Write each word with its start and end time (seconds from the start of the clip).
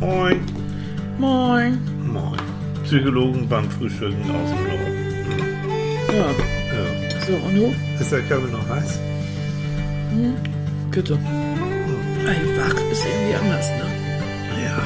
Moin. 0.00 0.40
Moin. 1.18 1.78
Moin. 2.12 2.38
Psychologen 2.84 3.48
beim 3.48 3.68
Frühstücken 3.70 4.30
aus 4.30 4.50
dem 4.50 4.62
Norden. 4.64 4.94
Ja, 6.08 6.30
Ja. 6.74 7.26
so, 7.26 7.34
und 7.34 7.54
du? 7.54 7.74
Ist 8.00 8.12
der 8.12 8.22
Körper 8.22 8.46
noch 8.48 8.68
heiß? 8.68 8.98
Bitte. 10.90 11.14
Ey, 11.14 12.58
wach 12.58 12.74
ist 12.92 13.04
irgendwie 13.04 13.34
anders, 13.34 13.68
ne? 13.70 13.86
Ja. 14.64 14.82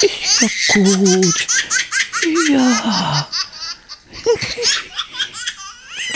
Ja, 0.00 0.48
gut. 0.74 1.46
Ja. 2.50 3.28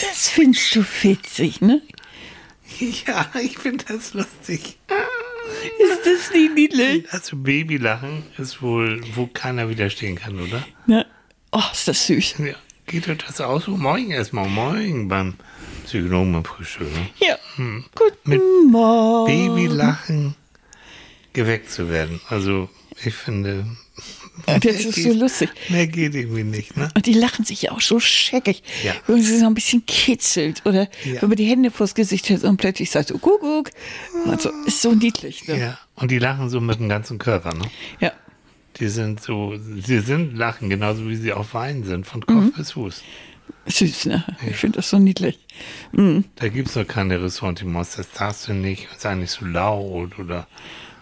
Das 0.00 0.28
findest 0.28 0.74
du 0.74 0.82
witzig, 1.06 1.60
ne? 1.60 1.80
Ja, 3.06 3.30
ich 3.41 3.59
finde 3.59 3.84
das 3.87 4.12
lustig. 4.12 4.78
Ist 5.78 6.01
das 6.05 6.34
nicht 6.34 6.55
niedlich? 6.55 7.05
Also 7.12 7.37
Babylachen 7.37 8.24
ist 8.38 8.60
wohl, 8.60 9.01
wo 9.14 9.28
keiner 9.28 9.69
widerstehen 9.69 10.16
kann, 10.16 10.41
oder? 10.41 10.66
Ne? 10.87 11.06
Oh, 11.52 11.62
ist 11.73 11.87
das 11.87 12.06
süß. 12.09 12.34
Ja. 12.38 12.55
Geht 12.87 13.09
euch 13.09 13.19
das 13.19 13.41
aus? 13.41 13.64
So, 13.66 13.77
Moin 13.77 14.11
erstmal. 14.11 14.48
Moin 14.48 15.06
beim 15.09 15.34
Psychologen 15.84 16.33
beim 16.33 16.45
Frühstück. 16.45 16.92
Ne? 16.92 17.09
Ja. 17.20 17.38
Guten 17.56 17.84
Mit 18.25 18.42
Morgen. 18.69 19.27
Babylachen 19.55 20.34
geweckt 21.33 21.70
zu 21.70 21.88
werden. 21.88 22.20
Also 22.28 22.69
ich 23.05 23.14
finde, 23.14 23.64
Ja, 24.46 24.58
das 24.58 24.76
ist 24.84 25.02
so 25.02 25.12
lustig. 25.12 25.50
mehr 25.68 25.86
geht 25.86 26.14
irgendwie 26.14 26.44
nicht, 26.44 26.77
ne? 26.77 26.88
Und 26.94 27.06
die 27.06 27.12
lachen 27.14 27.44
sich 27.44 27.62
ja 27.62 27.72
auch 27.72 27.80
so 27.80 27.98
scheckig. 28.00 28.62
Ja. 28.84 28.94
Wenn 29.06 29.22
sie 29.22 29.38
so 29.38 29.47
ein 29.47 29.55
bisschen 29.55 29.84
kitzelt 29.86 30.62
oder 30.66 30.88
Ja. 31.05 31.22
wenn 31.22 31.28
man 31.28 31.36
die 31.36 31.47
Hände 31.47 31.70
vors 31.70 31.94
Gesicht 31.94 32.28
hält 32.28 32.44
und 32.44 32.56
plötzlich 32.56 32.91
sagt 32.91 33.08
so 33.08 33.19
Kuckuck. 33.19 33.70
Also 34.27 34.50
ist 34.66 34.83
so 34.83 34.92
niedlich. 34.92 35.46
Ne? 35.48 35.58
Ja. 35.58 35.78
Und 35.94 36.11
die 36.11 36.19
lachen 36.19 36.48
so 36.50 36.61
mit 36.61 36.78
dem 36.78 36.88
ganzen 36.88 37.19
Körper, 37.19 37.55
ne? 37.55 37.64
Ja. 38.00 38.12
Die 38.78 38.88
sind 38.88 39.22
so, 39.22 39.55
sie 39.58 40.00
sind 40.00 40.36
lachen, 40.36 40.68
genauso 40.68 41.08
wie 41.08 41.16
sie 41.16 41.33
auch 41.33 41.55
weinen 41.55 41.84
sind, 41.84 42.06
von 42.06 42.24
Kopf 42.27 42.55
bis 42.56 42.72
Fuß. 42.72 43.02
Süß, 43.68 44.05
ne? 44.06 44.24
Ich 44.48 44.56
finde 44.56 44.77
das 44.77 44.91
so 44.91 44.98
niedlich. 44.98 45.39
Mhm. 45.92 46.24
Da 46.36 46.48
gibt 46.48 46.68
es 46.68 46.74
doch 46.74 46.86
keine 46.86 47.22
Ressentiments, 47.22 47.96
das 47.96 48.11
darfst 48.11 48.48
du 48.48 48.52
nicht, 48.52 48.86
sei 48.98 49.14
nicht 49.14 49.30
so 49.30 49.46
laut 49.46 50.18
oder. 50.18 50.46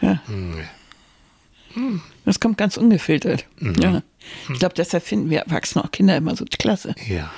Ja. 0.00 0.22
Hm, 0.26 2.00
Das 2.24 2.40
kommt 2.40 2.58
ganz 2.58 2.76
ungefiltert. 2.76 3.46
Mhm. 3.58 3.74
Ja. 3.80 4.02
Ich 4.50 4.58
glaube, 4.58 4.74
deshalb 4.74 5.04
finden 5.04 5.30
wir 5.30 5.40
Erwachsene 5.40 5.84
auch 5.84 5.90
Kinder 5.90 6.16
immer 6.16 6.34
so 6.36 6.44
klasse. 6.58 6.94
Ja. 7.06 7.30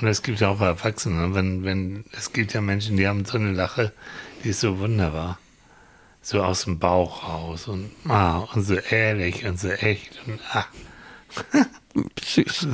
Und 0.00 0.06
es 0.06 0.22
gibt 0.22 0.40
ja 0.40 0.48
auch 0.48 0.60
Erwachsene, 0.60 1.34
wenn, 1.34 1.64
wenn, 1.64 2.04
es 2.16 2.32
gibt 2.32 2.52
ja 2.52 2.60
Menschen, 2.60 2.96
die 2.96 3.08
haben 3.08 3.24
so 3.24 3.38
eine 3.38 3.52
Lache, 3.52 3.92
die 4.44 4.50
ist 4.50 4.60
so 4.60 4.78
wunderbar. 4.78 5.38
So 6.22 6.42
aus 6.42 6.64
dem 6.64 6.78
Bauch 6.78 7.26
raus 7.26 7.68
und, 7.68 7.90
ah, 8.06 8.38
und 8.52 8.62
so 8.62 8.74
ehrlich 8.74 9.46
und 9.46 9.58
so 9.58 9.68
echt 9.68 10.20
und, 10.26 10.38
ah. 10.52 10.66
Süß. 12.22 12.68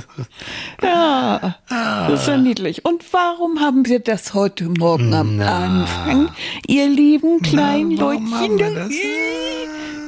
Ja, 0.83 1.57
das 1.69 2.23
ist 2.23 2.29
ja 2.29 2.37
niedlich. 2.37 2.85
Und 2.85 3.05
warum 3.13 3.61
haben 3.61 3.87
wir 3.87 4.01
das 4.01 4.35
heute 4.35 4.65
Morgen 4.65 5.15
am 5.15 5.37
Na. 5.37 5.65
Anfang, 5.65 6.31
ihr 6.67 6.89
lieben 6.89 7.41
kleinen 7.41 7.95
Na, 7.95 8.13
Leutchen? 8.13 9.41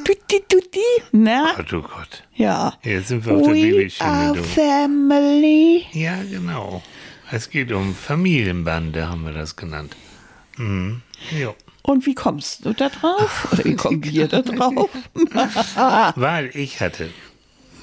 Tutti, 0.07 0.41
tutti. 0.49 0.81
Na, 1.13 1.55
Gott, 1.57 1.73
oh 1.73 1.83
Gott. 1.83 2.23
ja. 2.35 2.73
Jetzt 2.83 3.09
sind 3.09 3.25
wir 3.27 3.35
auf 3.35 3.43
der 3.43 3.55
We 3.55 3.71
Babyschiene, 3.73 4.09
are 4.11 4.37
du. 4.37 4.43
family. 4.45 5.85
Ja, 5.93 6.23
genau. 6.23 6.83
Es 7.33 7.51
geht 7.51 7.73
um 7.73 7.95
Familienbande, 7.95 9.09
haben 9.09 9.25
wir 9.25 9.33
das 9.33 9.57
genannt. 9.57 9.97
Mhm. 10.59 11.03
Jo. 11.37 11.57
Und 11.83 12.07
wie 12.07 12.15
kommst 12.15 12.65
du 12.65 12.73
da 12.73 12.89
drauf? 12.89 13.49
Oder 13.53 13.65
wie 13.65 13.75
kommen 13.77 14.05
wir 14.05 14.29
da 14.29 14.43
drauf? 14.43 14.89
Weil 16.17 16.51
ich 16.55 16.81
hatte, 16.81 17.11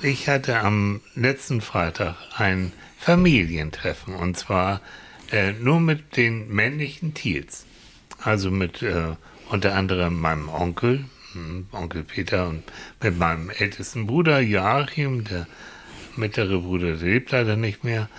ich 0.02 0.28
hatte 0.30 0.60
am 0.60 1.02
letzten 1.16 1.60
Freitag 1.62 2.16
ein 2.38 2.72
Familientreffen 3.00 4.16
und 4.16 4.38
zwar 4.38 4.80
äh, 5.32 5.52
nur 5.54 5.80
mit 5.82 6.16
den 6.16 6.48
männlichen 6.50 7.14
Tiers. 7.14 7.66
Also 8.22 8.50
mit 8.50 8.82
äh, 8.82 9.16
unter 9.50 9.76
anderem 9.76 10.20
meinem 10.22 10.48
Onkel, 10.48 11.04
Onkel 11.72 12.04
Peter 12.04 12.48
und 12.50 12.64
mit 13.02 13.18
meinem 13.18 13.50
ältesten 13.50 14.08
Bruder 14.08 14.40
Joachim, 14.40 15.24
der 15.26 15.48
mittlere 16.16 16.60
Bruder, 16.60 16.96
der 16.98 17.08
lebt 17.08 17.32
leider 17.32 17.56
nicht 17.56 17.84
mehr, 17.84 18.10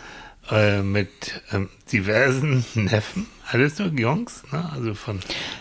äh, 0.50 0.82
mit 0.82 1.08
ähm, 1.52 1.68
diversen 1.90 2.64
Neffen, 2.74 3.26
alles 3.50 3.78
nur 3.78 3.88
Jungs, 3.88 4.42
ne? 4.52 4.68
also 4.74 4.92
von 4.94 5.20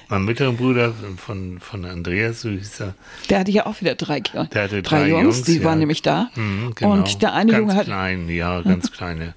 meinem 0.10 0.26
mittleren 0.26 0.58
Bruder, 0.58 0.94
von, 1.18 1.60
von 1.62 1.86
Andreas, 1.86 2.42
so 2.42 2.50
hieß 2.50 2.82
er, 2.82 2.96
Der 3.30 3.40
hatte 3.40 3.52
ja 3.52 3.66
auch 3.66 3.80
wieder 3.80 3.96
drei, 3.96 4.20
Kinder. 4.20 4.46
Der 4.54 4.64
hatte 4.64 4.82
drei 4.82 5.00
drei 5.04 5.10
Jungs, 5.10 5.24
Jungs, 5.38 5.42
die 5.44 5.58
ja. 5.60 5.64
waren 5.64 5.80
nämlich 5.80 6.02
da. 6.02 6.30
Mhm, 6.36 6.74
genau. 6.76 6.92
Und 6.94 7.22
der 7.22 7.34
eine 7.34 7.52
ganz 7.52 7.62
Junge 7.62 7.76
hat 7.76 7.86
klein, 7.86 8.28
ja, 8.30 8.62
ganz 8.62 8.92
kleine. 8.92 9.36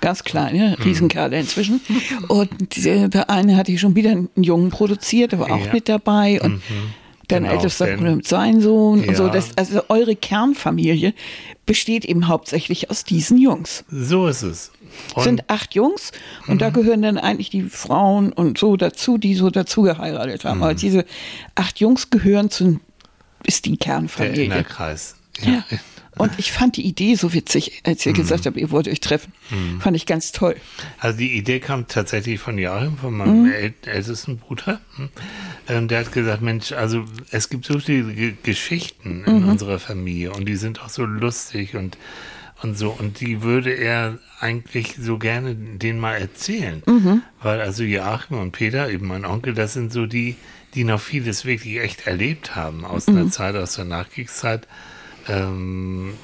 ganz 0.00 0.24
kleine, 0.24 0.76
Mhm. 0.78 0.82
Riesenkerle 0.84 1.38
inzwischen. 1.40 1.80
Und 2.28 2.82
der, 2.82 3.08
der 3.08 3.28
eine 3.28 3.56
hatte 3.58 3.76
schon 3.76 3.94
wieder 3.96 4.12
einen 4.12 4.30
Jungen 4.36 4.70
produziert, 4.70 5.32
der 5.32 5.40
war 5.40 5.50
auch 5.50 5.66
Ja. 5.66 5.72
mit 5.74 5.90
dabei. 5.90 6.40
Und 6.40 6.62
dein 7.28 7.42
Genau, 7.44 7.54
ältester 7.54 7.86
Ben. 7.86 7.98
Bruder 7.98 8.16
mit 8.16 8.26
seinem 8.28 8.60
Sohn 8.60 9.04
und 9.08 9.16
so. 9.16 9.24
Ja. 9.26 9.32
Das, 9.32 9.50
also 9.56 9.82
eure 9.88 10.16
Kernfamilie 10.16 11.14
besteht 11.66 12.04
eben 12.04 12.28
hauptsächlich 12.28 12.90
aus 12.90 13.04
diesen 13.04 13.38
Jungs. 13.38 13.84
So 13.88 14.26
ist 14.28 14.42
es. 14.42 14.70
Es 15.10 15.14
Und 15.16 15.22
sind 15.24 15.50
acht 15.50 15.74
Jungs 15.74 16.12
und 16.46 16.54
Mhm. 16.54 16.58
da 16.58 16.70
gehören 16.70 17.02
dann 17.02 17.18
eigentlich 17.18 17.50
die 17.50 17.62
Frauen 17.62 18.32
und 18.32 18.56
so 18.58 18.76
dazu, 18.76 19.18
die 19.18 19.34
so 19.34 19.50
dazu 19.50 19.82
geheiratet 19.82 20.44
Mhm. 20.44 20.48
haben. 20.48 20.62
Aber 20.62 20.74
diese 20.74 21.04
acht 21.54 21.80
Jungs 21.80 22.10
gehören 22.10 22.50
zu, 22.50 22.80
ist 23.44 23.64
die 23.64 23.70
der 23.70 23.78
Kernfamilie. 23.78 24.44
Innerkreis. 24.44 25.16
Ja. 25.42 25.64
Und 26.18 26.32
ich 26.38 26.50
fand 26.52 26.76
die 26.76 26.86
Idee 26.86 27.14
so 27.14 27.32
witzig, 27.34 27.82
als 27.84 28.06
ihr 28.06 28.12
gesagt 28.14 28.46
habt, 28.46 28.56
ihr 28.56 28.70
wollt 28.70 28.88
euch 28.88 29.00
treffen. 29.00 29.32
Fand 29.80 29.96
ich 29.96 30.06
ganz 30.06 30.32
toll. 30.32 30.56
Also 30.98 31.18
die 31.18 31.36
Idee 31.36 31.60
kam 31.60 31.86
tatsächlich 31.88 32.40
von 32.40 32.56
Joachim, 32.58 32.96
von 32.96 33.14
meinem 33.16 33.42
Mhm. 33.44 33.52
äl 33.52 33.74
ältesten 33.84 34.38
Bruder. 34.38 34.80
Hm. 34.96 35.08
Ähm, 35.68 35.88
Der 35.88 36.00
hat 36.00 36.12
gesagt, 36.12 36.40
Mensch, 36.42 36.72
also 36.72 37.04
es 37.30 37.48
gibt 37.50 37.66
so 37.66 37.78
viele 37.78 38.12
Ge 38.14 38.34
Geschichten 38.42 39.24
in 39.26 39.42
Mhm. 39.42 39.48
unserer 39.50 39.78
Familie 39.78 40.32
und 40.32 40.46
die 40.46 40.56
sind 40.56 40.80
auch 40.82 40.88
so 40.88 41.04
lustig 41.04 41.74
und, 41.74 41.98
und 42.62 42.78
so. 42.78 42.90
Und 42.90 43.20
die 43.20 43.42
würde 43.42 43.72
er 43.72 44.18
eigentlich 44.40 44.94
so 44.98 45.18
gerne 45.18 45.54
denen 45.54 45.98
mal 46.00 46.14
erzählen. 46.16 46.82
Mhm. 46.86 47.22
Weil 47.42 47.60
also 47.60 47.82
Joachim 47.82 48.38
und 48.38 48.52
Peter, 48.52 48.88
eben 48.90 49.06
mein 49.06 49.24
Onkel, 49.26 49.52
das 49.54 49.74
sind 49.74 49.92
so 49.92 50.06
die, 50.06 50.36
die 50.74 50.84
noch 50.84 51.00
vieles 51.00 51.44
wirklich 51.44 51.78
echt 51.80 52.06
erlebt 52.06 52.54
haben 52.56 52.84
aus 52.84 53.06
Mhm. 53.06 53.16
einer 53.16 53.30
Zeit, 53.30 53.54
aus 53.56 53.74
der 53.74 53.84
Nachkriegszeit. 53.84 54.66
Ähm, 55.28 56.14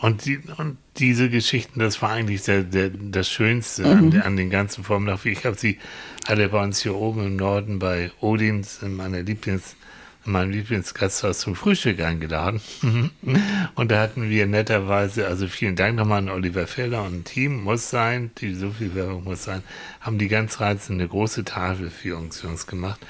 und, 0.00 0.24
die, 0.24 0.40
und 0.56 0.78
diese 0.96 1.28
Geschichten, 1.28 1.78
das 1.78 2.00
war 2.00 2.10
eigentlich 2.10 2.42
der, 2.42 2.62
der, 2.62 2.90
das 2.90 3.28
Schönste 3.28 3.84
an, 3.84 4.20
an 4.22 4.36
den 4.36 4.48
ganzen 4.48 4.82
Vormittag. 4.82 5.26
Ich 5.26 5.44
habe 5.44 5.56
sie 5.56 5.78
alle 6.26 6.48
bei 6.48 6.62
uns 6.62 6.82
hier 6.82 6.94
oben 6.94 7.26
im 7.26 7.36
Norden 7.36 7.78
bei 7.78 8.10
Odins 8.20 8.82
in 8.82 8.96
meiner 8.96 9.22
Lieblings, 9.22 9.76
in 10.24 10.32
meinem 10.32 10.52
Lieblingsgasthaus 10.52 11.40
zum 11.40 11.54
Frühstück 11.54 12.00
eingeladen. 12.00 12.62
und 13.74 13.90
da 13.90 14.00
hatten 14.00 14.30
wir 14.30 14.46
netterweise, 14.46 15.26
also 15.26 15.48
vielen 15.48 15.76
Dank 15.76 15.96
nochmal 15.96 16.18
an 16.18 16.30
Oliver 16.30 16.66
Feller 16.66 17.02
und 17.04 17.24
Team, 17.26 17.62
muss 17.62 17.90
sein, 17.90 18.30
die 18.38 18.54
so 18.54 18.70
viel 18.70 18.94
Werbung 18.94 19.24
muss 19.24 19.44
sein, 19.44 19.62
haben 20.00 20.18
die 20.18 20.28
ganz 20.28 20.60
reizende 20.60 21.06
große 21.08 21.44
Tafel 21.44 21.90
für 21.90 22.16
uns, 22.16 22.40
für 22.40 22.48
uns 22.48 22.66
gemacht 22.66 23.00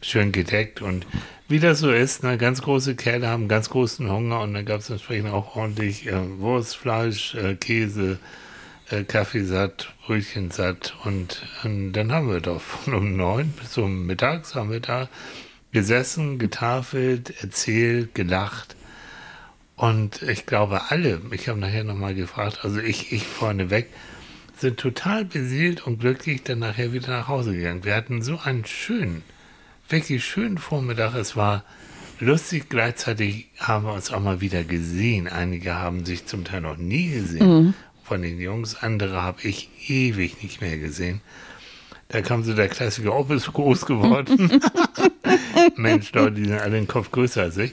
schön 0.00 0.32
gedeckt. 0.32 0.82
Und 0.82 1.06
wie 1.48 1.60
das 1.60 1.80
so 1.80 1.90
ist, 1.90 2.22
ne, 2.22 2.38
ganz 2.38 2.62
große 2.62 2.94
Kerle 2.94 3.28
haben 3.28 3.48
ganz 3.48 3.70
großen 3.70 4.10
Hunger 4.10 4.40
und 4.40 4.54
dann 4.54 4.64
gab 4.64 4.80
es 4.80 4.90
entsprechend 4.90 5.30
auch 5.30 5.56
ordentlich 5.56 6.06
äh, 6.06 6.38
Wurst, 6.38 6.76
Fleisch, 6.76 7.34
äh, 7.34 7.54
Käse, 7.56 8.18
äh, 8.90 9.04
Kaffee 9.04 9.44
satt, 9.44 9.92
Brötchen 10.04 10.50
satt. 10.50 10.94
Und, 11.04 11.42
und 11.64 11.92
dann 11.92 12.12
haben 12.12 12.30
wir 12.30 12.40
doch 12.40 12.60
von 12.60 12.94
um 12.94 13.16
neun 13.16 13.50
bis 13.52 13.76
um 13.78 14.06
mittags 14.06 14.54
haben 14.54 14.70
wir 14.70 14.80
da 14.80 15.08
gesessen, 15.72 16.38
getafelt, 16.38 17.42
erzählt, 17.42 18.14
gelacht. 18.14 18.76
Und 19.76 20.22
ich 20.22 20.44
glaube 20.44 20.90
alle, 20.90 21.22
ich 21.30 21.48
habe 21.48 21.58
nachher 21.58 21.84
nochmal 21.84 22.14
gefragt, 22.14 22.60
also 22.64 22.80
ich, 22.80 23.12
ich 23.12 23.26
vorneweg, 23.26 23.86
sind 24.58 24.78
total 24.78 25.24
beseelt 25.24 25.86
und 25.86 26.00
glücklich 26.00 26.42
dann 26.42 26.58
nachher 26.58 26.92
wieder 26.92 27.08
nach 27.08 27.28
Hause 27.28 27.56
gegangen. 27.56 27.84
Wir 27.84 27.94
hatten 27.94 28.20
so 28.20 28.38
einen 28.38 28.66
schönen, 28.66 29.22
wirklich 29.90 30.24
schönen 30.24 30.58
Vormittag. 30.58 31.14
Es 31.14 31.36
war 31.36 31.64
lustig, 32.18 32.68
gleichzeitig 32.68 33.48
haben 33.58 33.84
wir 33.84 33.92
uns 33.92 34.12
auch 34.12 34.20
mal 34.20 34.40
wieder 34.40 34.64
gesehen. 34.64 35.28
Einige 35.28 35.74
haben 35.74 36.04
sich 36.04 36.26
zum 36.26 36.44
Teil 36.44 36.60
noch 36.60 36.76
nie 36.76 37.10
gesehen 37.10 37.74
von 38.10 38.22
den 38.22 38.40
Jungs, 38.40 38.74
andere 38.74 39.22
habe 39.22 39.42
ich 39.42 39.68
ewig 39.86 40.42
nicht 40.42 40.60
mehr 40.60 40.78
gesehen. 40.78 41.20
Da 42.08 42.22
kam 42.22 42.42
so 42.42 42.54
der 42.54 42.66
Klassiker, 42.66 43.16
oh, 43.16 43.22
bist 43.22 43.46
du 43.46 43.52
groß 43.52 43.86
geworden. 43.86 44.60
Mensch, 45.76 46.12
Leute, 46.12 46.32
die 46.32 46.46
sind 46.46 46.58
alle 46.58 46.72
den 46.72 46.88
Kopf 46.88 47.12
größer 47.12 47.42
als 47.42 47.56
ich. 47.56 47.72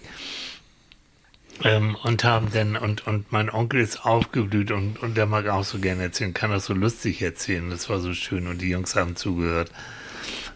Ähm, 1.63 1.95
und 2.03 2.23
haben 2.23 2.49
dann, 2.53 2.77
und, 2.77 3.07
und 3.07 3.31
mein 3.31 3.49
Onkel 3.49 3.79
ist 3.79 4.05
aufgeblüht 4.05 4.69
und, 4.69 5.01
und 5.01 5.17
der 5.17 5.25
mag 5.25 5.47
auch 5.47 5.63
so 5.63 5.79
gerne 5.79 6.03
erzählen, 6.03 6.35
kann 6.35 6.51
das 6.51 6.65
so 6.65 6.75
lustig 6.75 7.19
erzählen. 7.23 7.71
Das 7.71 7.89
war 7.89 7.99
so 7.99 8.13
schön 8.13 8.45
und 8.45 8.61
die 8.61 8.69
Jungs 8.69 8.95
haben 8.95 9.15
zugehört. 9.15 9.71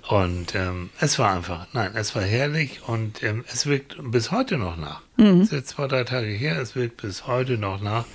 Und 0.08 0.56
ähm, 0.56 0.90
es 1.00 1.20
war 1.20 1.36
einfach, 1.36 1.68
nein, 1.74 1.92
es 1.96 2.16
war 2.16 2.24
herrlich 2.24 2.82
und 2.88 3.24
ähm, 3.24 3.46
es 3.52 3.66
wirkt 3.66 3.96
bis 4.12 4.32
heute 4.32 4.58
noch 4.58 4.78
nach. 4.78 5.02
Es 5.18 5.48
ist 5.48 5.52
jetzt 5.52 5.70
zwei, 5.70 5.88
drei 5.88 6.04
Tage 6.04 6.28
her, 6.28 6.60
es 6.60 6.76
wirkt 6.76 7.02
bis 7.02 7.28
heute 7.28 7.58
noch 7.58 7.82
nach. 7.82 8.06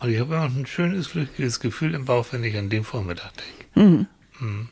Und 0.00 0.10
ich 0.10 0.18
habe 0.18 0.38
auch 0.38 0.44
ein 0.44 0.66
schönes, 0.66 1.10
glückliches 1.10 1.60
Gefühl 1.60 1.94
im 1.94 2.06
Bauch, 2.06 2.26
wenn 2.30 2.42
ich 2.44 2.56
an 2.56 2.70
den 2.70 2.84
Vormittag 2.84 3.32
denke. 3.74 4.06
Mhm. 4.40 4.68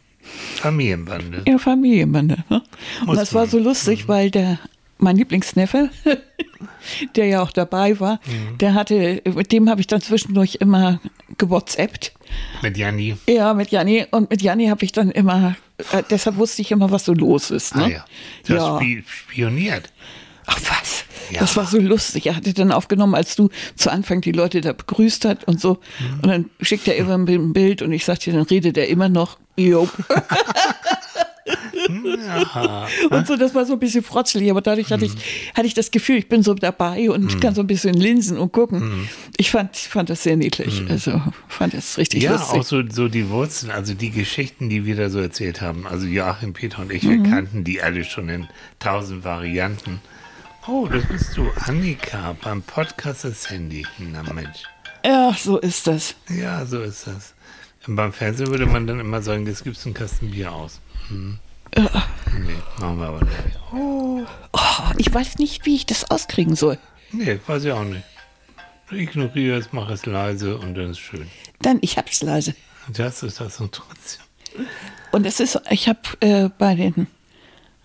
Familienbande. 0.57 1.43
Ja, 1.47 1.59
Familienbande. 1.59 2.45
Ne? 2.49 2.63
Und 3.07 3.17
das 3.17 3.35
war 3.35 3.47
so 3.47 3.59
lustig, 3.59 4.09
weil 4.09 4.31
der 4.31 4.59
mein 4.99 5.17
Lieblingsneffe, 5.17 5.91
der 7.17 7.27
ja 7.27 7.43
auch 7.43 7.51
dabei 7.51 7.99
war, 7.99 8.21
der 8.61 8.75
hatte, 8.75 9.21
mit 9.25 9.53
dem 9.53 9.69
habe 9.69 9.81
ich 9.81 9.89
dann 9.89 10.01
zwischendurch 10.01 10.57
immer 10.61 11.01
gewhatsappt. 11.39 12.15
Mit 12.63 12.77
Janni. 12.77 13.17
Ja, 13.27 13.53
mit 13.53 13.71
Janni. 13.71 14.07
Und 14.11 14.31
mit 14.31 14.43
Janni 14.43 14.69
habe 14.69 14.85
ich 14.85 14.93
dann 14.93 15.11
immer, 15.11 15.57
äh, 15.93 16.03
deshalb 16.11 16.37
wusste 16.37 16.63
ich 16.63 16.71
immer, 16.71 16.91
was 16.91 17.05
so 17.05 17.13
los 17.15 17.51
ist. 17.51 17.75
Ne? 17.75 17.85
Ah 17.85 17.89
ja. 17.89 18.05
Du 18.47 18.55
ja. 18.55 18.61
hast 18.61 18.77
spi 18.81 19.05
spioniert. 19.07 19.93
Ach 20.47 20.59
was, 20.69 21.05
Ja. 21.31 21.41
das 21.41 21.57
war 21.57 21.67
so 21.67 21.79
lustig. 21.79 22.27
Er 22.27 22.37
hatte 22.37 22.53
dann 22.53 22.73
aufgenommen, 22.73 23.15
als 23.15 23.37
du 23.37 23.49
zu 23.77 23.91
Anfang 23.91 24.21
die 24.21 24.33
Leute 24.33 24.61
da 24.61 24.73
begrüßt 24.73 25.25
hat 25.25 25.45
und 25.45 25.61
so. 25.61 25.79
Mhm. 26.01 26.21
Und 26.23 26.29
dann 26.29 26.51
schickt 26.61 26.89
er 26.89 26.97
immer 26.97 27.15
ein 27.15 27.53
Bild 27.53 27.81
und 27.83 27.93
ich 27.93 28.05
sagte, 28.05 28.33
dann 28.33 28.43
redet 28.43 28.77
er 28.77 28.89
immer 28.89 29.09
noch. 29.09 29.39
Jo. 29.57 29.89
Ja. 31.47 32.87
Und 33.11 33.27
so, 33.27 33.37
das 33.37 33.55
war 33.55 33.65
so 33.67 33.73
ein 33.75 33.79
bisschen 33.79 34.03
frotzelig, 34.03 34.51
aber 34.51 34.61
dadurch 34.61 34.91
hatte 34.93 35.07
Mhm. 35.07 35.15
ich, 35.17 35.53
hatte 35.55 35.67
ich 35.67 35.75
das 35.75 35.91
Gefühl, 35.91 36.17
ich 36.17 36.29
bin 36.29 36.43
so 36.43 36.55
dabei 36.55 37.11
und 37.11 37.41
kann 37.41 37.55
so 37.55 37.61
ein 37.63 37.67
bisschen 37.67 37.95
linsen 37.95 38.39
und 38.39 38.53
gucken. 38.53 38.81
Mhm. 39.01 39.09
Ich 39.37 39.51
fand, 39.51 39.77
fand 39.77 40.11
das 40.11 40.23
sehr 40.23 40.37
niedlich. 40.37 40.83
Also 40.89 41.21
fand 41.49 41.75
das 41.75 41.99
richtig 41.99 42.23
Ja, 42.23 42.33
lustig. 42.33 42.61
auch 42.61 42.63
so, 42.65 42.83
so 42.89 43.09
die 43.09 43.29
Wurzeln, 43.29 43.71
also 43.73 43.95
die 43.95 44.11
Geschichten, 44.11 44.69
die 44.69 44.85
wir 44.87 44.97
da 44.97 45.11
so 45.11 45.19
erzählt 45.21 45.61
haben. 45.61 45.87
Also 45.87 46.07
Joachim, 46.07 46.53
Peter 46.53 46.81
und 46.83 46.93
ich, 46.93 47.03
Mhm. 47.03 47.25
wir 47.25 47.31
kannten 47.31 47.65
die 47.65 47.83
alle 47.83 48.05
schon 48.05 48.29
in 48.29 48.47
tausend 48.79 49.25
Varianten. 49.25 50.01
Oh, 50.69 50.87
das 50.87 51.05
bist 51.07 51.37
du, 51.37 51.49
Annika, 51.67 52.37
beim 52.43 52.63
Podcast 52.63 53.25
das 53.25 53.51
Handy. 53.51 53.85
Na 53.99 54.23
Mensch. 54.33 54.63
Ja, 55.05 55.35
so 55.37 55.59
ist 55.59 55.89
das. 55.89 56.15
Ja, 56.29 56.65
so 56.65 56.81
ist 56.81 57.09
das. 57.09 57.35
Und 57.89 57.97
beim 57.97 58.13
Fernsehen 58.13 58.47
würde 58.47 58.67
man 58.67 58.87
dann 58.87 59.01
immer 59.01 59.21
sagen, 59.23 59.45
das 59.45 59.65
gibt's 59.65 59.85
einen 59.87 59.95
Kasten 59.95 60.31
Bier 60.31 60.53
aus. 60.53 60.81
Hm. 61.09 61.39
Nee, 61.75 62.55
machen 62.79 62.99
wir 62.99 63.07
aber 63.07 63.21
nicht. 63.25 63.37
Oh, 63.73 64.21
ich 64.99 65.13
weiß 65.13 65.39
nicht, 65.39 65.65
wie 65.65 65.75
ich 65.77 65.87
das 65.87 66.11
auskriegen 66.11 66.55
soll. 66.55 66.79
Nee, 67.13 67.39
weiß 67.47 67.65
ich 67.65 67.73
auch 67.73 67.85
nicht. 67.85 68.03
Ich 68.91 69.01
ignoriere 69.01 69.57
es, 69.59 69.73
mache 69.73 69.93
es 69.95 70.05
leise 70.05 70.59
und 70.59 70.75
dann 70.75 70.91
ist 70.91 70.99
schön. 70.99 71.27
Dann, 71.63 71.79
ich 71.81 71.97
hab's 71.97 72.23
leise. 72.23 72.55
Das 72.93 73.23
ist 73.23 73.41
das 73.41 73.59
und 73.61 73.73
trotzdem. 73.73 74.23
Und 75.13 75.25
es 75.27 75.41
ist, 75.41 75.59
ich 75.71 75.89
habe 75.89 76.01
äh, 76.21 76.51
bei 76.59 76.75
den 76.75 77.07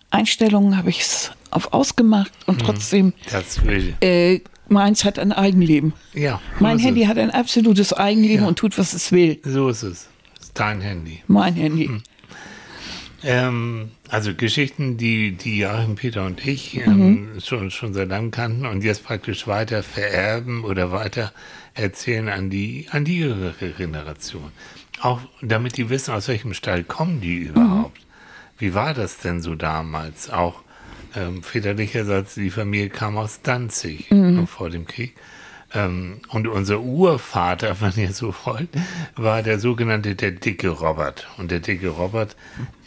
Einstellungen 0.09 0.77
habe 0.77 0.89
ich 0.89 0.99
es 1.01 1.31
auf 1.51 1.73
ausgemacht 1.73 2.31
Mhm. 2.45 2.53
und 2.53 2.59
trotzdem, 2.59 3.13
Das 3.31 3.63
will. 3.65 3.95
äh, 4.01 4.41
meins 4.67 5.05
hat 5.05 5.17
ein 5.19 5.31
Eigenleben. 5.31 5.93
Ja. 6.13 6.41
Mein 6.59 6.77
Handy 6.79 7.03
es. 7.03 7.07
hat 7.07 7.17
ein 7.17 7.31
absolutes 7.31 7.93
Eigenleben 7.93 8.43
Ja. 8.43 8.47
und 8.47 8.59
tut, 8.59 8.77
was 8.77 8.93
es 8.93 9.11
will. 9.13 9.39
So 9.43 9.69
ist 9.69 9.83
es. 9.83 10.07
Das 10.35 10.45
ist 10.47 10.59
dein 10.59 10.81
Handy. 10.81 11.23
Mein 11.27 11.53
Handy. 11.55 11.87
Mhm. 11.87 12.03
Ähm, 13.23 13.91
also 14.09 14.33
Geschichten, 14.35 14.97
die, 14.97 15.31
die 15.31 15.59
Joachim, 15.59 15.95
Peter 15.95 16.25
und 16.25 16.45
ich 16.45 16.77
ähm, 16.77 17.39
schon, 17.43 17.71
schon 17.71 17.93
seit 17.93 18.09
langem 18.09 18.31
kannten 18.31 18.65
und 18.65 18.83
jetzt 18.83 19.03
praktisch 19.03 19.47
weiter 19.47 19.81
vererben 19.83 20.63
oder 20.63 20.91
weiter 20.91 21.33
erzählen 21.73 22.29
an 22.29 22.49
die, 22.49 22.87
an 22.91 23.05
die 23.05 23.19
jüngere 23.19 23.69
Generation. 23.75 24.51
Auch 25.01 25.21
damit 25.41 25.77
die 25.77 25.89
wissen, 25.89 26.13
aus 26.13 26.27
welchem 26.27 26.53
Stall 26.53 26.83
kommen 26.83 27.21
die 27.21 27.37
überhaupt. 27.37 28.01
Wie 28.57 28.73
war 28.73 28.93
das 28.93 29.17
denn 29.17 29.41
so 29.41 29.55
damals? 29.55 30.29
Auch 30.29 30.63
ähm, 31.15 31.43
väterlicherseits, 31.43 32.35
die 32.35 32.49
Familie 32.49 32.89
kam 32.89 33.17
aus 33.17 33.41
Danzig 33.41 34.09
noch 34.11 34.49
vor 34.49 34.69
dem 34.69 34.85
Krieg. 34.85 35.15
Ähm, 35.73 36.21
und 36.29 36.47
unser 36.47 36.79
Urvater, 36.79 37.75
wenn 37.81 37.93
ihr 37.97 38.13
so 38.13 38.33
wollt, 38.45 38.69
war 39.15 39.43
der 39.43 39.59
sogenannte 39.59 40.15
der 40.15 40.31
dicke 40.31 40.69
Robert. 40.69 41.27
Und 41.37 41.51
der 41.51 41.59
dicke 41.59 41.89
Robert, 41.89 42.35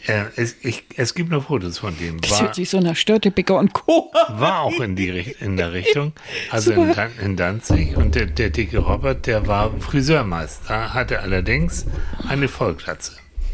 äh, 0.07 0.23
es, 0.35 0.55
ich, 0.61 0.85
es 0.97 1.13
gibt 1.13 1.29
noch 1.29 1.45
Fotos 1.45 1.77
von 1.77 1.97
dem. 1.97 2.19
Das 2.21 2.31
War, 2.31 2.41
hört 2.41 2.55
sich 2.55 2.69
so 2.69 2.79
nach 2.79 2.95
Störtebecker 2.95 3.57
und 3.57 3.73
Co. 3.73 4.11
war 4.29 4.61
auch 4.61 4.79
in, 4.79 4.95
die, 4.95 5.35
in 5.39 5.57
der 5.57 5.73
Richtung, 5.73 6.13
also 6.49 6.71
in. 6.71 6.93
Dan 6.93 7.11
in 7.21 7.35
Danzig. 7.35 7.95
Und 7.95 8.15
der, 8.15 8.25
der 8.25 8.49
dicke 8.49 8.79
Robert, 8.79 9.27
der 9.27 9.45
war 9.47 9.71
Friseurmeister, 9.79 10.93
hatte 10.93 11.19
allerdings 11.19 11.85
eine 12.27 12.47
Vollklatze. 12.47 13.13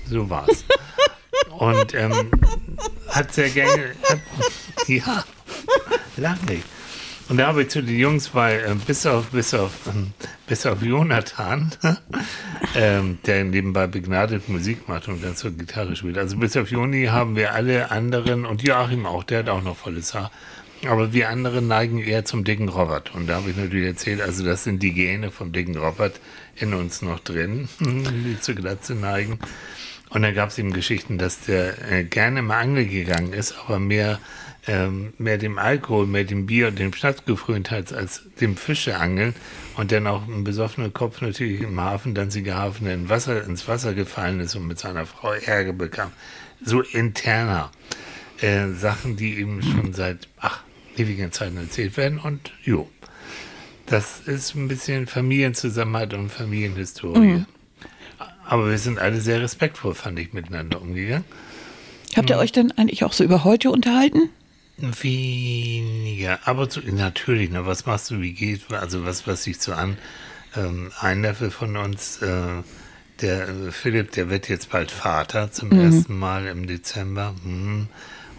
So 0.10 0.30
war's. 0.30 0.64
Und 1.58 1.94
ähm, 1.96 2.32
hat 3.10 3.34
sehr 3.34 3.50
gerne, 3.50 3.96
hat, 4.10 4.20
ja, 4.88 5.24
lach 6.18 6.42
nicht. 6.44 6.64
Und 7.30 7.38
da 7.38 7.48
habe 7.48 7.64
ich 7.64 7.70
zu 7.70 7.84
den 7.84 7.98
Jungs, 7.98 8.34
weil 8.34 8.60
äh, 8.60 8.76
bis 8.76 9.06
auf, 9.06 9.28
bis 9.32 9.54
auf, 9.54 9.72
ähm, 9.88 10.14
bis 10.48 10.66
auf 10.66 10.82
Jonathan, 10.82 11.72
ähm, 12.76 13.20
der 13.26 13.44
nebenbei 13.44 13.88
begnadet 13.88 14.48
Musik 14.48 14.88
macht 14.88 15.10
und 15.10 15.24
dann 15.24 15.36
zur 15.36 15.52
Gitarre 15.52 15.96
spielt. 15.96 16.18
Also 16.18 16.38
bis 16.38 16.56
auf 16.56 16.72
Joni 16.72 17.06
haben 17.06 17.36
wir 17.36 17.54
alle 17.54 17.92
anderen 17.92 18.46
und 18.46 18.64
Joachim 18.64 19.06
auch, 19.06 19.24
der 19.24 19.40
hat 19.40 19.50
auch 19.50 19.62
noch 19.62 19.76
volles 19.76 20.14
Haar. 20.14 20.32
Aber 20.86 21.12
wir 21.12 21.30
anderen 21.30 21.68
neigen 21.68 22.00
eher 22.00 22.24
zum 22.24 22.44
dicken 22.44 22.70
Robert. 22.70 23.14
Und 23.16 23.28
da 23.28 23.38
habe 23.38 23.50
ich 23.50 23.58
natürlich 23.58 23.88
erzählt, 23.88 24.22
also 24.22 24.46
das 24.46 24.64
sind 24.64 24.82
die 24.84 24.94
Gene 24.94 25.32
vom 25.32 25.52
dicken 25.52 25.76
Robert 25.76 26.20
in 26.56 26.74
uns 26.74 27.02
noch 27.02 27.20
drin, 27.20 27.68
die 27.80 28.40
zur 28.40 28.56
Glatze 28.56 28.94
neigen. 28.94 29.40
Und 30.10 30.22
dann 30.22 30.34
gab 30.34 30.50
es 30.50 30.58
eben 30.58 30.72
Geschichten, 30.72 31.18
dass 31.18 31.42
der 31.42 31.92
äh, 31.92 32.04
gerne 32.04 32.42
mal 32.42 32.60
angeln 32.60 32.90
gegangen 32.90 33.34
ist, 33.34 33.56
aber 33.58 33.80
mehr, 33.80 34.20
ähm, 34.68 35.14
mehr 35.18 35.38
dem 35.38 35.58
Alkohol, 35.58 36.06
mehr 36.06 36.26
dem 36.26 36.46
Bier 36.46 36.68
und 36.68 36.80
dem 36.80 36.94
Schnaps 36.94 37.26
gefrönt 37.26 37.72
hat, 37.72 37.94
als 37.94 38.24
dem 38.40 38.58
Fischeangeln. 38.58 39.34
Und 39.78 39.92
dann 39.92 40.08
auch 40.08 40.28
ein 40.28 40.44
besoffener 40.44 40.90
Kopf 40.90 41.22
natürlich 41.22 41.62
im 41.62 41.80
Hafen, 41.80 42.16
Danziger 42.16 42.56
Hafen, 42.56 42.88
in 42.88 43.10
Wasser, 43.10 43.44
ins 43.44 43.68
Wasser 43.68 43.94
gefallen 43.94 44.40
ist 44.40 44.56
und 44.56 44.68
mit 44.68 44.80
seiner 44.80 45.06
Frau 45.06 45.32
Ärger 45.32 45.74
bekam. 45.74 46.12
So 46.64 46.82
interner 46.82 47.72
äh, 48.42 48.70
Sachen, 48.70 49.16
die 49.16 49.38
eben 49.38 49.62
schon 49.62 49.94
seit 49.94 50.28
ach, 50.40 50.64
ewigen 50.98 51.32
Zeiten 51.32 51.58
erzählt 51.58 51.96
werden. 51.96 52.20
Und 52.20 52.52
jo, 52.64 52.90
das 53.86 54.20
ist 54.22 54.56
ein 54.56 54.68
bisschen 54.68 55.08
Familienzusammenhalt 55.08 56.14
und 56.14 56.30
Familienhistorie. 56.30 57.46
Aber 58.46 58.70
wir 58.70 58.78
sind 58.78 59.00
alle 59.00 59.22
sehr 59.22 59.42
respektvoll, 59.42 59.94
fand 59.94 60.20
ich, 60.20 60.34
miteinander 60.34 60.82
umgegangen. 60.82 61.26
Habt 62.16 62.30
ihr 62.30 62.38
euch 62.38 62.52
dann 62.52 62.72
eigentlich 62.72 63.04
auch 63.04 63.14
so 63.14 63.24
über 63.24 63.44
heute 63.44 63.70
unterhalten? 63.70 64.30
Weniger, 64.78 66.40
aber 66.46 66.70
zu, 66.70 66.82
natürlich, 66.82 67.50
ne, 67.50 67.66
was 67.66 67.86
machst 67.86 68.12
du, 68.12 68.22
wie 68.22 68.34
geht, 68.34 68.72
also 68.72 69.06
was, 69.06 69.26
was 69.26 69.44
sich 69.44 69.60
so 69.60 69.74
an. 69.74 69.98
Ähm, 70.56 70.92
ein 71.00 71.22
Neffe 71.22 71.50
von 71.50 71.76
uns, 71.78 72.22
äh, 72.22 72.62
der 73.22 73.50
äh, 73.50 73.72
Philipp, 73.72 74.12
der 74.12 74.30
wird 74.30 74.50
jetzt 74.50 74.70
bald 74.70 74.92
Vater 74.92 75.52
zum 75.52 75.72
ersten 75.72 76.18
Mal 76.18 76.46
im 76.46 76.68
Dezember. 76.68 77.34
Hm. 77.44 77.88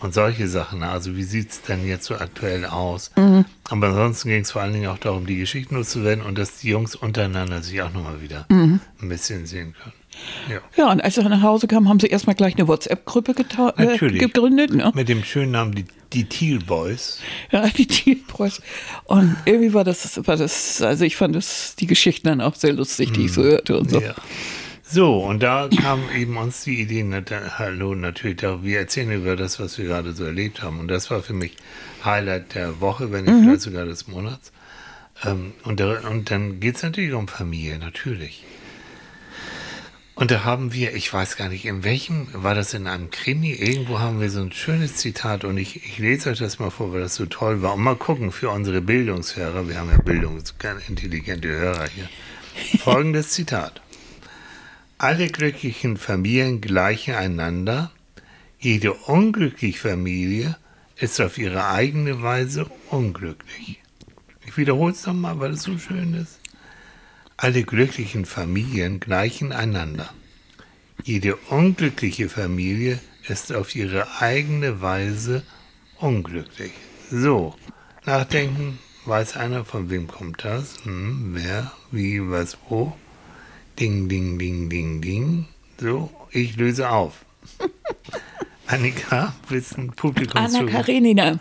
Und 0.01 0.15
solche 0.15 0.47
Sachen, 0.47 0.79
ne, 0.79 0.91
also 0.91 1.17
wie 1.17 1.25
sieht 1.25 1.51
es 1.51 1.63
denn 1.63 1.85
jetzt 1.85 2.05
so 2.05 2.15
aktuell 2.15 2.65
aus? 2.67 3.11
Aber 3.69 3.89
ansonsten 3.89 4.29
ging 4.29 4.43
es 4.43 4.53
vor 4.53 4.63
allen 4.63 4.73
Dingen 4.73 4.87
auch 4.87 4.99
darum, 4.99 5.27
die 5.27 5.39
Geschichten 5.39 5.75
loszuwerden 5.75 6.25
und 6.25 6.39
dass 6.39 6.59
die 6.59 6.69
Jungs 6.69 6.95
untereinander 6.95 7.63
sich 7.63 7.83
auch 7.83 7.93
nochmal 7.93 8.23
wieder 8.23 8.47
ein 8.49 8.81
bisschen 9.01 9.47
sehen 9.47 9.75
können. 9.83 9.98
Ja. 10.49 10.61
Ja, 10.77 10.91
und 10.91 11.03
als 11.03 11.15
sie 11.15 11.23
nach 11.23 11.43
Hause 11.43 11.67
kamen, 11.67 11.89
haben 11.89 12.01
sie 12.01 12.07
erstmal 12.07 12.35
gleich 12.35 12.57
eine 12.57 12.69
WhatsApp-Gruppe 12.69 13.33
äh, 13.77 13.99
gegründet. 14.19 14.73
Ne? 14.73 14.91
Mit 14.95 15.09
dem 15.09 15.25
schönen 15.25 15.53
Namen 15.53 15.75
die, 15.75 15.85
die 16.13 16.25
Teal 16.25 16.59
Boys. 16.61 17.21
Ja, 17.51 17.69
die 17.69 17.87
Teampress. 17.87 18.63
Und 19.05 19.37
irgendwie 19.45 19.75
war 19.75 19.85
das, 19.85 20.27
war 20.27 20.37
das, 20.37 20.81
also 20.83 21.05
ich 21.05 21.17
fand 21.17 21.35
das, 21.35 21.77
die 21.77 21.87
Geschichten 21.87 22.29
dann 22.29 22.41
auch 22.41 22.55
sehr 22.55 22.73
lustig, 22.73 23.13
die 23.13 23.27
ich 23.27 23.33
so 23.33 23.43
hörte 23.43 23.79
und 23.79 23.91
so. 23.91 24.01
Ja. 24.01 24.15
So, 24.91 25.19
und 25.19 25.43
da 25.43 25.69
kam 25.69 26.01
eben 26.17 26.39
uns 26.39 26.65
die 26.65 26.81
Idee, 26.81 27.03
na, 27.03 27.21
da, 27.21 27.59
hallo, 27.59 27.95
natürlich, 27.95 28.39
da, 28.39 28.63
wir 28.63 28.79
erzählen 28.79 29.13
über 29.13 29.37
das, 29.37 29.61
was 29.61 29.77
wir 29.77 29.85
gerade 29.85 30.15
so 30.15 30.25
erlebt 30.25 30.63
haben. 30.63 30.81
Und 30.81 30.89
das 30.89 31.11
war 31.11 31.23
für 31.23 31.35
mich 31.35 31.57
Highlight 32.07 32.55
der 32.55 32.81
Woche, 32.81 33.13
wenn 33.13 33.27
nicht 33.27 33.45
vielleicht 33.45 33.61
sogar 33.61 33.85
des 33.85 34.09
Monats. 34.09 34.51
Ähm, 35.25 35.53
und, 35.65 35.81
da, 35.81 36.01
und 36.09 36.31
dann 36.31 36.61
geht 36.61 36.77
es 36.77 36.83
natürlich 36.83 37.13
um 37.13 37.29
Familie, 37.29 37.79
natürlich. 37.79 38.45
Und 40.19 40.33
da 40.33 40.43
haben 40.43 40.73
wir, 40.73 40.97
ich 40.97 41.15
weiß 41.15 41.37
gar 41.37 41.49
nicht, 41.49 41.65
in 41.65 41.85
welchem, 41.85 42.27
war 42.33 42.57
das 42.57 42.75
in 42.75 42.89
einem 42.89 43.09
Krimi? 43.09 43.53
Irgendwo 43.53 44.01
haben 44.01 44.21
wir 44.21 44.31
so 44.31 44.41
ein 44.41 44.51
schönes 44.51 44.97
Zitat 44.97 45.45
und 45.45 45.57
ich, 45.59 45.77
ich 45.77 45.99
lese 45.99 46.31
euch 46.31 46.41
das 46.41 46.59
mal 46.59 46.71
vor, 46.71 46.93
weil 46.93 47.03
das 47.03 47.15
so 47.15 47.27
toll 47.27 47.63
war. 47.63 47.75
Und 47.75 47.83
mal 47.83 47.95
gucken 47.95 48.33
für 48.33 48.51
unsere 48.51 48.81
Bildungshörer, 48.81 49.69
wir 49.69 49.79
haben 49.79 49.93
ja 49.93 49.99
bildungsintelligente 49.99 51.47
Hörer 51.47 51.87
hier. 51.87 52.09
Folgendes 52.81 53.31
Zitat. 53.31 53.81
Alle 54.99 55.29
glücklichen 55.29 55.97
Familien 55.97 56.61
gleichen 56.61 57.15
einander. 57.15 57.93
Jede 58.59 58.95
unglückliche 58.95 59.79
Familie 59.79 60.57
ist 60.97 61.21
auf 61.21 61.39
ihre 61.39 61.69
eigene 61.69 62.23
Weise 62.23 62.67
unglücklich. 62.91 63.81
Ich 64.45 64.57
wiederhole 64.57 64.95
es 64.95 65.07
nochmal, 65.07 65.39
weil 65.39 65.53
es 65.53 65.63
so 65.63 65.79
schön 65.79 66.15
ist. 66.15 66.38
Alle 67.41 67.63
glücklichen 67.63 68.25
Familien 68.25 68.99
gleichen 68.99 69.53
einander. 69.53 70.11
Jede 71.05 71.37
unglückliche 71.37 72.29
Familie 72.29 72.99
ist 73.29 73.55
auf 73.55 73.77
ihre 73.77 74.21
eigene 74.21 74.83
Weise 74.83 75.45
unglücklich. 76.01 76.73
So, 77.13 77.55
nachdenken, 78.05 78.81
weiß 79.05 79.37
einer, 79.37 79.65
von 79.65 79.89
wem 79.89 80.09
kommt 80.09 80.45
das? 80.45 80.79
Hm, 80.83 81.37
wer, 81.37 81.71
wie, 81.93 82.29
was, 82.29 82.59
wo? 82.69 82.93
Ding, 83.79 84.09
ding, 84.09 84.41
ding, 84.41 84.69
ding, 84.69 85.01
ding. 85.01 85.47
So, 85.81 86.11
ich 86.33 86.57
löse 86.57 86.91
auf. 86.91 87.25
Annika, 88.67 89.33
du 89.49 89.55
ein 89.79 89.93
Publikum 89.93 90.41
Anna 90.41 90.65
Karenina. 90.65 91.39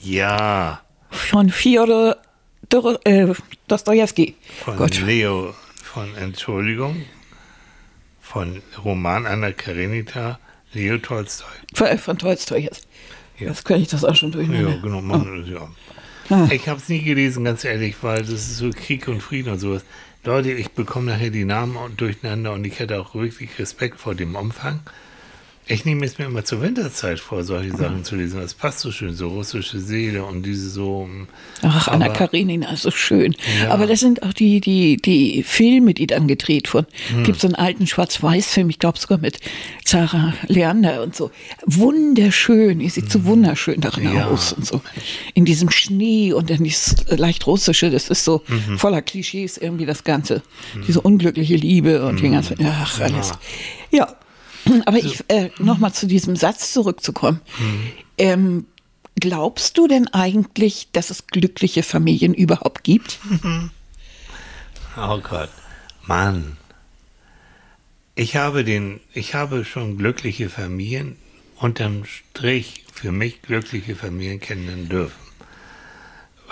Ja. 0.00 0.82
Von 1.08 1.50
Fyodor 2.70 2.98
äh, 3.04 3.32
Dostojewski. 3.68 4.34
Von 4.64 4.76
Gott. 4.76 5.00
Leo, 5.00 5.54
von 5.82 6.14
Entschuldigung, 6.16 7.04
von 8.20 8.62
Roman 8.84 9.26
Anna 9.26 9.52
Karenina, 9.52 10.38
Leo 10.72 10.98
Tolstoi. 10.98 11.46
Von, 11.74 11.98
von 11.98 12.18
Tolstoi 12.18 12.58
jetzt. 12.58 12.86
Ja. 13.38 13.48
Jetzt 13.48 13.64
kann 13.64 13.80
ich 13.80 13.88
das 13.88 14.04
auch 14.04 14.14
schon 14.14 14.32
durcheinander. 14.32 14.70
Ja, 14.70 14.76
genau. 14.82 15.00
Man, 15.00 15.44
oh. 15.44 15.50
ja. 15.50 15.68
Ah. 16.28 16.48
Ich 16.50 16.68
habe 16.68 16.80
es 16.80 16.88
nie 16.88 17.02
gelesen, 17.02 17.44
ganz 17.44 17.64
ehrlich, 17.64 17.96
weil 18.02 18.20
das 18.20 18.30
ist 18.30 18.56
so 18.56 18.70
Krieg 18.70 19.06
und 19.08 19.20
Frieden 19.20 19.52
und 19.52 19.58
sowas. 19.58 19.84
Leute, 20.24 20.52
ich 20.52 20.70
bekomme 20.70 21.12
nachher 21.12 21.30
die 21.30 21.44
Namen 21.44 21.76
durcheinander 21.96 22.52
und 22.52 22.64
ich 22.64 22.80
hätte 22.80 23.00
auch 23.00 23.14
wirklich 23.14 23.58
Respekt 23.60 24.00
vor 24.00 24.16
dem 24.16 24.34
Umfang. 24.34 24.80
Ich 25.68 25.84
nehme 25.84 26.06
es 26.06 26.16
mir 26.16 26.26
immer 26.26 26.44
zur 26.44 26.62
Winterzeit 26.62 27.18
vor, 27.18 27.42
solche 27.42 27.76
Sachen 27.76 28.04
zu 28.04 28.14
lesen. 28.14 28.40
Das 28.40 28.54
passt 28.54 28.78
so 28.78 28.92
schön, 28.92 29.14
so 29.14 29.30
russische 29.30 29.80
Seele 29.80 30.24
und 30.24 30.44
diese 30.44 30.70
so. 30.70 31.08
Hm, 31.10 31.26
Ach, 31.62 31.88
Anna 31.88 32.08
Karenina, 32.08 32.76
so 32.76 32.92
schön. 32.92 33.34
Ja. 33.60 33.70
Aber 33.70 33.88
das 33.88 33.98
sind 33.98 34.22
auch 34.22 34.32
die, 34.32 34.60
die, 34.60 34.96
die 34.96 35.42
Filme, 35.42 35.92
die 35.92 36.06
dann 36.06 36.28
gedreht 36.28 36.72
wurden. 36.72 36.86
Hm. 37.08 37.24
Gibt 37.24 37.40
so 37.40 37.48
einen 37.48 37.56
alten 37.56 37.88
Schwarz-Weiß-Film, 37.88 38.70
ich 38.70 38.78
glaube 38.78 39.00
sogar 39.00 39.18
mit 39.18 39.40
Sarah 39.84 40.34
Leander 40.46 41.02
und 41.02 41.16
so. 41.16 41.32
Wunderschön, 41.64 42.80
ihr 42.80 42.90
sieht 42.90 43.04
hm. 43.04 43.10
so 43.10 43.24
wunderschön 43.24 43.80
darin 43.80 44.14
ja. 44.14 44.28
aus 44.28 44.52
und 44.52 44.64
so. 44.64 44.82
In 45.34 45.44
diesem 45.44 45.70
Schnee 45.70 46.32
und 46.32 46.48
dann 46.48 46.62
dieses 46.62 46.94
leicht 47.08 47.44
russische, 47.48 47.90
das 47.90 48.08
ist 48.08 48.24
so 48.24 48.44
mhm. 48.46 48.78
voller 48.78 49.02
Klischees 49.02 49.58
irgendwie 49.58 49.86
das 49.86 50.04
Ganze. 50.04 50.42
Mhm. 50.76 50.84
Diese 50.86 51.00
unglückliche 51.00 51.56
Liebe 51.56 52.04
und 52.04 52.14
mhm. 52.14 52.22
die 52.22 52.30
ganze, 52.30 52.54
ach, 52.62 53.00
alles. 53.00 53.32
Ja. 53.90 54.14
Aber 54.86 54.98
ich 54.98 55.24
äh, 55.28 55.50
nochmal 55.58 55.92
zu 55.92 56.06
diesem 56.06 56.36
Satz 56.36 56.72
zurückzukommen. 56.72 57.40
Mhm. 57.58 57.92
Ähm, 58.18 58.66
glaubst 59.18 59.78
du 59.78 59.88
denn 59.88 60.08
eigentlich, 60.08 60.88
dass 60.92 61.10
es 61.10 61.26
glückliche 61.26 61.82
Familien 61.82 62.34
überhaupt 62.34 62.84
gibt? 62.84 63.18
Oh 64.98 65.20
Gott, 65.20 65.50
Mann. 66.06 66.56
Ich 68.14 68.34
habe 68.36 68.64
den, 68.64 69.00
ich 69.12 69.34
habe 69.34 69.66
schon 69.66 69.98
glückliche 69.98 70.48
Familien 70.48 71.16
unterm 71.56 72.06
Strich 72.06 72.84
für 72.94 73.12
mich 73.12 73.42
glückliche 73.42 73.94
Familien 73.94 74.40
kennenlernen 74.40 74.88
dürfen. 74.88 75.25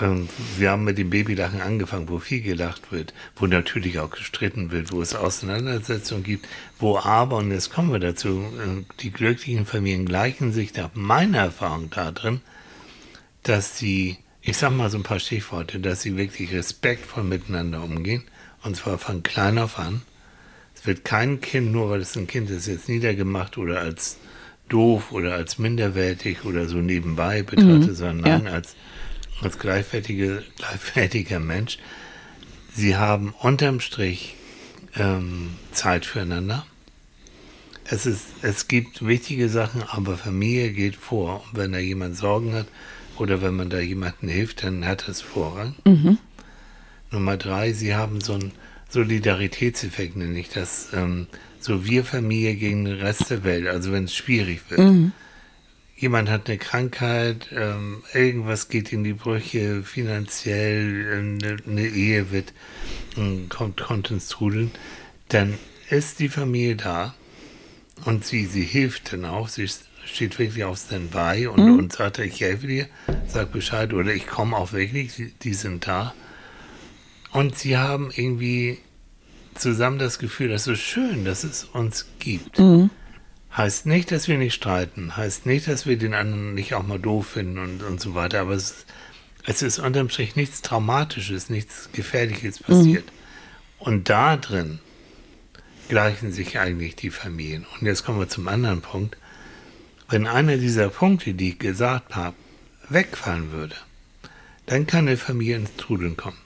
Ähm, 0.00 0.28
wir 0.56 0.70
haben 0.70 0.84
mit 0.84 0.98
dem 0.98 1.10
Babylachen 1.10 1.60
angefangen, 1.60 2.08
wo 2.08 2.18
viel 2.18 2.40
gelacht 2.40 2.90
wird, 2.90 3.14
wo 3.36 3.46
natürlich 3.46 3.98
auch 3.98 4.10
gestritten 4.10 4.70
wird, 4.70 4.92
wo 4.92 5.00
es 5.00 5.14
Auseinandersetzungen 5.14 6.24
gibt, 6.24 6.48
wo 6.78 6.98
aber, 6.98 7.36
und 7.36 7.50
jetzt 7.50 7.72
kommen 7.72 7.92
wir 7.92 8.00
dazu, 8.00 8.44
äh, 8.58 8.84
die 9.00 9.10
glücklichen 9.10 9.66
Familien 9.66 10.06
gleichen 10.06 10.52
sich 10.52 10.74
nach 10.74 10.90
meiner 10.94 11.38
Erfahrung 11.38 11.90
darin, 11.90 12.40
dass 13.42 13.78
sie, 13.78 14.18
ich 14.42 14.56
sag 14.56 14.72
mal 14.72 14.90
so 14.90 14.98
ein 14.98 15.04
paar 15.04 15.20
Stichworte, 15.20 15.78
dass 15.78 16.02
sie 16.02 16.16
wirklich 16.16 16.52
respektvoll 16.52 17.24
miteinander 17.24 17.82
umgehen, 17.82 18.24
und 18.62 18.76
zwar 18.76 18.98
von 18.98 19.22
klein 19.22 19.58
auf 19.58 19.78
an. 19.78 20.02
Es 20.74 20.86
wird 20.86 21.04
kein 21.04 21.40
Kind, 21.40 21.70
nur 21.72 21.90
weil 21.90 22.00
es 22.00 22.16
ein 22.16 22.26
Kind 22.26 22.50
ist, 22.50 22.66
jetzt 22.66 22.88
niedergemacht 22.88 23.58
oder 23.58 23.80
als 23.80 24.18
doof 24.68 25.12
oder 25.12 25.34
als 25.34 25.58
minderwertig 25.58 26.44
oder 26.44 26.66
so 26.66 26.78
nebenbei 26.78 27.42
betrachtet, 27.42 27.88
mhm, 27.88 27.94
sondern 27.94 28.46
ja. 28.46 28.52
als 28.52 28.74
als 29.44 29.58
gleichwertige, 29.58 30.42
gleichwertiger 30.56 31.40
Mensch. 31.40 31.78
Sie 32.74 32.96
haben 32.96 33.34
unterm 33.40 33.80
Strich 33.80 34.34
ähm, 34.96 35.50
Zeit 35.72 36.06
füreinander. 36.06 36.66
Es, 37.84 38.06
ist, 38.06 38.26
es 38.42 38.66
gibt 38.66 39.06
wichtige 39.06 39.48
Sachen, 39.48 39.82
aber 39.82 40.16
Familie 40.16 40.72
geht 40.72 40.96
vor. 40.96 41.44
Und 41.44 41.58
wenn 41.58 41.72
da 41.72 41.78
jemand 41.78 42.16
Sorgen 42.16 42.54
hat 42.54 42.66
oder 43.18 43.42
wenn 43.42 43.54
man 43.54 43.70
da 43.70 43.78
jemandem 43.78 44.28
hilft, 44.28 44.64
dann 44.64 44.84
hat 44.86 45.08
es 45.08 45.20
Vorrang. 45.20 45.74
Mhm. 45.84 46.18
Nummer 47.10 47.36
drei, 47.36 47.72
sie 47.72 47.94
haben 47.94 48.20
so 48.20 48.34
einen 48.34 48.52
Solidaritätseffekt, 48.88 50.16
nenne 50.16 50.38
ich 50.38 50.48
das. 50.48 50.88
Ähm, 50.94 51.26
so 51.60 51.84
wir 51.84 52.04
Familie 52.04 52.56
gegen 52.56 52.84
den 52.86 53.00
Rest 53.00 53.30
der 53.30 53.44
Welt, 53.44 53.68
also 53.68 53.92
wenn 53.92 54.04
es 54.04 54.14
schwierig 54.14 54.62
wird. 54.68 54.80
Mhm 54.80 55.12
jemand 55.96 56.28
hat 56.28 56.48
eine 56.48 56.58
Krankheit, 56.58 57.48
ähm, 57.52 58.02
irgendwas 58.12 58.68
geht 58.68 58.92
in 58.92 59.04
die 59.04 59.12
Brüche, 59.12 59.82
finanziell, 59.82 61.18
eine, 61.18 61.56
eine 61.66 61.86
Ehe 61.86 62.30
wird, 62.30 62.52
ähm, 63.16 63.48
kommt, 63.48 63.80
kommt 63.80 64.10
ins 64.10 64.28
Trudeln, 64.28 64.70
dann 65.28 65.54
ist 65.90 66.18
die 66.18 66.28
Familie 66.28 66.76
da 66.76 67.14
und 68.04 68.24
sie, 68.24 68.46
sie 68.46 68.62
hilft 68.62 69.12
dann 69.12 69.24
auch, 69.24 69.48
sie 69.48 69.68
steht 70.04 70.38
wirklich 70.38 70.64
auf 70.64 70.78
Standby 70.78 71.46
und, 71.46 71.64
mhm. 71.64 71.78
und 71.78 71.92
sagt, 71.92 72.18
ich 72.18 72.40
helfe 72.40 72.66
dir, 72.66 72.86
sag 73.26 73.52
Bescheid 73.52 73.92
oder 73.92 74.12
ich 74.12 74.26
komme 74.26 74.56
auch 74.56 74.72
wirklich, 74.72 75.32
die, 75.42 75.54
sind 75.54 75.86
da. 75.86 76.14
Und 77.32 77.56
sie 77.56 77.78
haben 77.78 78.10
irgendwie 78.14 78.78
zusammen 79.54 79.98
das 79.98 80.18
Gefühl, 80.18 80.48
das 80.48 80.62
ist 80.62 80.64
so 80.64 80.74
schön, 80.74 81.24
dass 81.24 81.44
es 81.44 81.64
uns 81.64 82.06
gibt. 82.18 82.58
Mhm. 82.58 82.90
Heißt 83.56 83.86
nicht, 83.86 84.10
dass 84.10 84.26
wir 84.26 84.36
nicht 84.36 84.54
streiten, 84.54 85.16
heißt 85.16 85.46
nicht, 85.46 85.68
dass 85.68 85.86
wir 85.86 85.96
den 85.96 86.14
anderen 86.14 86.54
nicht 86.54 86.74
auch 86.74 86.82
mal 86.82 86.98
doof 86.98 87.28
finden 87.28 87.58
und, 87.58 87.82
und 87.84 88.00
so 88.00 88.14
weiter, 88.14 88.40
aber 88.40 88.54
es, 88.54 88.84
es 89.46 89.62
ist 89.62 89.78
unterm 89.78 90.08
Strich 90.08 90.34
nichts 90.34 90.60
Traumatisches, 90.60 91.50
nichts 91.50 91.88
Gefährliches 91.92 92.58
passiert. 92.58 93.04
Mhm. 93.06 93.10
Und 93.78 94.08
da 94.08 94.36
drin 94.36 94.80
gleichen 95.88 96.32
sich 96.32 96.58
eigentlich 96.58 96.96
die 96.96 97.10
Familien. 97.10 97.66
Und 97.78 97.86
jetzt 97.86 98.04
kommen 98.04 98.18
wir 98.18 98.28
zum 98.28 98.48
anderen 98.48 98.80
Punkt. 98.80 99.16
Wenn 100.08 100.26
einer 100.26 100.56
dieser 100.56 100.88
Punkte, 100.88 101.34
die 101.34 101.50
ich 101.50 101.58
gesagt 101.58 102.16
habe, 102.16 102.36
wegfallen 102.88 103.52
würde, 103.52 103.76
dann 104.66 104.86
kann 104.86 105.06
eine 105.06 105.16
Familie 105.16 105.56
ins 105.56 105.76
Trudeln 105.76 106.16
kommen. 106.16 106.38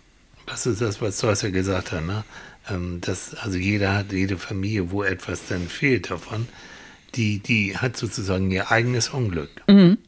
Das 0.47 0.67
ist 0.67 0.81
das, 0.81 1.01
was 1.01 1.17
Zeus 1.17 1.43
ja 1.43 1.51
gesagt 1.51 1.93
hat. 1.93 2.05
Ne? 2.05 2.25
Ähm, 2.69 3.01
dass, 3.01 3.35
also 3.35 3.57
jeder 3.57 3.95
hat, 3.95 4.13
jede 4.13 4.37
Familie, 4.39 4.91
wo 4.91 5.03
etwas 5.03 5.47
dann 5.47 5.69
fehlt 5.69 6.11
davon, 6.11 6.49
die, 7.15 7.41
die 7.41 7.77
hat 7.77 7.97
sozusagen 7.97 8.51
ihr 8.51 8.71
eigenes 8.71 9.09
Unglück. 9.09 9.51
Mhm. 9.69 9.99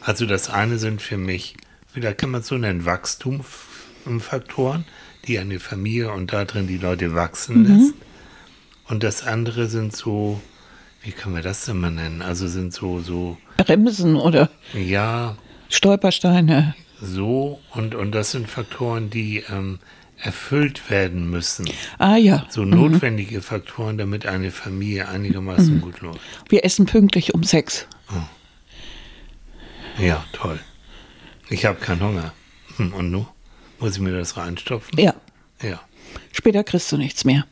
Also 0.00 0.26
das 0.26 0.50
eine 0.50 0.78
sind 0.78 1.00
für 1.00 1.16
mich, 1.16 1.56
vielleicht 1.92 2.18
kann 2.18 2.30
man 2.30 2.42
es 2.42 2.48
so 2.48 2.58
nennen, 2.58 2.84
Wachstumsfaktoren, 2.84 4.84
die 5.26 5.38
eine 5.38 5.60
Familie 5.60 6.12
und 6.12 6.32
da 6.32 6.44
drin 6.44 6.66
die 6.66 6.76
Leute 6.76 7.14
wachsen 7.14 7.62
mhm. 7.62 7.66
lässt. 7.66 7.94
Und 8.86 9.02
das 9.02 9.26
andere 9.26 9.68
sind 9.68 9.96
so, 9.96 10.40
wie 11.02 11.12
können 11.12 11.34
wir 11.34 11.42
das 11.42 11.64
denn 11.64 11.80
mal 11.80 11.90
nennen? 11.90 12.22
Also 12.22 12.48
sind 12.48 12.74
so, 12.74 13.00
so. 13.00 13.38
Bremsen 13.56 14.16
oder? 14.16 14.50
Ja. 14.74 15.36
Stolpersteine. 15.70 16.74
So, 17.00 17.60
und, 17.72 17.94
und 17.94 18.12
das 18.12 18.30
sind 18.30 18.48
Faktoren, 18.48 19.10
die 19.10 19.42
ähm, 19.50 19.78
erfüllt 20.24 20.90
werden 20.90 21.28
müssen. 21.28 21.66
Ah 21.98 22.16
ja. 22.16 22.46
So 22.48 22.64
notwendige 22.64 23.36
mhm. 23.36 23.42
Faktoren, 23.42 23.98
damit 23.98 24.26
eine 24.26 24.50
Familie 24.50 25.08
einigermaßen 25.08 25.76
mhm. 25.76 25.80
gut 25.80 26.00
läuft. 26.00 26.20
Wir 26.48 26.64
essen 26.64 26.86
pünktlich 26.86 27.34
um 27.34 27.44
sechs. 27.44 27.86
Oh. 28.10 30.02
Ja, 30.02 30.24
toll. 30.32 30.58
Ich 31.50 31.66
habe 31.66 31.78
keinen 31.78 32.02
Hunger. 32.02 32.32
Hm, 32.76 32.94
und 32.94 33.10
nun? 33.10 33.26
Muss 33.78 33.96
ich 33.96 34.00
mir 34.00 34.16
das 34.16 34.36
reinstopfen? 34.36 34.98
Ja. 34.98 35.14
Ja. 35.62 35.80
Später 36.32 36.64
kriegst 36.64 36.90
du 36.90 36.96
nichts 36.96 37.24
mehr. 37.24 37.46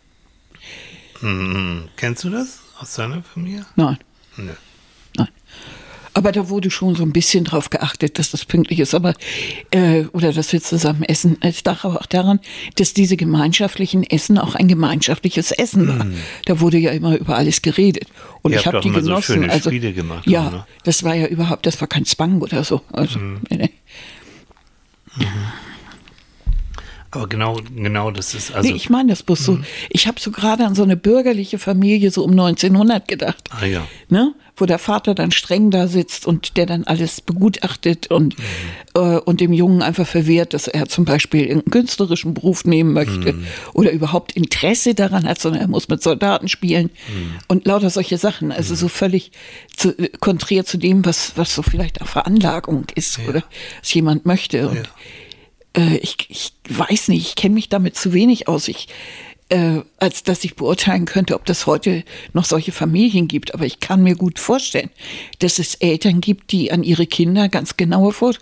Hm, 1.21 1.89
kennst 1.97 2.25
du 2.25 2.31
das 2.31 2.61
aus 2.79 2.95
deiner 2.95 3.23
Familie? 3.23 3.65
Nein. 3.77 3.99
Nö. 4.37 4.53
Nein. 5.17 5.29
Aber 6.15 6.33
da 6.33 6.49
wurde 6.49 6.71
schon 6.71 6.95
so 6.95 7.03
ein 7.03 7.13
bisschen 7.13 7.45
drauf 7.45 7.71
geachtet, 7.71 8.19
dass 8.19 8.31
das 8.31 8.45
pünktlich 8.45 8.81
ist. 8.81 8.95
Aber 8.95 9.15
äh, 9.71 10.05
oder 10.13 10.33
dass 10.33 10.53
wir 10.53 10.61
zusammen 10.61 11.03
essen. 11.05 11.39
Es 11.41 11.65
lag 11.65 11.85
aber 11.85 12.01
auch 12.01 12.07
daran, 12.07 12.41
dass 12.77 12.93
diese 12.93 13.17
gemeinschaftlichen 13.17 14.03
Essen 14.03 14.39
auch 14.39 14.55
ein 14.55 14.69
gemeinschaftliches 14.69 15.53
Essen 15.53 15.89
war. 15.89 16.05
Mm. 16.05 16.15
Da 16.45 16.61
wurde 16.61 16.79
ja 16.79 16.91
immer 16.91 17.17
über 17.17 17.37
alles 17.37 17.63
geredet. 17.63 18.09
Und 18.43 18.53
Ihr 18.53 18.59
ich 18.59 18.67
habe 18.67 18.81
die 18.81 18.91
genossen. 18.91 19.15
So 19.15 19.21
schöne 19.21 19.51
also 19.51 19.71
Spiele 19.71 19.93
gemacht. 19.93 20.27
Ja, 20.27 20.51
ne? 20.51 20.67
das 20.85 21.03
war 21.03 21.15
ja 21.15 21.27
überhaupt, 21.27 21.65
das 21.67 21.81
war 21.81 21.89
kein 21.89 22.05
Zwang 22.05 22.43
oder 22.43 22.63
so. 22.65 22.83
Also, 22.93 23.19
mm. 23.19 23.41
nee, 23.49 23.57
nee. 23.57 23.71
Mhm. 25.17 25.27
Aber 27.15 27.29
genau, 27.29 27.61
genau 27.77 28.11
das 28.11 28.33
ist 28.33 28.55
also. 28.55 28.67
Nee, 28.67 28.75
ich 28.75 28.89
meine 28.89 29.11
das 29.11 29.23
bloß 29.23 29.45
so. 29.45 29.59
Ich 29.91 30.07
habe 30.07 30.19
so 30.19 30.31
gerade 30.31 30.65
an 30.65 30.75
so 30.75 30.83
eine 30.83 30.97
bürgerliche 30.97 31.59
Familie 31.59 32.11
so 32.11 32.25
um 32.25 32.31
1900 32.31 33.07
gedacht. 33.07 33.51
Ah 33.51 33.67
ja. 33.67 33.87
Ne? 34.09 34.35
Wo 34.57 34.65
der 34.65 34.79
Vater 34.79 35.15
dann 35.15 35.31
streng 35.31 35.71
da 35.71 35.89
sitzt 35.89 36.27
und 36.27 36.57
der 36.57 36.65
dann 36.65 36.85
alles 36.85 37.21
begutachtet 37.21 38.07
und, 38.07 38.37
äh, 38.95 39.19
und 39.19 39.43
dem 39.43 39.53
Jungen 39.53 39.83
einfach 39.83 40.07
verwehrt, 40.07 40.55
dass 40.55 40.69
er 40.69 40.89
zum 40.89 41.05
Beispiel 41.05 41.43
irgendeinen 41.43 41.71
künstlerischen 41.71 42.33
Beruf 42.33 42.65
nehmen 42.65 42.95
möchte 42.95 43.35
oder 43.75 43.93
überhaupt 43.93 44.33
Interesse 44.33 44.95
daran 44.95 45.29
hat, 45.29 45.39
sondern 45.39 45.61
er 45.61 45.69
muss 45.69 45.89
mit 45.89 46.03
Soldaten 46.03 46.49
spielen 46.49 46.89
und 47.47 47.67
lauter 47.67 47.91
solche 47.91 48.17
Sachen. 48.17 48.53
Also 48.53 48.75
so 48.75 48.89
völlig 48.89 49.33
zu, 49.77 49.91
äh, 49.99 50.09
konträr 50.19 50.65
zu 50.65 50.79
dem, 50.79 51.05
was, 51.05 51.33
was 51.37 51.55
so 51.55 51.63
vielleicht 51.63 52.01
auch 52.01 52.09
Veranlagung 52.09 52.87
ist 52.95 53.19
oder 53.29 53.43
was 53.83 53.93
jemand 53.93 54.25
möchte. 54.25 54.69
Und 54.69 54.89
äh, 55.77 55.97
ich, 55.97 56.17
ich 56.29 56.53
weiß 56.69 57.09
nicht, 57.09 57.29
ich 57.29 57.35
kenne 57.37 57.55
mich 57.55 57.69
damit 57.69 57.97
zu 57.97 58.13
wenig 58.13 58.49
aus, 58.49 58.69
ich, 58.69 58.89
äh, 59.49 59.81
als 59.99 60.23
dass 60.23 60.45
ich 60.45 60.57
beurteilen 60.57 61.05
könnte, 61.05 61.35
ob 61.35 61.45
das 61.45 61.67
heute 61.67 62.05
noch 62.33 62.45
solche 62.45 62.73
Familien 62.73 63.29
gibt. 63.29 63.55
Aber 63.55 63.67
ich 63.67 63.81
kann 63.81 64.03
mir 64.03 64.15
gut 64.15 64.39
vorstellen, 64.39 64.91
dass 65.41 65.59
es 65.59 65.75
Eltern 65.77 66.21
gibt, 66.21 66.53
die 66.53 66.73
an 66.73 66.83
ihre 66.83 67.07
Kinder 67.07 67.49
ganz 67.49 67.77
genaue 67.77 68.13
Vor 68.13 68.35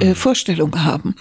äh, 0.00 0.14
Vorstellungen 0.14 0.84
haben. 0.84 1.14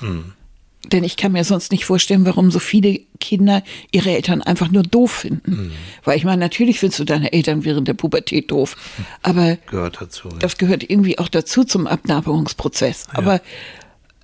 Denn 0.91 1.03
ich 1.03 1.17
kann 1.17 1.33
mir 1.33 1.43
sonst 1.43 1.71
nicht 1.71 1.85
vorstellen, 1.85 2.25
warum 2.25 2.49
so 2.51 2.59
viele 2.59 3.01
Kinder 3.19 3.63
ihre 3.91 4.11
Eltern 4.11 4.41
einfach 4.41 4.69
nur 4.69 4.83
doof 4.83 5.11
finden. 5.11 5.71
Weil 6.03 6.17
ich 6.17 6.23
meine, 6.23 6.39
natürlich 6.39 6.79
findest 6.79 6.99
du 6.99 7.03
deine 7.03 7.33
Eltern 7.33 7.65
während 7.65 7.87
der 7.87 7.93
Pubertät 7.93 8.51
doof. 8.51 8.77
Aber 9.21 9.57
Gehört 9.69 9.99
dazu. 9.99 10.29
Ja. 10.29 10.37
das 10.39 10.57
gehört 10.57 10.89
irgendwie 10.89 11.19
auch 11.19 11.27
dazu 11.27 11.63
zum 11.63 11.87
Abnabelungsprozess. 11.87 13.07
Aber 13.13 13.41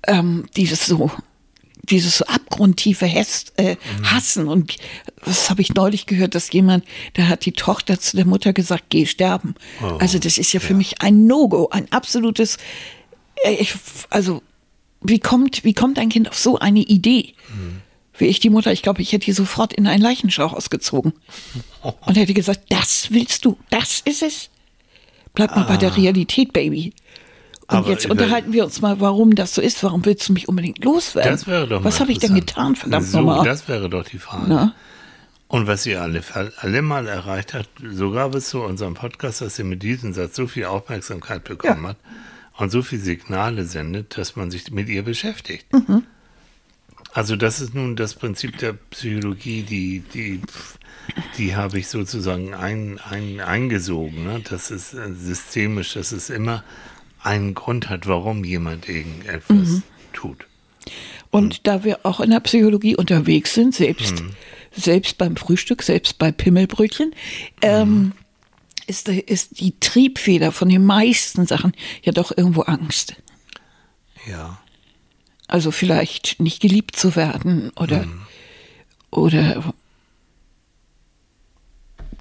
ähm, 0.06 0.44
dieses 0.56 0.86
so, 0.86 1.10
dieses 1.90 2.22
abgrundtiefe 2.22 3.06
Hass, 3.06 3.46
äh, 3.56 3.76
Hassen 4.02 4.48
und 4.48 4.76
was 5.22 5.50
habe 5.50 5.62
ich 5.62 5.74
neulich 5.74 6.06
gehört, 6.06 6.34
dass 6.34 6.52
jemand, 6.52 6.84
da 7.14 7.28
hat 7.28 7.44
die 7.46 7.52
Tochter 7.52 7.98
zu 7.98 8.16
der 8.16 8.26
Mutter 8.26 8.52
gesagt, 8.52 8.84
geh 8.88 9.06
sterben. 9.06 9.54
also 9.98 10.18
das 10.18 10.38
ist 10.38 10.52
ja 10.52 10.60
für 10.60 10.74
mich 10.74 11.00
ein 11.02 11.26
No-Go, 11.26 11.68
ein 11.70 11.90
absolutes, 11.92 12.58
äh, 13.44 13.54
ich, 13.54 13.74
also 14.10 14.42
wie 15.02 15.18
kommt, 15.18 15.64
wie 15.64 15.74
kommt 15.74 15.98
ein 15.98 16.08
Kind 16.08 16.28
auf 16.28 16.38
so 16.38 16.58
eine 16.58 16.80
Idee? 16.80 17.34
Wie 18.16 18.26
ich 18.26 18.40
die 18.40 18.50
Mutter, 18.50 18.72
ich 18.72 18.82
glaube, 18.82 19.02
ich 19.02 19.12
hätte 19.12 19.26
die 19.26 19.32
sofort 19.32 19.72
in 19.72 19.86
einen 19.86 20.02
Leichenschauch 20.02 20.52
ausgezogen 20.52 21.12
und 22.06 22.16
hätte 22.16 22.34
gesagt, 22.34 22.62
das 22.70 23.08
willst 23.10 23.44
du, 23.44 23.58
das 23.70 24.00
ist 24.04 24.22
es. 24.22 24.50
Bleib 25.34 25.56
mal 25.56 25.64
bei 25.64 25.76
der 25.76 25.96
Realität, 25.96 26.52
Baby. 26.52 26.92
Und 27.66 27.76
Aber 27.78 27.90
jetzt 27.90 28.06
unterhalten 28.10 28.52
wir 28.52 28.64
uns 28.64 28.80
mal, 28.82 29.00
warum 29.00 29.34
das 29.34 29.54
so 29.54 29.62
ist. 29.62 29.82
Warum 29.82 30.04
willst 30.04 30.28
du 30.28 30.34
mich 30.34 30.48
unbedingt 30.48 30.84
loswerden? 30.84 31.32
Das 31.32 31.46
wäre 31.46 31.66
doch 31.66 31.82
Was 31.82 31.98
habe 31.98 32.12
ich 32.12 32.18
denn 32.18 32.34
getan, 32.34 32.76
verdammt 32.76 33.06
so, 33.06 33.18
nochmal? 33.18 33.44
Das 33.44 33.68
wäre 33.68 33.88
doch 33.88 34.04
die 34.04 34.18
Frage. 34.18 34.44
Na? 34.48 34.74
Und 35.48 35.66
was 35.66 35.86
ihr 35.86 36.02
alle, 36.02 36.22
alle 36.58 36.82
mal 36.82 37.06
erreicht 37.06 37.54
habt, 37.54 37.68
sogar 37.92 38.28
bis 38.30 38.50
zu 38.50 38.60
unserem 38.60 38.94
Podcast, 38.94 39.40
dass 39.40 39.58
ihr 39.58 39.64
mit 39.64 39.82
diesem 39.82 40.12
Satz 40.12 40.36
so 40.36 40.46
viel 40.46 40.66
Aufmerksamkeit 40.66 41.44
bekommen 41.44 41.84
Ja. 41.84 41.88
habt 41.90 42.00
und 42.58 42.70
so 42.70 42.82
viele 42.82 43.02
Signale 43.02 43.64
sendet, 43.64 44.18
dass 44.18 44.36
man 44.36 44.50
sich 44.50 44.70
mit 44.70 44.88
ihr 44.88 45.02
beschäftigt. 45.02 45.72
Mhm. 45.72 46.02
Also 47.12 47.36
das 47.36 47.60
ist 47.60 47.74
nun 47.74 47.94
das 47.96 48.14
Prinzip 48.14 48.58
der 48.58 48.72
Psychologie, 48.72 49.62
die, 49.62 50.00
die, 50.12 50.40
die 51.38 51.54
habe 51.54 51.78
ich 51.78 51.88
sozusagen 51.88 52.54
ein, 52.54 52.98
ein, 53.08 53.40
eingesogen. 53.40 54.24
Ne? 54.24 54.42
Das 54.48 54.70
ist 54.70 54.94
äh, 54.94 55.12
systemisch, 55.14 55.94
dass 55.94 56.10
es 56.12 56.28
immer 56.28 56.64
einen 57.24 57.54
Grund 57.54 57.88
hat, 57.88 58.06
warum 58.06 58.44
jemand 58.44 58.88
irgendetwas 58.88 59.68
Mhm. 59.68 59.82
tut. 60.12 60.46
Und 61.30 61.66
da 61.66 61.82
wir 61.82 62.00
auch 62.04 62.20
in 62.20 62.30
der 62.30 62.40
Psychologie 62.40 62.96
unterwegs 62.96 63.54
sind, 63.54 63.74
selbst, 63.74 64.20
Mhm. 64.22 64.30
selbst 64.76 65.18
beim 65.18 65.36
Frühstück, 65.36 65.82
selbst 65.82 66.18
bei 66.18 66.30
Pimmelbrötchen, 66.30 67.14
ähm, 67.62 68.12
ist, 68.86 69.08
ist 69.08 69.60
die 69.60 69.74
Triebfeder 69.80 70.52
von 70.52 70.68
den 70.68 70.84
meisten 70.84 71.46
Sachen 71.46 71.72
ja 72.02 72.12
doch 72.12 72.36
irgendwo 72.36 72.62
Angst. 72.62 73.16
Ja. 74.28 74.60
Also 75.48 75.70
vielleicht 75.70 76.38
nicht 76.40 76.60
geliebt 76.60 76.96
zu 76.96 77.16
werden 77.16 77.70
oder, 77.76 78.06
oder 79.10 79.74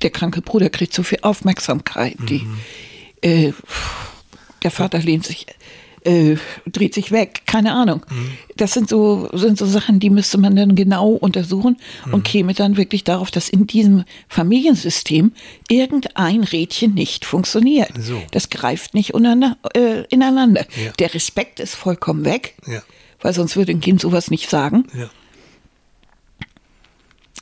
der 0.01 0.10
kranke 0.10 0.41
Bruder 0.41 0.69
kriegt 0.69 0.93
so 0.93 1.04
viel 1.04 1.19
Aufmerksamkeit. 1.21 2.17
Die, 2.30 2.45
äh, 3.21 3.54
der 4.63 4.71
Vater 4.71 4.99
lehnt 4.99 5.26
sich, 5.26 5.45
äh, 6.06 6.36
dreht 6.65 6.93
sich 6.93 7.12
weg, 7.12 7.43
keine 7.45 7.73
Ahnung. 7.73 8.06
Das 8.58 8.73
sind 8.73 8.89
so, 8.89 9.30
sind 9.34 9.58
so 9.58 9.65
Sachen, 9.65 9.99
die 9.99 10.10
müsste 10.10 10.38
man 10.38 10.56
dann 10.56 10.76
genau 10.76 11.10
untersuchen 11.12 11.78
und 12.12 12.23
käme 12.23 12.54
dann 12.54 12.76
wirklich 12.78 13.04
darauf, 13.04 13.32
dass 13.32 13.47
in 13.49 13.67
diesem 13.67 14.04
Familiensystem 14.28 15.32
irgendein 15.69 16.43
Rädchen 16.43 16.93
nicht 16.93 17.23
funktioniert. 17.26 17.91
So. 17.99 18.21
Das 18.32 18.49
greift 18.49 18.93
nicht 18.93 19.13
untereinander, 19.13 19.58
äh, 19.76 20.04
ineinander. 20.10 20.65
Ja. 20.84 20.91
Der 20.99 21.13
Respekt 21.13 21.60
ist 21.60 21.76
vollkommen 21.76 22.26
weg 22.26 22.56
Ja. 22.67 22.82
weil 23.21 23.34
sonst 23.34 23.56
würde 23.56 23.71
ein 23.71 23.80
Kind 23.82 24.02
sowas 24.02 24.30
nicht 24.30 24.49
sagen. 24.49 24.86
Ja. 24.97 25.10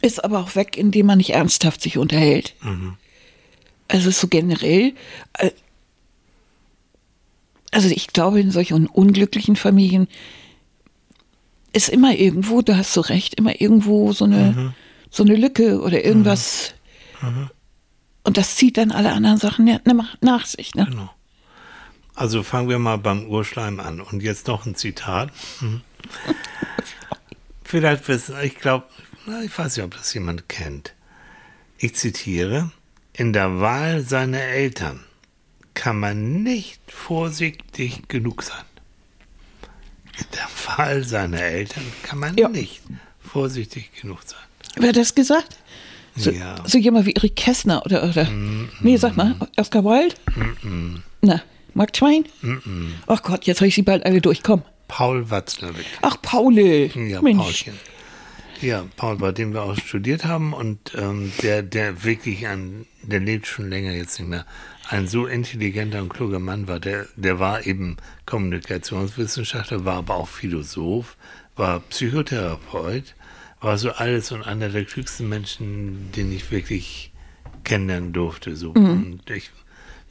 Ist 0.03 0.23
aber 0.23 0.39
auch 0.39 0.55
weg, 0.55 0.77
indem 0.77 1.05
man 1.07 1.17
nicht 1.19 1.31
ernsthaft 1.31 1.81
sich 1.81 1.97
unterhält. 1.97 2.55
Also 3.87 4.09
so 4.09 4.27
generell, 4.27 4.93
äh, 5.37 5.51
also 7.71 7.89
ich 7.89 8.07
glaube, 8.07 8.39
in 8.39 8.51
solchen 8.51 8.87
unglücklichen 8.87 9.55
Familien 9.55 10.07
ist 11.73 11.89
immer 11.89 12.13
irgendwo, 12.13 12.61
da 12.61 12.77
hast 12.77 12.95
du 12.97 13.01
recht, 13.01 13.35
immer 13.35 13.59
irgendwo 13.61 14.11
so 14.11 14.25
eine, 14.25 14.73
so 15.09 15.23
eine 15.23 15.35
Lücke 15.35 15.81
oder 15.81 16.03
irgendwas. 16.03 16.73
Und 18.23 18.37
das 18.37 18.55
zieht 18.55 18.77
dann 18.77 18.91
alle 18.91 19.13
anderen 19.13 19.37
Sachen 19.37 19.79
nach 20.19 20.45
sich. 20.45 20.75
Ne? 20.75 20.85
Genau. 20.89 21.09
Also 22.13 22.43
fangen 22.43 22.69
wir 22.69 22.77
mal 22.77 22.97
beim 22.97 23.25
Urschleim 23.25 23.79
an. 23.79 24.01
Und 24.01 24.21
jetzt 24.21 24.47
noch 24.47 24.65
ein 24.65 24.75
Zitat. 24.75 25.31
Mhm. 25.61 25.81
Vielleicht 27.63 28.07
wissen, 28.09 28.35
ich 28.43 28.55
glaube, 28.55 28.85
ich 29.45 29.57
weiß 29.57 29.77
nicht, 29.77 29.85
ob 29.85 29.95
das 29.95 30.13
jemand 30.13 30.49
kennt. 30.49 30.93
Ich 31.77 31.95
zitiere, 31.95 32.71
in 33.13 33.31
der 33.31 33.61
Wahl 33.61 34.01
seiner 34.01 34.41
Eltern 34.41 35.05
kann 35.73 35.99
man 35.99 36.43
nicht 36.43 36.79
vorsichtig 36.87 38.07
genug 38.07 38.43
sein. 38.43 38.63
In 40.17 40.25
der 40.33 40.47
Wahl 40.77 41.03
seiner 41.03 41.41
Eltern 41.41 41.83
kann 42.03 42.19
man 42.19 42.37
Ja. 42.37 42.49
nicht 42.49 42.81
vorsichtig 43.21 43.91
genug 44.01 44.19
sein. 44.25 44.39
Wer 44.77 44.89
hat 44.89 44.97
das 44.97 45.15
gesagt? 45.15 45.57
So, 46.15 46.31
Ja. 46.31 46.55
so 46.67 46.77
jemand 46.77 47.05
wie 47.05 47.13
Erik 47.13 47.35
Kästner 47.35 47.85
oder, 47.85 48.03
oder 48.03 48.27
nee, 48.81 48.97
sag 48.97 49.15
mal, 49.15 49.35
Oscar 49.57 49.83
Wilde? 49.85 50.15
Na, 51.21 51.41
Mark 51.73 51.93
Twain? 51.93 52.25
Ach 53.07 53.21
Gott, 53.23 53.45
jetzt 53.45 53.59
habe 53.61 53.67
ich 53.69 53.75
sie 53.75 53.81
bald 53.81 54.05
alle 54.05 54.19
durchkommen. 54.21 54.65
Paul 54.89 55.29
Watzlawick. 55.29 55.85
Ach, 56.01 56.21
Paule. 56.21 56.87
Ja, 56.87 57.21
Mensch. 57.21 57.41
Paulchen. 57.41 57.73
Ja, 58.61 58.83
Paul, 58.97 59.15
bei 59.17 59.31
dem 59.31 59.53
wir 59.53 59.63
auch 59.63 59.77
studiert 59.77 60.25
haben 60.25 60.51
und 60.53 60.93
ähm, 60.95 61.31
der, 61.41 61.63
der 61.63 62.03
wirklich 62.03 62.45
ein, 62.45 62.85
der 63.01 63.21
lebt 63.21 63.47
schon 63.47 63.69
länger 63.69 63.91
jetzt 63.93 64.19
nicht 64.19 64.27
mehr, 64.27 64.45
ein 64.91 65.07
so 65.07 65.25
intelligenter 65.25 66.01
und 66.01 66.09
kluger 66.09 66.39
Mann 66.39 66.67
war. 66.67 66.79
Der, 66.79 67.07
der 67.15 67.39
war 67.39 67.65
eben 67.65 67.95
Kommunikationswissenschaftler, 68.25 69.85
war 69.85 69.97
aber 69.97 70.15
auch 70.15 70.27
Philosoph, 70.27 71.15
war 71.55 71.79
Psychotherapeut, 71.79 73.15
war 73.61 73.77
so 73.77 73.91
alles 73.91 74.31
und 74.31 74.43
einer 74.43 74.67
der 74.67 74.83
klügsten 74.83 75.29
Menschen, 75.29 76.11
den 76.11 76.31
ich 76.33 76.51
wirklich 76.51 77.13
kennenlernen 77.63 78.11
durfte. 78.11 78.55
So. 78.57 78.71
Und 78.71 79.29
ich, 79.29 79.51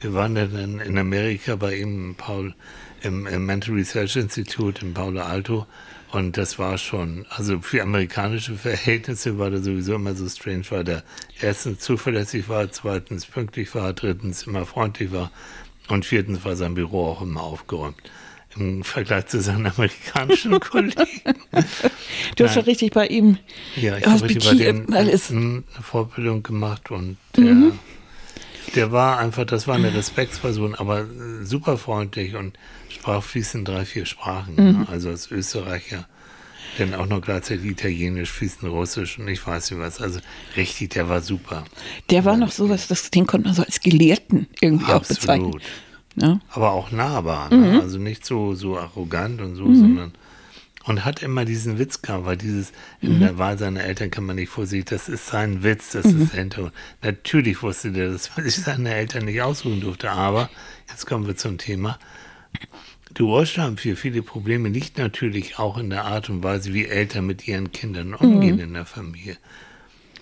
wir 0.01 0.13
waren 0.13 0.35
dann 0.35 0.79
in 0.79 0.97
Amerika 0.97 1.55
bei 1.55 1.75
ihm, 1.75 2.15
Paul, 2.17 2.53
im, 3.03 3.27
im 3.27 3.45
Mental 3.45 3.75
Research 3.75 4.15
Institute 4.15 4.83
in 4.83 4.93
Palo 4.93 5.21
Alto. 5.21 5.67
Und 6.11 6.35
das 6.37 6.59
war 6.59 6.77
schon, 6.77 7.25
also 7.29 7.59
für 7.61 7.81
amerikanische 7.81 8.55
Verhältnisse 8.55 9.37
war 9.37 9.49
der 9.49 9.61
sowieso 9.61 9.95
immer 9.95 10.13
so 10.13 10.27
strange, 10.27 10.63
weil 10.69 10.83
der 10.83 11.03
erstens 11.39 11.79
zuverlässig 11.79 12.49
war, 12.49 12.69
zweitens 12.69 13.25
pünktlich 13.25 13.73
war, 13.75 13.93
drittens 13.93 14.43
immer 14.43 14.65
freundlich 14.65 15.13
war 15.13 15.31
und 15.87 16.05
viertens 16.05 16.43
war 16.43 16.57
sein 16.57 16.73
Büro 16.73 17.05
auch 17.05 17.21
immer 17.21 17.43
aufgeräumt. 17.43 17.95
Im 18.57 18.83
Vergleich 18.83 19.27
zu 19.27 19.39
seinen 19.39 19.67
amerikanischen 19.67 20.59
Kollegen. 20.59 20.95
Du 22.35 22.43
hast 22.43 22.55
ja 22.55 22.63
richtig 22.63 22.91
bei 22.91 23.07
ihm 23.07 23.37
Ja, 23.77 23.97
ich 23.97 24.05
habe 24.05 24.23
richtig 24.23 24.43
bei 24.43 24.55
dem 24.55 24.93
eine 24.93 25.63
Fortbildung 25.81 26.43
gemacht 26.43 26.91
und 26.91 27.15
der, 27.37 27.55
der 28.75 28.91
war 28.91 29.17
einfach, 29.17 29.45
das 29.45 29.67
war 29.67 29.75
eine 29.75 29.93
Respektsperson, 29.93 30.75
aber 30.75 31.01
äh, 31.01 31.43
super 31.43 31.77
freundlich 31.77 32.35
und 32.35 32.57
sprach 32.89 33.23
fließend 33.23 33.67
drei, 33.67 33.85
vier 33.85 34.05
Sprachen. 34.05 34.55
Ne? 34.55 34.87
Also 34.89 35.09
als 35.09 35.31
Österreicher, 35.31 36.07
dann 36.77 36.93
auch 36.93 37.05
noch 37.05 37.21
gleichzeitig 37.21 37.65
Italienisch, 37.65 38.31
fließend 38.31 38.71
Russisch 38.71 39.19
und 39.19 39.27
ich 39.27 39.45
weiß 39.45 39.71
nicht 39.71 39.79
was. 39.79 40.01
Also 40.01 40.19
richtig, 40.55 40.91
der 40.91 41.09
war 41.09 41.21
super. 41.21 41.65
Der 42.09 42.25
war 42.25 42.37
noch 42.37 42.51
sowas, 42.51 42.87
das, 42.87 43.11
den 43.11 43.27
konnte 43.27 43.47
man 43.47 43.55
so 43.55 43.63
als 43.63 43.81
Gelehrten 43.81 44.47
irgendwie 44.61 44.91
auch 44.91 45.05
bezeichnen. 45.05 45.53
Absolut. 45.53 45.61
Ne? 46.15 46.39
Aber 46.49 46.71
auch 46.71 46.91
nahbar, 46.91 47.53
ne? 47.53 47.81
also 47.81 47.97
nicht 47.97 48.25
so, 48.25 48.53
so 48.53 48.77
arrogant 48.77 49.41
und 49.41 49.55
so, 49.55 49.73
sondern 49.73 50.11
und 50.85 51.05
hat 51.05 51.21
immer 51.21 51.45
diesen 51.45 51.77
Witz 51.77 52.01
gehabt, 52.01 52.25
weil 52.25 52.37
dieses 52.37 52.71
in 53.01 53.19
der 53.19 53.37
Wahl 53.37 53.57
seiner 53.57 53.83
Eltern 53.83 54.09
kann 54.09 54.25
man 54.25 54.35
nicht 54.35 54.49
vorsehen, 54.49 54.85
das 54.89 55.09
ist 55.09 55.27
sein 55.27 55.63
Witz, 55.63 55.91
das 55.91 56.05
ist 56.05 56.33
der 56.33 56.39
Hintergrund. 56.39 56.73
Natürlich 57.01 57.61
wusste 57.61 57.91
der, 57.91 58.11
dass 58.11 58.35
man 58.35 58.45
sich 58.45 58.55
seine 58.55 58.93
Eltern 58.93 59.25
nicht 59.25 59.41
aussuchen 59.41 59.81
durfte, 59.81 60.11
aber 60.11 60.49
jetzt 60.89 61.05
kommen 61.05 61.27
wir 61.27 61.35
zum 61.35 61.57
Thema. 61.57 61.99
Die 63.17 63.23
haben 63.23 63.77
für 63.77 63.95
viele 63.95 64.21
Probleme 64.21 64.69
liegt 64.69 64.97
natürlich 64.97 65.59
auch 65.59 65.77
in 65.77 65.89
der 65.89 66.05
Art 66.05 66.29
und 66.29 66.43
Weise, 66.43 66.73
wie 66.73 66.85
Eltern 66.85 67.25
mit 67.25 67.47
ihren 67.47 67.71
Kindern 67.71 68.13
umgehen 68.13 68.59
in 68.59 68.73
der 68.73 68.85
Familie. 68.85 69.37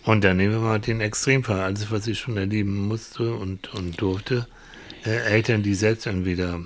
Und 0.03 0.23
dann 0.23 0.37
nehmen 0.37 0.53
wir 0.53 0.61
mal 0.61 0.79
den 0.79 1.01
Extremfall, 1.01 1.59
alles, 1.59 1.91
was 1.91 2.07
ich 2.07 2.19
schon 2.19 2.35
erleben 2.35 2.87
musste 2.87 3.33
und, 3.33 3.73
und 3.73 4.01
durfte. 4.01 4.47
Äh, 5.05 5.17
Eltern, 5.33 5.61
die 5.61 5.75
selbst 5.75 6.07
entweder 6.07 6.61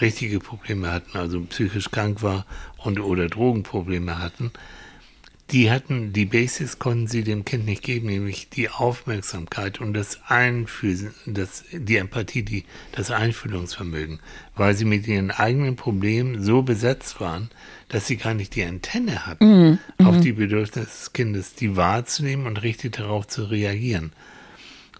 richtige 0.00 0.40
Probleme 0.40 0.92
hatten, 0.92 1.16
also 1.16 1.40
psychisch 1.42 1.90
krank 1.90 2.22
war 2.22 2.44
und 2.86 3.00
oder 3.00 3.28
Drogenprobleme 3.28 4.18
hatten, 4.18 4.52
die 5.50 5.70
hatten, 5.70 6.12
die 6.12 6.24
Basics 6.24 6.80
konnten 6.80 7.06
sie 7.06 7.22
dem 7.22 7.44
Kind 7.44 7.66
nicht 7.66 7.84
geben, 7.84 8.08
nämlich 8.08 8.48
die 8.48 8.68
Aufmerksamkeit 8.68 9.80
und 9.80 9.94
das 9.94 10.20
Einfühlen, 10.26 11.14
das, 11.24 11.62
die 11.70 11.98
Empathie, 11.98 12.42
die, 12.42 12.64
das 12.90 13.12
Einfühlungsvermögen, 13.12 14.18
weil 14.56 14.74
sie 14.74 14.84
mit 14.84 15.06
ihren 15.06 15.30
eigenen 15.30 15.76
Problemen 15.76 16.42
so 16.42 16.62
besetzt 16.62 17.20
waren, 17.20 17.50
dass 17.88 18.08
sie 18.08 18.16
gar 18.16 18.34
nicht 18.34 18.56
die 18.56 18.64
Antenne 18.64 19.24
hatten, 19.24 19.78
mhm. 19.98 20.06
auf 20.06 20.20
die 20.20 20.32
Bedürfnisse 20.32 20.88
des 20.88 21.12
Kindes, 21.12 21.54
die 21.54 21.76
wahrzunehmen 21.76 22.46
und 22.46 22.62
richtig 22.62 22.96
darauf 22.96 23.28
zu 23.28 23.44
reagieren. 23.44 24.12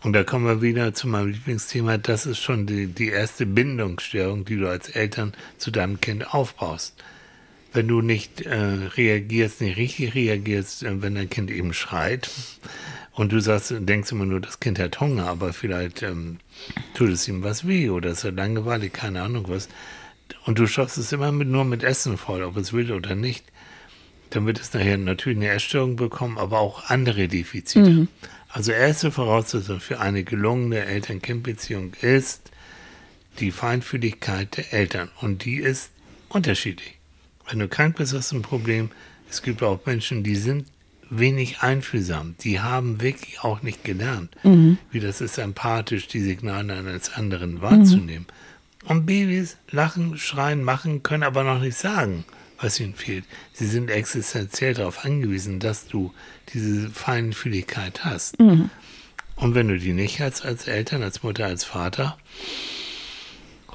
Und 0.03 0.13
da 0.13 0.23
kommen 0.23 0.47
wir 0.47 0.63
wieder 0.63 0.95
zu 0.95 1.09
meinem 1.09 1.33
Lieblingsthema. 1.33 1.99
Das 1.99 2.27
ist 2.27 2.41
schon 2.41 2.67
die, 2.67 2.87
die 2.87 3.09
erste 3.09 3.47
Bindungsstörung, 3.47 4.45
die 4.45 4.57
du 4.57 4.69
als 4.69 4.89
Eltern 4.89 5.33
zu 5.59 5.73
deinem 5.73 6.01
Kind 6.01 6.33
aufbaust. 6.33 6.95
Wenn 7.73 7.89
du 7.89 8.01
nicht 8.01 8.43
äh, 8.43 8.57
reagierst, 8.57 9.61
nicht 9.61 9.77
richtig 9.77 10.15
reagierst, 10.15 10.83
äh, 10.83 11.03
wenn 11.03 11.15
dein 11.15 11.31
Kind 11.31 11.51
eben 11.51 11.75
schreit 11.75 12.31
und 13.13 13.33
du 13.33 13.41
sagst, 13.41 13.75
denkst 13.79 14.13
immer 14.13 14.27
nur, 14.27 14.41
das 14.41 14.61
Kind 14.61 14.79
hat 14.79 15.01
Hunger, 15.01 15.27
aber 15.27 15.53
vielleicht 15.53 16.03
ähm, 16.03 16.39
tut 16.95 17.11
es 17.11 17.27
ihm 17.29 17.43
was 17.43 17.67
weh 17.67 17.89
oder 17.91 18.11
ist 18.11 18.25
er 18.25 18.33
langweilig, 18.33 18.93
keine 18.93 19.23
Ahnung 19.23 19.47
was. 19.49 19.69
Und 20.45 20.59
du 20.59 20.67
schaffst 20.67 20.99
es 20.99 21.13
immer 21.13 21.33
mit, 21.33 21.49
nur 21.49 21.65
mit 21.65 21.83
Essen 21.83 22.19
voll, 22.19 22.43
ob 22.43 22.57
es 22.57 22.73
will 22.73 22.93
oder 22.93 23.15
nicht. 23.15 23.45
Dann 24.31 24.47
wird 24.47 24.61
es 24.61 24.75
nachher 24.75 24.99
natürlich 24.99 25.39
eine 25.39 25.49
Essstörung 25.49 25.97
bekommen, 25.97 26.37
aber 26.39 26.59
auch 26.59 26.91
andere 26.91 27.29
Defizite. 27.29 27.91
Mhm. 27.91 28.09
Also 28.49 28.73
erste 28.73 29.11
Voraussetzung 29.11 29.81
für 29.81 30.01
eine 30.01 30.25
gelungene 30.25 30.85
Eltern-Kind-Beziehung 30.85 31.95
ist 32.01 32.51
die 33.39 33.51
Feinfühligkeit 33.51 34.57
der 34.57 34.73
Eltern. 34.73 35.11
Und 35.21 35.45
die 35.45 35.57
ist 35.57 35.91
unterschiedlich. 36.29 36.96
Wenn 37.49 37.59
du 37.59 37.69
krank 37.69 37.97
bist, 37.97 38.15
hast 38.15 38.33
du 38.33 38.37
ein 38.37 38.43
Problem. 38.43 38.91
Es 39.29 39.43
gibt 39.43 39.63
auch 39.63 39.81
Menschen, 39.87 40.23
die 40.23 40.37
sind 40.37 40.67
wenig 41.09 41.61
einfühlsam. 41.61 42.35
Die 42.41 42.61
haben 42.61 43.01
wirklich 43.01 43.41
auch 43.45 43.63
nicht 43.63 43.85
gelernt, 43.85 44.35
mhm. 44.43 44.79
wie 44.91 45.01
das 45.01 45.21
ist, 45.21 45.39
empathisch 45.39 46.09
die 46.09 46.21
Signale 46.21 46.75
eines 46.75 47.15
anderen 47.15 47.63
wahrzunehmen. 47.63 48.27
Mhm. 48.29 48.91
Und 48.91 49.07
Babys 49.07 49.57
lachen, 49.71 50.17
schreien, 50.19 50.63
machen, 50.63 51.03
können 51.03 51.25
aber 51.25 51.43
noch 51.45 51.61
nicht 51.61 51.77
sagen 51.77 52.25
was 52.59 52.81
ihnen 52.81 52.95
fehlt. 52.95 53.25
Sie 53.53 53.67
sind 53.67 53.91
existenziell 53.91 54.75
darauf 54.75 55.05
angewiesen, 55.05 55.61
dass 55.61 55.87
du 55.87 56.13
diese 56.53 56.89
Feinfühligkeit 56.91 58.05
hast. 58.05 58.39
Mhm. 58.41 58.71
Und 59.37 59.55
wenn 59.55 59.69
du 59.69 59.79
die 59.79 59.93
nicht 59.93 60.21
hast 60.21 60.45
als 60.45 60.67
Eltern, 60.67 61.03
als 61.03 61.23
Mutter, 61.23 61.47
als 61.47 61.65
Vater, 61.65 62.17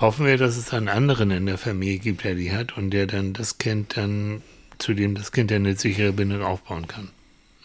hoffen 0.01 0.25
wir, 0.25 0.37
dass 0.37 0.57
es 0.57 0.73
einen 0.73 0.89
anderen 0.89 1.31
in 1.31 1.45
der 1.45 1.57
Familie 1.57 1.99
gibt, 1.99 2.23
der 2.23 2.35
die 2.35 2.51
hat 2.51 2.77
und 2.77 2.91
der 2.91 3.07
dann 3.07 3.33
das 3.33 3.57
Kind 3.57 3.97
dann, 3.97 4.41
zu 4.77 4.93
dem 4.93 5.15
das 5.15 5.31
Kind 5.31 5.51
dann 5.51 5.65
eine 5.65 5.75
sichere 5.75 6.11
Bindung 6.11 6.43
aufbauen 6.43 6.87
kann. 6.87 7.09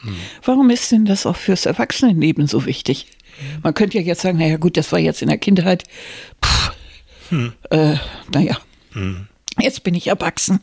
Mhm. 0.03 0.17
Warum 0.45 0.71
ist 0.71 0.93
denn 0.93 1.05
das 1.05 1.27
auch 1.27 1.37
fürs 1.37 1.67
Erwachsenenleben 1.67 2.47
so 2.47 2.67
wichtig? 2.67 3.07
Man 3.63 3.75
könnte 3.75 3.99
ja 3.99 4.05
jetzt 4.05 4.23
sagen, 4.23 4.39
naja 4.39 4.57
gut, 4.57 4.77
das 4.77 4.93
war 4.93 4.99
jetzt 4.99 5.23
in 5.23 5.29
der 5.29 5.39
Kindheit, 5.39 5.85
Puh, 6.41 6.71
hm. 7.31 7.53
äh, 7.71 7.97
naja. 8.33 8.59
Hm 8.93 9.27
jetzt 9.63 9.83
bin 9.83 9.95
ich 9.95 10.09
erwachsen. 10.09 10.61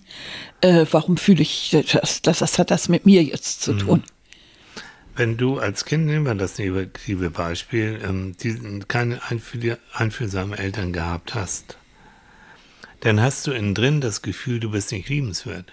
Äh, 0.61 0.85
warum 0.91 1.17
fühle 1.17 1.41
ich 1.41 1.75
das, 1.87 2.21
das? 2.21 2.41
Was 2.41 2.59
hat 2.59 2.71
das 2.71 2.89
mit 2.89 3.05
mir 3.05 3.23
jetzt 3.23 3.61
zu 3.61 3.73
tun? 3.73 4.03
Wenn 5.15 5.37
du 5.37 5.59
als 5.59 5.85
Kind, 5.85 6.05
nehmen 6.05 6.25
wir 6.25 6.35
das 6.35 6.57
negative 6.57 7.29
Beispiel, 7.29 7.99
ähm, 8.03 8.35
die, 8.41 8.79
keine 8.87 9.21
einfühlsame 9.93 10.57
Eltern 10.57 10.91
gehabt 10.91 11.35
hast, 11.35 11.77
dann 13.01 13.21
hast 13.21 13.45
du 13.45 13.51
innen 13.51 13.75
drin 13.75 14.01
das 14.01 14.21
Gefühl, 14.21 14.59
du 14.59 14.71
bist 14.71 14.91
nicht 14.91 15.09
liebenswert. 15.09 15.71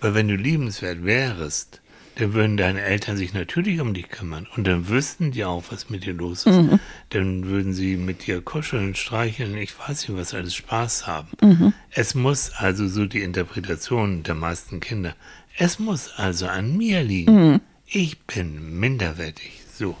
Weil 0.00 0.14
wenn 0.14 0.28
du 0.28 0.36
liebenswert 0.36 1.04
wärst, 1.04 1.80
dann 2.18 2.34
würden 2.34 2.56
deine 2.56 2.82
Eltern 2.82 3.16
sich 3.16 3.34
natürlich 3.34 3.80
um 3.80 3.94
dich 3.94 4.08
kümmern. 4.08 4.46
Und 4.56 4.66
dann 4.66 4.88
wüssten 4.88 5.30
die 5.32 5.44
auch, 5.44 5.64
was 5.70 5.90
mit 5.90 6.04
dir 6.04 6.14
los 6.14 6.46
ist. 6.46 6.56
Mhm. 6.56 6.80
Dann 7.10 7.46
würden 7.46 7.74
sie 7.74 7.96
mit 7.96 8.26
dir 8.26 8.40
kuscheln, 8.40 8.94
streicheln, 8.94 9.56
ich 9.56 9.78
weiß 9.78 10.08
nicht, 10.08 10.18
was 10.18 10.34
alles 10.34 10.54
Spaß 10.54 11.06
haben. 11.06 11.28
Mhm. 11.42 11.72
Es 11.90 12.14
muss 12.14 12.52
also 12.52 12.88
so 12.88 13.06
die 13.06 13.22
Interpretation 13.22 14.22
der 14.22 14.34
meisten 14.34 14.80
Kinder, 14.80 15.14
es 15.56 15.78
muss 15.78 16.12
also 16.16 16.46
an 16.46 16.76
mir 16.76 17.02
liegen. 17.02 17.34
Mhm. 17.34 17.60
Ich 17.90 18.18
bin 18.20 18.78
minderwertig. 18.78 19.60
So. 19.74 19.96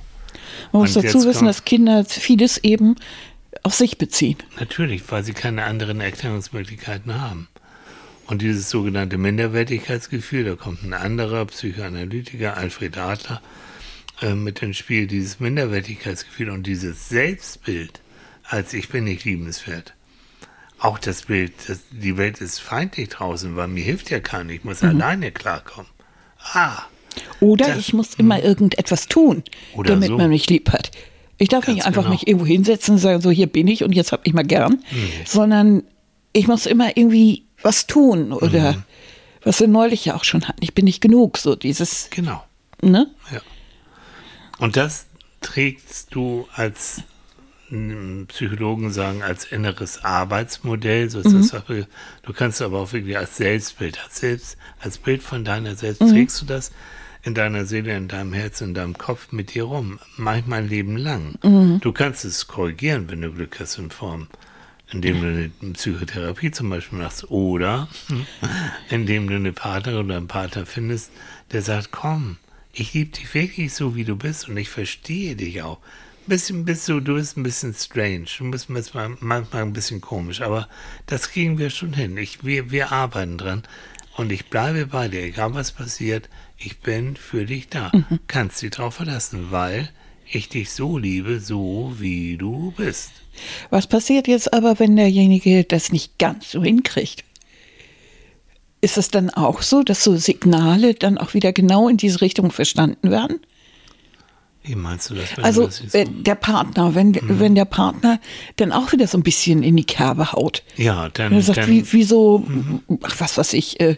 Man 0.72 0.82
muss 0.82 0.94
dazu 0.94 1.24
wissen, 1.24 1.46
dass 1.46 1.64
Kinder 1.64 2.04
vieles 2.04 2.58
eben 2.58 2.96
auf 3.62 3.74
sich 3.74 3.96
beziehen. 3.96 4.36
Natürlich, 4.60 5.02
weil 5.10 5.24
sie 5.24 5.32
keine 5.32 5.64
anderen 5.64 6.00
Erklärungsmöglichkeiten 6.00 7.20
haben. 7.20 7.48
Und 8.26 8.42
dieses 8.42 8.68
sogenannte 8.68 9.16
Minderwertigkeitsgefühl, 9.16 10.44
da 10.44 10.54
kommt 10.54 10.82
ein 10.84 10.92
anderer 10.92 11.46
Psychoanalytiker, 11.46 12.58
Alfred 12.58 12.98
Adler, 12.98 13.40
äh, 14.20 14.34
mit 14.34 14.62
ins 14.62 14.76
Spiel, 14.76 15.06
dieses 15.06 15.40
Minderwertigkeitsgefühl 15.40 16.50
und 16.50 16.66
dieses 16.66 17.08
Selbstbild, 17.08 18.02
als 18.44 18.74
ich 18.74 18.90
bin 18.90 19.04
nicht 19.04 19.24
liebenswert. 19.24 19.94
Auch 20.78 20.98
das 20.98 21.22
Bild, 21.22 21.54
das, 21.68 21.80
die 21.90 22.18
Welt 22.18 22.42
ist 22.42 22.60
feindlich 22.60 23.08
draußen, 23.08 23.56
weil 23.56 23.68
mir 23.68 23.82
hilft 23.82 24.10
ja 24.10 24.20
keiner, 24.20 24.52
ich 24.52 24.62
muss 24.62 24.82
mhm. 24.82 24.90
alleine 24.90 25.32
klarkommen. 25.32 25.90
Ah. 26.52 26.82
Oder 27.40 27.66
das, 27.66 27.78
ich 27.78 27.92
muss 27.92 28.14
immer 28.14 28.36
hm. 28.36 28.44
irgendetwas 28.44 29.06
tun, 29.06 29.42
damit 29.84 30.08
so. 30.08 30.16
man 30.16 30.30
mich 30.30 30.48
lieb 30.48 30.72
hat. 30.72 30.90
Ich 31.38 31.48
darf 31.48 31.66
Ganz 31.66 31.76
nicht 31.76 31.86
einfach 31.86 32.02
genau. 32.02 32.14
mich 32.14 32.26
irgendwo 32.26 32.46
hinsetzen 32.46 32.94
und 32.94 32.98
sagen, 33.00 33.20
so 33.20 33.30
hier 33.30 33.46
bin 33.46 33.68
ich 33.68 33.84
und 33.84 33.92
jetzt 33.92 34.12
hab 34.12 34.26
ich 34.26 34.34
mal 34.34 34.44
gern, 34.44 34.82
nee. 34.90 35.24
sondern 35.24 35.84
ich 36.32 36.48
muss 36.48 36.66
immer 36.66 36.96
irgendwie 36.96 37.44
was 37.62 37.86
tun 37.86 38.32
oder 38.32 38.72
mhm. 38.72 38.82
was 39.42 39.60
wir 39.60 39.68
neulich 39.68 40.04
ja 40.04 40.16
auch 40.16 40.24
schon 40.24 40.48
hatten. 40.48 40.62
Ich 40.62 40.74
bin 40.74 40.84
nicht 40.84 41.00
genug, 41.00 41.38
so 41.38 41.54
dieses. 41.54 42.08
Genau. 42.10 42.42
Ne? 42.82 43.08
Ja. 43.32 43.40
Und 44.58 44.76
das 44.76 45.06
trägst 45.40 46.14
du 46.14 46.48
als 46.52 47.02
Psychologen 48.28 48.90
sagen, 48.90 49.22
als 49.22 49.44
inneres 49.44 50.02
Arbeitsmodell, 50.02 51.10
so 51.10 51.20
ist 51.20 51.26
mhm. 51.26 51.38
das 51.38 51.48
Sache. 51.48 51.86
Du 52.22 52.32
kannst 52.32 52.62
aber 52.62 52.78
auch 52.78 52.92
wirklich 52.94 53.18
als 53.18 53.36
Selbstbild, 53.36 54.02
als 54.02 54.20
Selbst, 54.20 54.56
als 54.80 54.96
Bild 54.96 55.22
von 55.22 55.44
deiner 55.44 55.76
Selbst 55.76 56.00
mhm. 56.00 56.10
trägst 56.10 56.40
du 56.40 56.46
das 56.46 56.72
in 57.28 57.34
deiner 57.34 57.64
Seele, 57.64 57.96
in 57.96 58.08
deinem 58.08 58.32
Herzen, 58.32 58.68
in 58.68 58.74
deinem 58.74 58.98
Kopf 58.98 59.32
mit 59.32 59.54
dir 59.54 59.64
rum. 59.64 60.00
Manchmal 60.16 60.60
ein 60.60 60.68
Leben 60.68 60.96
lang. 60.96 61.34
Mhm. 61.42 61.80
Du 61.80 61.92
kannst 61.92 62.24
es 62.24 62.48
korrigieren, 62.48 63.08
wenn 63.08 63.22
du 63.22 63.32
Glück 63.32 63.60
hast 63.60 63.78
in 63.78 63.90
Form 63.90 64.26
indem 64.90 65.20
du 65.20 65.28
eine 65.28 65.72
Psychotherapie 65.74 66.50
zum 66.50 66.70
Beispiel 66.70 66.98
machst 66.98 67.30
oder 67.30 67.88
indem 68.90 69.28
du 69.28 69.36
eine 69.36 69.52
Partnerin 69.52 70.06
oder 70.06 70.16
einen 70.16 70.28
Partner 70.28 70.66
findest, 70.66 71.12
der 71.52 71.62
sagt, 71.62 71.90
komm, 71.90 72.36
ich 72.72 72.94
liebe 72.94 73.10
dich 73.10 73.32
wirklich 73.34 73.74
so, 73.74 73.96
wie 73.96 74.04
du 74.04 74.16
bist 74.16 74.48
und 74.48 74.56
ich 74.56 74.68
verstehe 74.68 75.36
dich 75.36 75.62
auch. 75.62 75.78
Ein 75.78 76.28
bisschen 76.28 76.64
bist 76.64 76.88
du, 76.88 77.00
du 77.00 77.14
bist 77.14 77.36
ein 77.36 77.42
bisschen 77.42 77.74
strange, 77.74 78.26
du 78.38 78.50
bist 78.50 78.68
manchmal, 78.68 79.16
manchmal 79.20 79.62
ein 79.62 79.72
bisschen 79.72 80.00
komisch, 80.00 80.40
aber 80.40 80.68
das 81.06 81.30
kriegen 81.30 81.58
wir 81.58 81.70
schon 81.70 81.92
hin. 81.92 82.16
Ich, 82.16 82.44
wir, 82.44 82.70
wir 82.70 82.92
arbeiten 82.92 83.38
dran 83.38 83.62
und 84.16 84.30
ich 84.30 84.46
bleibe 84.46 84.86
bei 84.86 85.08
dir, 85.08 85.22
egal 85.22 85.54
was 85.54 85.72
passiert, 85.72 86.28
ich 86.58 86.80
bin 86.80 87.16
für 87.16 87.46
dich 87.46 87.68
da. 87.68 87.90
Mhm. 87.94 88.20
Kannst 88.26 88.62
dich 88.62 88.70
drauf 88.70 88.94
verlassen, 88.94 89.46
weil 89.50 89.88
ich 90.30 90.48
dich 90.48 90.70
so 90.72 90.98
liebe, 90.98 91.40
so 91.40 91.94
wie 91.98 92.36
du 92.36 92.72
bist. 92.76 93.10
Was 93.70 93.86
passiert 93.86 94.26
jetzt 94.26 94.52
aber, 94.52 94.78
wenn 94.78 94.96
derjenige 94.96 95.64
das 95.64 95.92
nicht 95.92 96.18
ganz 96.18 96.50
so 96.50 96.62
hinkriegt? 96.62 97.24
Ist 98.80 98.98
es 98.98 99.10
dann 99.10 99.30
auch 99.30 99.62
so, 99.62 99.82
dass 99.82 100.04
so 100.04 100.16
Signale 100.16 100.94
dann 100.94 101.18
auch 101.18 101.34
wieder 101.34 101.52
genau 101.52 101.88
in 101.88 101.96
diese 101.96 102.20
Richtung 102.20 102.50
verstanden 102.50 103.10
werden? 103.10 103.40
Wie 104.62 104.74
meinst 104.74 105.10
du 105.10 105.14
das? 105.14 105.38
also 105.38 105.66
das 105.66 105.78
so 105.78 106.04
der 106.04 106.34
Partner, 106.34 106.94
wenn, 106.94 107.10
mhm. 107.10 107.40
wenn 107.40 107.54
der 107.54 107.64
Partner 107.64 108.20
dann 108.56 108.72
auch 108.72 108.92
wieder 108.92 109.06
so 109.06 109.16
ein 109.16 109.22
bisschen 109.22 109.62
in 109.62 109.76
die 109.76 109.84
Kerbe 109.84 110.32
haut. 110.32 110.62
Ja, 110.76 111.08
dann. 111.08 111.32
Er 111.32 111.42
sagt, 111.42 111.58
dann, 111.58 111.68
wie, 111.68 111.84
wieso, 111.92 112.38
mhm. 112.38 112.82
ach, 113.02 113.14
was 113.18 113.38
weiß 113.38 113.54
ich, 113.54 113.80
äh, 113.80 113.96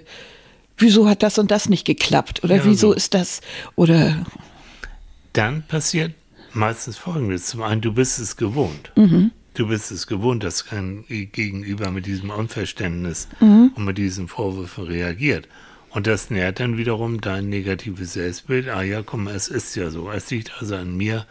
wieso 0.80 1.08
hat 1.08 1.22
das 1.22 1.38
und 1.38 1.50
das 1.50 1.68
nicht 1.68 1.84
geklappt? 1.84 2.44
Oder 2.44 2.56
ja, 2.56 2.64
wieso 2.64 2.88
so. 2.88 2.94
ist 2.94 3.14
das? 3.14 3.40
Oder. 3.76 4.24
Dann 5.32 5.62
passiert 5.62 6.14
meistens 6.52 6.96
folgendes. 6.96 7.46
Zum 7.46 7.62
einen, 7.62 7.80
du 7.80 7.92
bist 7.92 8.18
es 8.18 8.36
gewohnt. 8.36 8.92
Mhm. 8.96 9.30
Du 9.54 9.68
bist 9.68 9.90
es 9.90 10.06
gewohnt, 10.06 10.44
dass 10.44 10.64
kein 10.64 11.04
Gegenüber 11.08 11.90
mit 11.90 12.06
diesem 12.06 12.30
Unverständnis 12.30 13.28
mhm. 13.40 13.72
und 13.74 13.84
mit 13.84 13.98
diesen 13.98 14.28
Vorwürfen 14.28 14.84
reagiert. 14.84 15.48
Und 15.90 16.06
das 16.06 16.30
nährt 16.30 16.60
dann 16.60 16.76
wiederum 16.76 17.20
dein 17.20 17.48
negatives 17.48 18.12
Selbstbild. 18.12 18.68
Ah 18.68 18.82
ja, 18.82 19.02
mal, 19.12 19.34
es 19.34 19.48
ist 19.48 19.74
ja 19.74 19.90
so. 19.90 20.10
Es 20.10 20.30
liegt 20.30 20.52
also 20.60 20.76
an 20.76 20.96
mir. 20.96 21.26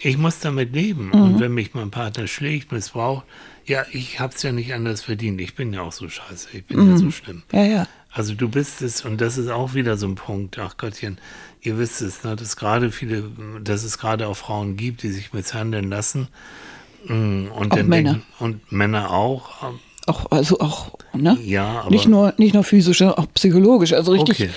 Ich 0.00 0.16
muss 0.16 0.38
damit 0.38 0.74
leben. 0.74 1.08
Mhm. 1.08 1.20
Und 1.20 1.40
wenn 1.40 1.54
mich 1.54 1.74
mein 1.74 1.90
Partner 1.90 2.28
schlägt, 2.28 2.70
missbraucht, 2.70 3.24
ja, 3.66 3.84
ich 3.92 4.20
hab's 4.20 4.42
ja 4.42 4.52
nicht 4.52 4.72
anders 4.72 5.02
verdient. 5.02 5.40
Ich 5.40 5.54
bin 5.54 5.72
ja 5.72 5.82
auch 5.82 5.92
so 5.92 6.08
scheiße. 6.08 6.48
Ich 6.52 6.66
bin 6.66 6.80
mhm. 6.80 6.90
ja 6.90 6.96
so 6.96 7.10
schlimm. 7.10 7.42
Ja, 7.52 7.64
ja. 7.64 7.86
Also 8.12 8.34
du 8.34 8.48
bist 8.48 8.80
es, 8.80 9.04
und 9.04 9.20
das 9.20 9.36
ist 9.36 9.48
auch 9.48 9.74
wieder 9.74 9.96
so 9.96 10.06
ein 10.06 10.14
Punkt, 10.14 10.58
ach 10.58 10.78
Gottchen, 10.78 11.18
ihr 11.60 11.76
wisst 11.76 12.00
es, 12.00 12.24
ne, 12.24 12.34
dass 12.34 12.56
gerade 12.56 12.90
viele, 12.90 13.24
dass 13.62 13.84
es 13.84 13.98
gerade 13.98 14.26
auch 14.28 14.36
Frauen 14.36 14.76
gibt, 14.76 15.02
die 15.02 15.10
sich 15.10 15.34
misshandeln 15.34 15.90
lassen. 15.90 16.28
Mm, 17.04 17.48
und 17.48 17.72
auch 17.72 17.82
Männer. 17.82 18.12
Denken, 18.14 18.22
und 18.38 18.72
Männer 18.72 19.10
auch. 19.10 19.74
Auch, 20.06 20.30
also 20.30 20.60
auch, 20.60 20.92
ne? 21.12 21.36
Ja, 21.42 21.80
aber. 21.80 21.90
Nicht 21.90 22.08
nur, 22.08 22.32
nicht 22.38 22.54
nur 22.54 22.64
physisch, 22.64 23.02
auch 23.02 23.26
psychologisch. 23.34 23.92
Also 23.92 24.12
richtig. 24.12 24.40
Okay. 24.40 24.50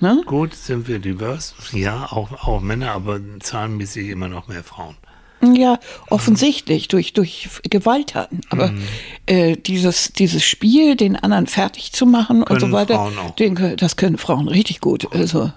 Ne? 0.00 0.22
Gut, 0.26 0.54
sind 0.54 0.88
wir 0.88 0.98
divers. 0.98 1.54
Ja, 1.72 2.06
auch, 2.10 2.32
auch 2.46 2.60
Männer, 2.60 2.92
aber 2.92 3.20
zahlenmäßig 3.40 4.08
immer 4.08 4.28
noch 4.28 4.48
mehr 4.48 4.64
Frauen. 4.64 4.96
Ja, 5.42 5.78
offensichtlich 6.08 6.88
durch, 6.88 7.12
durch 7.12 7.48
Gewalttaten. 7.68 8.40
Aber 8.48 8.68
mhm. 8.68 8.82
äh, 9.26 9.56
dieses, 9.56 10.12
dieses 10.12 10.44
Spiel, 10.44 10.96
den 10.96 11.16
anderen 11.16 11.46
fertig 11.46 11.92
zu 11.92 12.06
machen 12.06 12.44
können 12.44 12.62
und 12.62 12.68
so 12.68 12.72
weiter, 12.72 13.10
den, 13.38 13.76
das 13.76 13.96
können 13.96 14.18
Frauen 14.18 14.48
richtig 14.48 14.80
gut. 14.80 15.12
Also. 15.12 15.52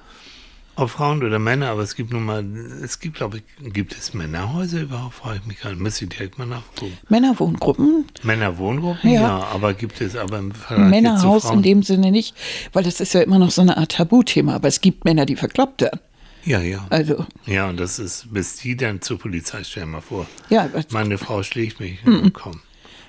Ob 0.76 0.90
Frauen 0.92 1.24
oder 1.24 1.40
Männer, 1.40 1.72
aber 1.72 1.82
es 1.82 1.96
gibt 1.96 2.14
nun 2.14 2.24
mal, 2.24 2.46
es 2.82 3.00
gibt, 3.00 3.18
glaube 3.18 3.38
ich, 3.38 3.74
gibt 3.74 3.98
es 3.98 4.14
Männerhäuser 4.14 4.82
überhaupt, 4.82 5.16
frage 5.16 5.40
ich 5.42 5.46
mich 5.46 5.60
gerade, 5.60 5.76
müsste 5.76 6.06
ich 6.06 6.12
direkt 6.12 6.38
mal 6.40 6.46
nachgucken. 6.46 6.98
Männerwohngruppen? 7.10 8.06
Männerwohngruppen, 8.24 9.12
ja. 9.12 9.22
ja, 9.22 9.48
aber 9.54 9.74
gibt 9.74 10.00
es 10.00 10.16
aber 10.16 10.40
im 10.40 10.54
Vergleich 10.54 10.90
Männerhaus 10.90 11.50
in 11.50 11.64
dem 11.64 11.84
Sinne 11.84 12.12
nicht, 12.12 12.34
weil 12.72 12.84
das 12.84 13.02
ist 13.02 13.14
ja 13.14 13.22
immer 13.22 13.40
noch 13.40 13.52
so 13.52 13.62
eine 13.62 13.76
Art 13.76 13.92
Tabuthema, 13.92 14.56
aber 14.56 14.70
es 14.70 14.80
gibt 14.80 15.04
Männer, 15.04 15.26
die 15.26 15.36
verkloppt 15.36 15.82
werden. 15.82 16.00
Ja, 16.46 16.60
ja. 16.62 16.86
Also. 16.90 17.26
Ja, 17.46 17.70
und 17.70 17.78
das 17.78 18.00
ist, 18.00 18.34
bis 18.34 18.58
die 18.58 18.76
dann 18.76 19.02
zur 19.02 19.20
Polizei, 19.20 19.64
stell 19.64 19.86
mal 19.86 20.02
vor. 20.02 20.26
Ja, 20.50 20.70
Meine 20.92 21.18
Frau 21.18 21.44
schlägt 21.44 21.80
mich. 21.80 22.04
Mhm. 22.04 22.34
Komm. 22.34 22.62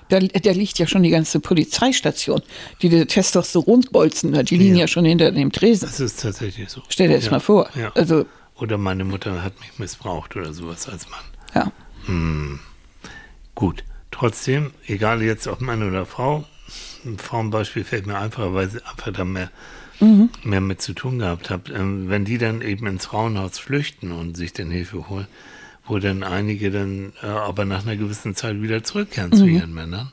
Da, 0.08 0.18
da, 0.18 0.50
liegt 0.50 0.78
ja 0.80 0.88
schon 0.88 1.04
die 1.04 1.10
ganze 1.10 1.38
Polizeistation. 1.38 2.42
Die, 2.82 2.88
die 2.88 3.06
Testosteronbolzen, 3.06 4.44
die 4.44 4.56
liegen 4.56 4.74
ja. 4.74 4.82
ja. 4.82 4.88
schon 4.88 5.04
hinter 5.04 5.30
dem 5.30 5.52
Tresen. 5.52 5.86
Das 5.86 6.00
ist 6.00 6.20
tatsächlich 6.20 6.68
so. 6.68 6.82
Stell 6.88 7.08
dir 7.08 7.14
das 7.14 7.26
ja. 7.26 7.30
mal 7.30 7.40
vor. 7.40 7.70
Ja. 7.76 7.92
Also, 7.94 8.26
oder 8.56 8.76
meine 8.76 9.04
Mutter 9.04 9.42
hat 9.42 9.58
mich 9.60 9.78
missbraucht 9.78 10.34
oder 10.34 10.52
sowas 10.52 10.88
als 10.88 11.08
Mann. 11.08 11.20
Ja. 11.54 11.72
Hm. 12.06 12.58
Gut. 13.54 13.84
Trotzdem, 14.10 14.72
egal 14.86 15.22
jetzt 15.22 15.46
ob 15.46 15.60
Mann 15.60 15.88
oder 15.88 16.04
Frau, 16.04 16.44
ein 17.04 17.18
Frauenbeispiel 17.18 17.84
fällt 17.84 18.06
mir 18.06 18.18
einfacher, 18.18 18.52
weil 18.52 18.68
sie 18.68 18.84
einfach 18.84 19.12
da 19.12 19.24
mehr 19.24 19.50
mhm. 20.00 20.30
mehr 20.42 20.60
mit 20.60 20.82
zu 20.82 20.92
tun 20.92 21.18
gehabt 21.18 21.50
habe. 21.50 21.72
Ähm, 21.72 22.08
wenn 22.08 22.24
die 22.24 22.38
dann 22.38 22.62
eben 22.62 22.86
ins 22.86 23.06
Frauenhaus 23.06 23.58
flüchten 23.58 24.12
und 24.12 24.36
sich 24.36 24.52
dann 24.52 24.70
Hilfe 24.70 25.08
holen, 25.08 25.26
wo 25.86 25.98
dann 25.98 26.22
einige 26.22 26.70
dann 26.70 27.12
äh, 27.22 27.26
aber 27.26 27.64
nach 27.64 27.82
einer 27.82 27.96
gewissen 27.96 28.34
Zeit 28.34 28.60
wieder 28.62 28.82
zurückkehren 28.82 29.30
mhm. 29.30 29.36
zu 29.36 29.46
ihren 29.46 29.74
Männern. 29.74 30.12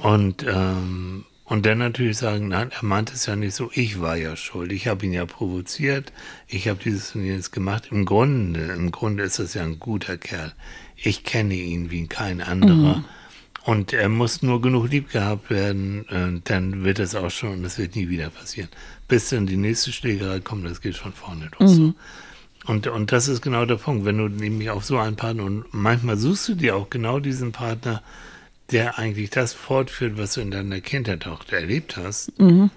Und, 0.00 0.46
ähm, 0.48 1.24
und 1.44 1.66
dann 1.66 1.78
natürlich 1.78 2.18
sagen, 2.18 2.48
nein, 2.48 2.70
er 2.70 2.84
meint 2.84 3.12
es 3.12 3.26
ja 3.26 3.34
nicht 3.34 3.54
so, 3.54 3.70
ich 3.74 4.00
war 4.00 4.16
ja 4.16 4.36
schuld, 4.36 4.70
ich 4.70 4.86
habe 4.86 5.06
ihn 5.06 5.12
ja 5.12 5.26
provoziert, 5.26 6.12
ich 6.46 6.68
habe 6.68 6.78
dieses 6.82 7.14
und 7.14 7.24
jenes 7.24 7.50
gemacht. 7.50 7.88
Im 7.90 8.04
Grunde, 8.04 8.60
im 8.60 8.92
Grunde 8.92 9.24
ist 9.24 9.38
das 9.38 9.54
ja 9.54 9.62
ein 9.62 9.80
guter 9.80 10.18
Kerl. 10.18 10.52
Ich 10.94 11.24
kenne 11.24 11.54
ihn 11.54 11.90
wie 11.90 12.06
kein 12.06 12.40
anderer. 12.40 12.98
Mhm. 12.98 13.04
Und 13.68 13.92
er 13.92 14.08
muss 14.08 14.40
nur 14.40 14.62
genug 14.62 14.88
lieb 14.88 15.10
gehabt 15.10 15.50
werden, 15.50 16.08
äh, 16.08 16.40
dann 16.44 16.84
wird 16.84 17.00
es 17.00 17.14
auch 17.14 17.30
schon, 17.30 17.62
das 17.62 17.76
wird 17.76 17.96
nie 17.96 18.08
wieder 18.08 18.30
passieren. 18.30 18.70
Bis 19.08 19.28
dann 19.28 19.44
die 19.44 19.58
nächste 19.58 19.92
Schlägerei 19.92 20.40
kommt, 20.40 20.64
das 20.64 20.80
geht 20.80 20.96
von 20.96 21.12
vorne 21.12 21.50
los. 21.58 21.76
Mhm. 21.76 21.94
Und, 22.64 22.86
und 22.86 23.12
das 23.12 23.28
ist 23.28 23.42
genau 23.42 23.66
der 23.66 23.74
Punkt, 23.74 24.06
wenn 24.06 24.16
du 24.16 24.28
nämlich 24.28 24.70
auf 24.70 24.86
so 24.86 24.96
einen 24.96 25.16
Partner, 25.16 25.44
und 25.44 25.66
manchmal 25.70 26.16
suchst 26.16 26.48
du 26.48 26.54
dir 26.54 26.76
auch 26.76 26.88
genau 26.88 27.20
diesen 27.20 27.52
Partner, 27.52 28.02
der 28.70 28.98
eigentlich 28.98 29.28
das 29.28 29.52
fortführt, 29.52 30.16
was 30.16 30.32
du 30.32 30.40
in 30.40 30.50
deiner 30.50 30.80
Kindheit 30.80 31.26
auch 31.26 31.44
erlebt 31.50 31.98
hast, 31.98 32.40
mhm. 32.40 32.70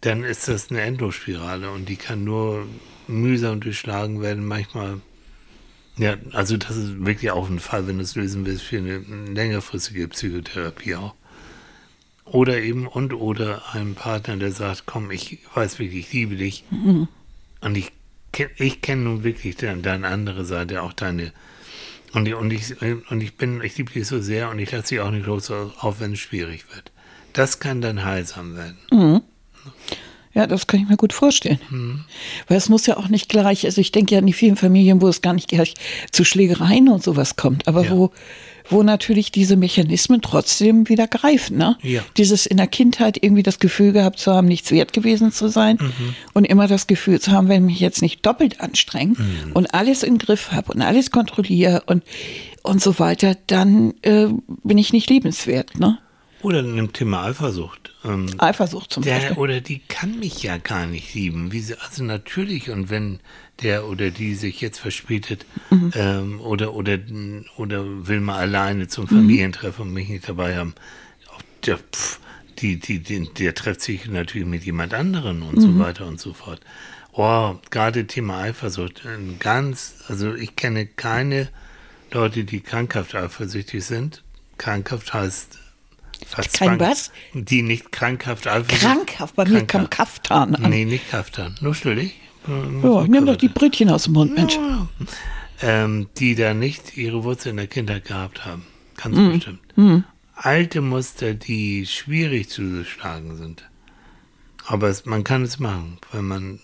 dann 0.00 0.24
ist 0.24 0.48
das 0.48 0.72
eine 0.72 0.80
Endlosspirale 0.80 1.70
und 1.70 1.88
die 1.88 1.94
kann 1.94 2.24
nur 2.24 2.66
mühsam 3.06 3.60
durchschlagen 3.60 4.20
werden, 4.20 4.44
manchmal 4.44 5.00
ja, 5.96 6.16
also 6.32 6.56
das 6.56 6.76
ist 6.76 7.04
wirklich 7.04 7.30
auch 7.30 7.48
ein 7.48 7.58
Fall, 7.58 7.86
wenn 7.86 7.98
du 7.98 8.04
es 8.04 8.14
lösen 8.14 8.46
willst, 8.46 8.62
für 8.62 8.78
eine 8.78 8.98
längerfristige 8.98 10.08
Psychotherapie 10.08 10.96
auch. 10.96 11.14
Oder 12.24 12.62
eben, 12.62 12.86
und 12.86 13.12
oder 13.12 13.62
ein 13.74 13.94
Partner, 13.94 14.36
der 14.36 14.52
sagt, 14.52 14.84
komm, 14.86 15.10
ich 15.10 15.40
weiß 15.54 15.78
wirklich, 15.78 16.06
ich 16.06 16.12
liebe 16.12 16.36
dich. 16.36 16.64
Mhm. 16.70 17.08
Und 17.60 17.76
ich, 17.76 17.92
ich 18.56 18.80
kenne 18.80 19.02
nun 19.02 19.24
wirklich 19.24 19.56
deine 19.56 20.08
andere 20.08 20.44
Seite, 20.44 20.82
auch 20.82 20.94
deine. 20.94 21.32
Und, 22.14 22.32
und, 22.32 22.50
ich, 22.52 22.80
und 22.80 23.20
ich 23.20 23.36
bin, 23.36 23.62
ich 23.62 23.76
liebe 23.76 23.92
dich 23.92 24.06
so 24.06 24.20
sehr 24.20 24.48
und 24.50 24.58
ich 24.58 24.70
lasse 24.70 24.88
dich 24.88 25.00
auch 25.00 25.10
nicht 25.10 25.26
los, 25.26 25.50
auch 25.50 25.96
wenn 25.98 26.12
es 26.12 26.20
schwierig 26.20 26.64
wird. 26.74 26.90
Das 27.32 27.60
kann 27.60 27.80
dann 27.80 28.04
heilsam 28.04 28.56
werden. 28.56 28.78
Mhm. 28.90 29.22
Ja, 30.34 30.46
das 30.46 30.66
kann 30.66 30.80
ich 30.80 30.88
mir 30.88 30.96
gut 30.96 31.12
vorstellen. 31.12 31.60
Mhm. 31.70 32.04
Weil 32.48 32.56
es 32.56 32.68
muss 32.68 32.86
ja 32.86 32.96
auch 32.96 33.08
nicht 33.08 33.28
gleich, 33.28 33.66
also 33.66 33.80
ich 33.80 33.92
denke 33.92 34.14
ja 34.14 34.20
an 34.20 34.26
die 34.26 34.32
vielen 34.32 34.56
Familien, 34.56 35.02
wo 35.02 35.08
es 35.08 35.20
gar 35.20 35.34
nicht 35.34 35.48
gleich 35.48 35.74
zu 36.10 36.24
Schlägereien 36.24 36.88
und 36.88 37.02
sowas 37.02 37.36
kommt, 37.36 37.68
aber 37.68 37.84
ja. 37.84 37.90
wo, 37.90 38.10
wo 38.68 38.82
natürlich 38.82 39.30
diese 39.30 39.56
Mechanismen 39.56 40.22
trotzdem 40.22 40.88
wieder 40.88 41.06
greifen. 41.06 41.58
Ne? 41.58 41.76
Ja. 41.82 42.02
Dieses 42.16 42.46
in 42.46 42.56
der 42.56 42.66
Kindheit 42.66 43.18
irgendwie 43.22 43.42
das 43.42 43.58
Gefühl 43.58 43.92
gehabt 43.92 44.18
zu 44.18 44.32
haben, 44.32 44.48
nichts 44.48 44.70
wert 44.70 44.94
gewesen 44.94 45.32
zu 45.32 45.48
sein 45.48 45.76
mhm. 45.78 46.14
und 46.32 46.44
immer 46.46 46.66
das 46.66 46.86
Gefühl 46.86 47.20
zu 47.20 47.32
haben, 47.32 47.48
wenn 47.48 47.64
ich 47.64 47.72
mich 47.72 47.80
jetzt 47.80 48.00
nicht 48.00 48.24
doppelt 48.24 48.60
anstrenge 48.60 49.14
mhm. 49.18 49.52
und 49.52 49.74
alles 49.74 50.02
im 50.02 50.16
Griff 50.16 50.52
habe 50.52 50.72
und 50.72 50.80
alles 50.80 51.10
kontrolliere 51.10 51.82
und, 51.86 52.02
und 52.62 52.80
so 52.80 52.98
weiter, 52.98 53.36
dann 53.46 53.92
äh, 54.00 54.28
bin 54.64 54.78
ich 54.78 54.94
nicht 54.94 55.10
liebenswert. 55.10 55.78
Ne? 55.78 55.98
Oder 56.42 56.60
im 56.60 56.92
Thema 56.92 57.24
Eifersucht. 57.24 57.94
Ähm, 58.04 58.26
Eifersucht 58.38 58.92
zum 58.92 59.02
der, 59.02 59.14
Beispiel. 59.14 59.36
Oder 59.36 59.60
die 59.60 59.78
kann 59.78 60.18
mich 60.18 60.42
ja 60.42 60.58
gar 60.58 60.86
nicht 60.86 61.14
lieben. 61.14 61.50
Sie, 61.52 61.74
also 61.78 62.02
natürlich, 62.02 62.70
und 62.70 62.90
wenn 62.90 63.20
der 63.62 63.86
oder 63.86 64.10
die 64.10 64.34
sich 64.34 64.60
jetzt 64.60 64.78
verspätet 64.78 65.46
mhm. 65.70 65.92
ähm, 65.94 66.40
oder, 66.40 66.74
oder, 66.74 66.98
oder 67.56 67.84
will 68.08 68.20
mal 68.20 68.38
alleine 68.38 68.88
zum 68.88 69.06
Familientreffen 69.06 69.86
und 69.86 69.94
mich 69.94 70.08
nicht 70.08 70.28
dabei 70.28 70.56
haben, 70.56 70.74
der, 71.64 71.78
pff, 71.78 72.18
die, 72.58 72.78
die, 72.78 72.98
die, 72.98 73.32
der 73.32 73.54
trifft 73.54 73.82
sich 73.82 74.06
natürlich 74.06 74.48
mit 74.48 74.64
jemand 74.64 74.94
anderen 74.94 75.42
und 75.42 75.56
mhm. 75.56 75.60
so 75.60 75.78
weiter 75.78 76.06
und 76.06 76.20
so 76.20 76.32
fort. 76.32 76.60
Oh, 77.12 77.56
gerade 77.70 78.06
Thema 78.06 78.40
Eifersucht, 78.40 79.02
ganz, 79.38 79.96
also 80.08 80.34
ich 80.34 80.56
kenne 80.56 80.86
keine 80.86 81.48
Leute, 82.10 82.44
die 82.44 82.60
krankhaft 82.60 83.14
eifersüchtig 83.14 83.84
sind. 83.84 84.22
Krankhaft 84.58 85.12
heißt 85.12 85.58
Fast 86.26 86.54
Kein 86.54 86.80
was? 86.80 87.10
Die 87.34 87.62
nicht 87.62 87.92
krankhaft 87.92 88.44
Krankhaft, 88.44 89.36
bei 89.36 89.44
mir 89.44 89.66
kam 89.66 89.90
Kaftan 89.90 90.54
an. 90.54 90.70
Nee, 90.70 90.84
nicht 90.84 91.10
Kaftan, 91.10 91.54
nur 91.60 91.74
schuldig. 91.74 92.14
Ja, 92.46 93.04
nimm 93.06 93.26
doch 93.26 93.36
die 93.36 93.48
Brötchen 93.48 93.88
aus 93.88 94.04
dem 94.04 94.14
Mund, 94.14 94.34
Mensch. 94.34 94.56
Ja. 94.56 94.88
Ähm, 95.60 96.08
die 96.18 96.34
da 96.34 96.54
nicht 96.54 96.96
ihre 96.96 97.22
Wurzel 97.22 97.50
in 97.50 97.56
der 97.56 97.68
Kindheit 97.68 98.06
gehabt 98.06 98.44
haben. 98.44 98.64
Ganz 98.96 99.16
mm. 99.16 99.32
bestimmt. 99.32 99.60
Mm. 99.76 99.98
Alte 100.34 100.80
Muster, 100.80 101.34
die 101.34 101.86
schwierig 101.86 102.48
zu 102.48 102.84
schlagen 102.84 103.36
sind. 103.36 103.68
Aber 104.66 104.88
es, 104.88 105.06
man 105.06 105.22
kann 105.22 105.42
es 105.42 105.60
machen, 105.60 105.98
wenn 106.10 106.24
man, 106.24 106.60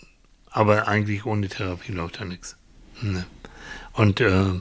aber 0.51 0.89
eigentlich 0.89 1.27
ohne 1.27 1.49
Therapie 1.49 1.93
läuft 1.93 2.21
da 2.21 2.25
nichts. 2.25 2.57
Ne. 3.01 3.25
Und 3.93 4.21
äh, 4.21 4.61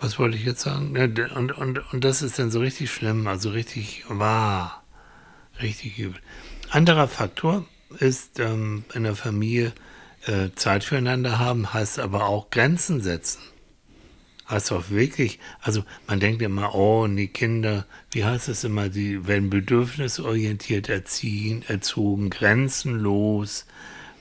was 0.00 0.18
wollte 0.18 0.36
ich 0.36 0.44
jetzt 0.44 0.62
sagen? 0.62 0.96
Und, 0.96 1.52
und, 1.52 1.92
und 1.92 2.04
das 2.04 2.22
ist 2.22 2.38
dann 2.38 2.50
so 2.50 2.60
richtig 2.60 2.90
schlimm, 2.90 3.26
also 3.26 3.50
richtig 3.50 4.04
wahr, 4.08 4.82
richtig 5.60 5.98
übel. 5.98 6.20
Anderer 6.70 7.08
Faktor 7.08 7.66
ist 7.98 8.40
ähm, 8.40 8.84
in 8.94 9.04
der 9.04 9.14
Familie 9.14 9.72
äh, 10.26 10.50
Zeit 10.54 10.84
füreinander 10.84 11.38
haben, 11.38 11.72
heißt 11.72 11.98
aber 11.98 12.26
auch 12.26 12.50
Grenzen 12.50 13.00
setzen. 13.00 13.40
Heißt 14.48 14.72
auch 14.72 14.90
wirklich, 14.90 15.38
also 15.60 15.84
man 16.08 16.18
denkt 16.18 16.42
immer, 16.42 16.74
oh, 16.74 17.06
die 17.06 17.28
Kinder, 17.28 17.86
wie 18.10 18.24
heißt 18.24 18.48
es 18.48 18.64
immer, 18.64 18.88
die 18.88 19.26
werden 19.28 19.48
bedürfnisorientiert 19.48 20.88
erziehen, 20.88 21.62
erzogen, 21.68 22.30
grenzenlos 22.30 23.66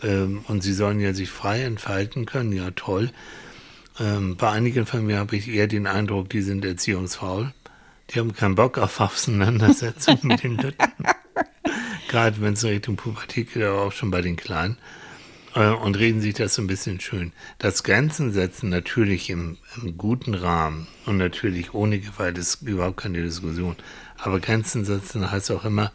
ähm, 0.03 0.43
und 0.47 0.61
sie 0.61 0.73
sollen 0.73 0.99
ja 0.99 1.13
sich 1.13 1.29
frei 1.29 1.63
entfalten 1.63 2.25
können, 2.25 2.51
ja 2.51 2.69
toll. 2.71 3.11
Ähm, 3.99 4.37
bei 4.37 4.49
einigen 4.49 4.85
von 4.85 5.05
mir 5.05 5.17
habe 5.17 5.35
ich 5.35 5.47
eher 5.49 5.67
den 5.67 5.87
Eindruck, 5.87 6.29
die 6.29 6.41
sind 6.41 6.63
erziehungsfaul. 6.63 7.53
Die 8.09 8.19
haben 8.19 8.33
keinen 8.33 8.55
Bock 8.55 8.77
auf 8.77 8.99
Auseinandersetzung 8.99 10.19
mit 10.23 10.43
den 10.43 10.57
Lütten. 10.57 10.87
Gerade 12.07 12.41
wenn 12.41 12.53
es 12.53 12.63
Richtung 12.63 12.95
Pubertät 12.95 13.53
geht, 13.53 13.63
aber 13.63 13.81
auch 13.83 13.91
schon 13.91 14.09
bei 14.09 14.21
den 14.21 14.35
Kleinen. 14.35 14.77
Äh, 15.53 15.69
und 15.69 15.97
reden 15.97 16.21
sich 16.21 16.33
das 16.33 16.55
so 16.55 16.61
ein 16.61 16.67
bisschen 16.67 16.99
schön. 16.99 17.33
Das 17.57 17.83
Grenzen 17.83 18.31
setzen 18.31 18.69
natürlich 18.69 19.29
im, 19.29 19.57
im 19.81 19.97
guten 19.97 20.33
Rahmen 20.33 20.87
und 21.05 21.17
natürlich 21.17 21.73
ohne 21.73 21.99
Gewalt 21.99 22.37
ist 22.37 22.61
überhaupt 22.63 22.97
keine 22.97 23.21
Diskussion. 23.21 23.75
Aber 24.17 24.39
Grenzen 24.39 24.85
setzen 24.85 25.29
heißt 25.29 25.51
auch 25.51 25.65
immer, 25.65 25.91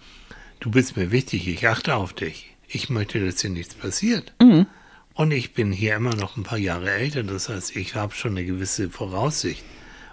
du 0.61 0.71
bist 0.71 0.97
mir 0.97 1.11
wichtig, 1.11 1.49
ich 1.49 1.67
achte 1.69 1.95
auf 1.95 2.13
dich. 2.13 2.51
Ich 2.69 2.91
möchte, 2.91 3.25
dass 3.25 3.37
dir 3.37 3.51
nichts 3.51 3.75
passiert. 3.75 4.33
Mhm. 4.41 4.67
Und 5.15 5.31
ich 5.31 5.55
bin 5.55 5.71
hier 5.71 5.95
immer 5.95 6.15
noch 6.17 6.37
ein 6.37 6.43
paar 6.43 6.59
Jahre 6.59 6.91
älter, 6.91 7.23
das 7.23 7.49
heißt, 7.49 7.77
ich 7.77 7.95
habe 7.95 8.15
schon 8.15 8.33
eine 8.33 8.45
gewisse 8.45 8.91
Voraussicht. 8.91 9.63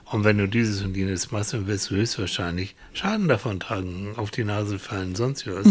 Und 0.06 0.24
wenn 0.26 0.38
du 0.38 0.48
dieses 0.48 0.84
und 0.84 0.96
jenes 0.96 1.32
machst, 1.32 1.54
dann 1.54 1.68
wirst 1.68 1.90
du 1.90 1.96
höchstwahrscheinlich 1.96 2.76
Schaden 2.94 3.28
davon 3.28 3.60
tragen, 3.60 4.14
auf 4.18 4.30
die 4.30 4.44
Nase 4.44 4.78
fallen, 4.78 5.16
sonst 5.16 5.48
was. 5.48 5.66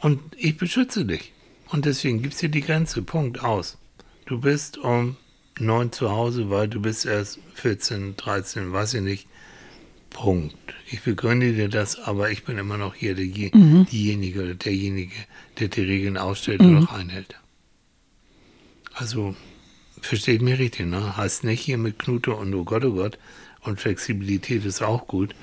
Und 0.00 0.20
ich 0.36 0.56
beschütze 0.56 1.04
dich. 1.04 1.32
Und 1.70 1.84
deswegen 1.84 2.22
gibt 2.22 2.34
es 2.34 2.40
hier 2.40 2.48
die 2.48 2.62
Grenze, 2.62 3.02
Punkt, 3.02 3.42
aus. 3.44 3.78
Du 4.26 4.40
bist 4.40 4.78
um 4.78 5.16
neun 5.60 5.92
zu 5.92 6.10
Hause, 6.10 6.50
weil 6.50 6.68
du 6.68 6.80
bist 6.80 7.06
erst 7.06 7.38
14, 7.54 8.16
13, 8.16 8.72
weiß 8.72 8.94
ich 8.94 9.02
nicht. 9.02 9.26
Punkt. 10.10 10.56
Ich 10.90 11.02
begründe 11.02 11.52
dir 11.52 11.68
das, 11.68 11.98
aber 11.98 12.30
ich 12.30 12.44
bin 12.44 12.58
immer 12.58 12.76
noch 12.76 12.94
hier 12.94 13.14
der, 13.14 13.24
diejenige 13.26 14.42
oder 14.42 14.54
derjenige, 14.54 15.14
der 15.58 15.68
die 15.68 15.82
Regeln 15.82 16.18
aufstellt 16.18 16.60
und 16.60 16.86
auch 16.86 16.92
einhält. 16.92 17.36
Also, 18.94 19.34
versteht 20.00 20.42
mich 20.42 20.58
richtig, 20.58 20.86
ne? 20.86 21.16
Heißt 21.16 21.44
nicht 21.44 21.60
hier 21.60 21.78
mit 21.78 21.98
Knute 21.98 22.34
und 22.34 22.54
oh 22.54 22.64
Gott, 22.64 22.84
oh 22.84 22.92
Gott. 22.92 23.18
Und 23.62 23.80
Flexibilität 23.80 24.64
ist 24.64 24.82
auch 24.82 25.06
gut. 25.06 25.34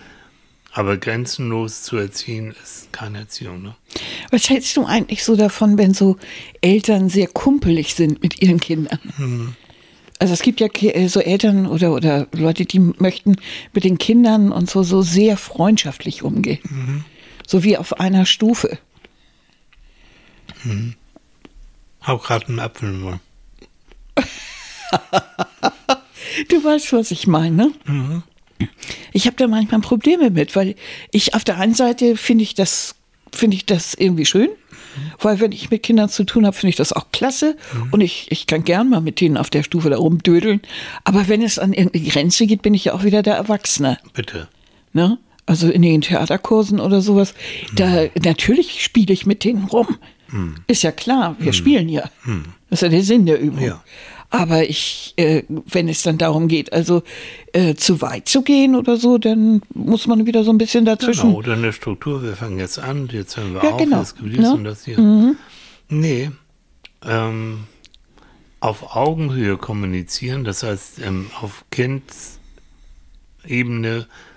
Aber 0.71 0.97
grenzenlos 0.97 1.81
zu 1.81 1.97
erziehen 1.97 2.53
ist 2.63 2.93
keine 2.93 3.19
Erziehung, 3.19 3.63
ne? 3.63 3.75
Was 4.29 4.49
hältst 4.49 4.77
du 4.77 4.85
eigentlich 4.85 5.23
so 5.23 5.35
davon, 5.35 5.77
wenn 5.77 5.93
so 5.93 6.17
Eltern 6.61 7.09
sehr 7.09 7.27
kumpelig 7.27 7.95
sind 7.95 8.21
mit 8.21 8.41
ihren 8.41 8.59
Kindern? 8.59 8.99
Also 10.19 10.33
es 10.33 10.41
gibt 10.41 10.59
ja 10.59 10.67
äh, 10.67 11.07
so 11.07 11.21
Eltern 11.21 11.65
oder, 11.65 11.93
oder 11.93 12.27
Leute, 12.33 12.65
die 12.65 12.79
möchten 12.79 13.37
mit 13.73 13.83
den 13.83 13.97
Kindern 13.97 14.51
und 14.51 14.69
so, 14.69 14.83
so 14.83 15.01
sehr 15.01 15.37
freundschaftlich 15.37 16.21
umgehen. 16.23 16.59
So 17.47 17.63
wie 17.63 17.77
auf 17.77 17.99
einer 17.99 18.25
Stufe. 18.25 18.77
Hab 22.01 22.23
gerade 22.23 22.47
einen 22.47 22.59
Apfel 22.59 22.91
Mund. 22.91 23.21
Du 26.47 26.63
weißt, 26.63 26.93
was 26.93 27.11
ich 27.11 27.27
meine. 27.27 27.71
Ich 29.13 29.25
habe 29.25 29.35
da 29.37 29.47
manchmal 29.47 29.81
Probleme 29.81 30.29
mit, 30.29 30.55
weil 30.55 30.75
ich 31.11 31.33
auf 31.33 31.43
der 31.43 31.57
einen 31.57 31.73
Seite 31.73 32.15
finde 32.15 32.43
ich 32.43 32.53
das 32.55 32.95
finde 33.33 33.55
ich 33.57 33.65
das 33.65 33.93
irgendwie 33.93 34.25
schön, 34.25 34.49
weil 35.19 35.39
wenn 35.39 35.51
ich 35.51 35.69
mit 35.69 35.83
Kindern 35.83 36.09
zu 36.09 36.23
tun 36.23 36.45
habe, 36.45 36.55
finde 36.55 36.71
ich 36.71 36.75
das 36.75 36.93
auch 36.93 37.07
klasse 37.11 37.57
und 37.91 38.01
ich, 38.01 38.27
ich 38.31 38.47
kann 38.47 38.63
gern 38.63 38.89
mal 38.89 39.01
mit 39.01 39.21
denen 39.21 39.37
auf 39.37 39.49
der 39.49 39.63
Stufe 39.63 39.89
da 39.89 39.97
rumdödeln. 39.97 40.61
Aber 41.03 41.27
wenn 41.27 41.41
es 41.41 41.59
an 41.59 41.73
irgendeine 41.73 42.05
Grenze 42.05 42.47
geht, 42.47 42.61
bin 42.61 42.73
ich 42.73 42.85
ja 42.85 42.93
auch 42.93 43.03
wieder 43.03 43.21
der 43.21 43.35
Erwachsene. 43.35 43.97
Bitte. 44.13 44.47
Ne? 44.93 45.17
Also 45.45 45.69
in 45.69 45.81
den 45.81 46.01
Theaterkursen 46.01 46.79
oder 46.79 47.01
sowas, 47.01 47.33
da 47.73 48.05
natürlich 48.23 48.83
spiele 48.83 49.13
ich 49.13 49.25
mit 49.25 49.43
denen 49.43 49.65
rum. 49.65 49.87
Ist 50.67 50.83
ja 50.83 50.91
klar, 50.91 51.35
wir 51.39 51.53
spielen 51.53 51.89
ja. 51.89 52.09
Das 52.69 52.79
ist 52.79 52.81
ja 52.83 52.89
der 52.89 53.03
Sinn 53.03 53.25
der 53.25 53.39
Übung. 53.39 53.63
Ja. 53.63 53.83
Aber 54.31 54.69
ich, 54.69 55.15
äh, 55.17 55.41
wenn 55.47 55.89
es 55.89 56.03
dann 56.03 56.19
darum 56.19 56.47
geht, 56.47 56.71
also 56.71 57.01
äh, 57.51 57.73
zu 57.73 57.99
weit 58.01 58.29
zu 58.29 58.43
gehen 58.43 58.75
oder 58.75 58.95
so, 58.97 59.17
dann 59.17 59.63
muss 59.73 60.05
man 60.05 60.27
wieder 60.27 60.43
so 60.43 60.51
ein 60.51 60.59
bisschen 60.59 60.85
dazwischen. 60.85 61.29
Genau, 61.29 61.37
oder 61.39 61.53
eine 61.53 61.73
Struktur, 61.73 62.21
wir 62.21 62.35
fangen 62.35 62.59
jetzt 62.59 62.77
an, 62.77 63.09
jetzt 63.11 63.37
hören 63.37 63.55
wir 63.55 63.63
Ja, 63.63 63.71
auf, 63.71 63.77
genau. 63.77 63.99
jetzt 63.99 64.17
gibt 64.17 64.37
Ne? 64.37 64.53
und 64.53 64.63
das 64.65 64.85
hier. 64.85 65.35
Nee, 65.89 66.29
ähm, 67.03 67.61
auf 68.59 68.95
Augenhöhe 68.95 69.57
kommunizieren, 69.57 70.43
das 70.43 70.61
heißt 70.61 70.99
ähm, 70.99 71.31
auf 71.41 71.65
Kindsebene 71.71 72.37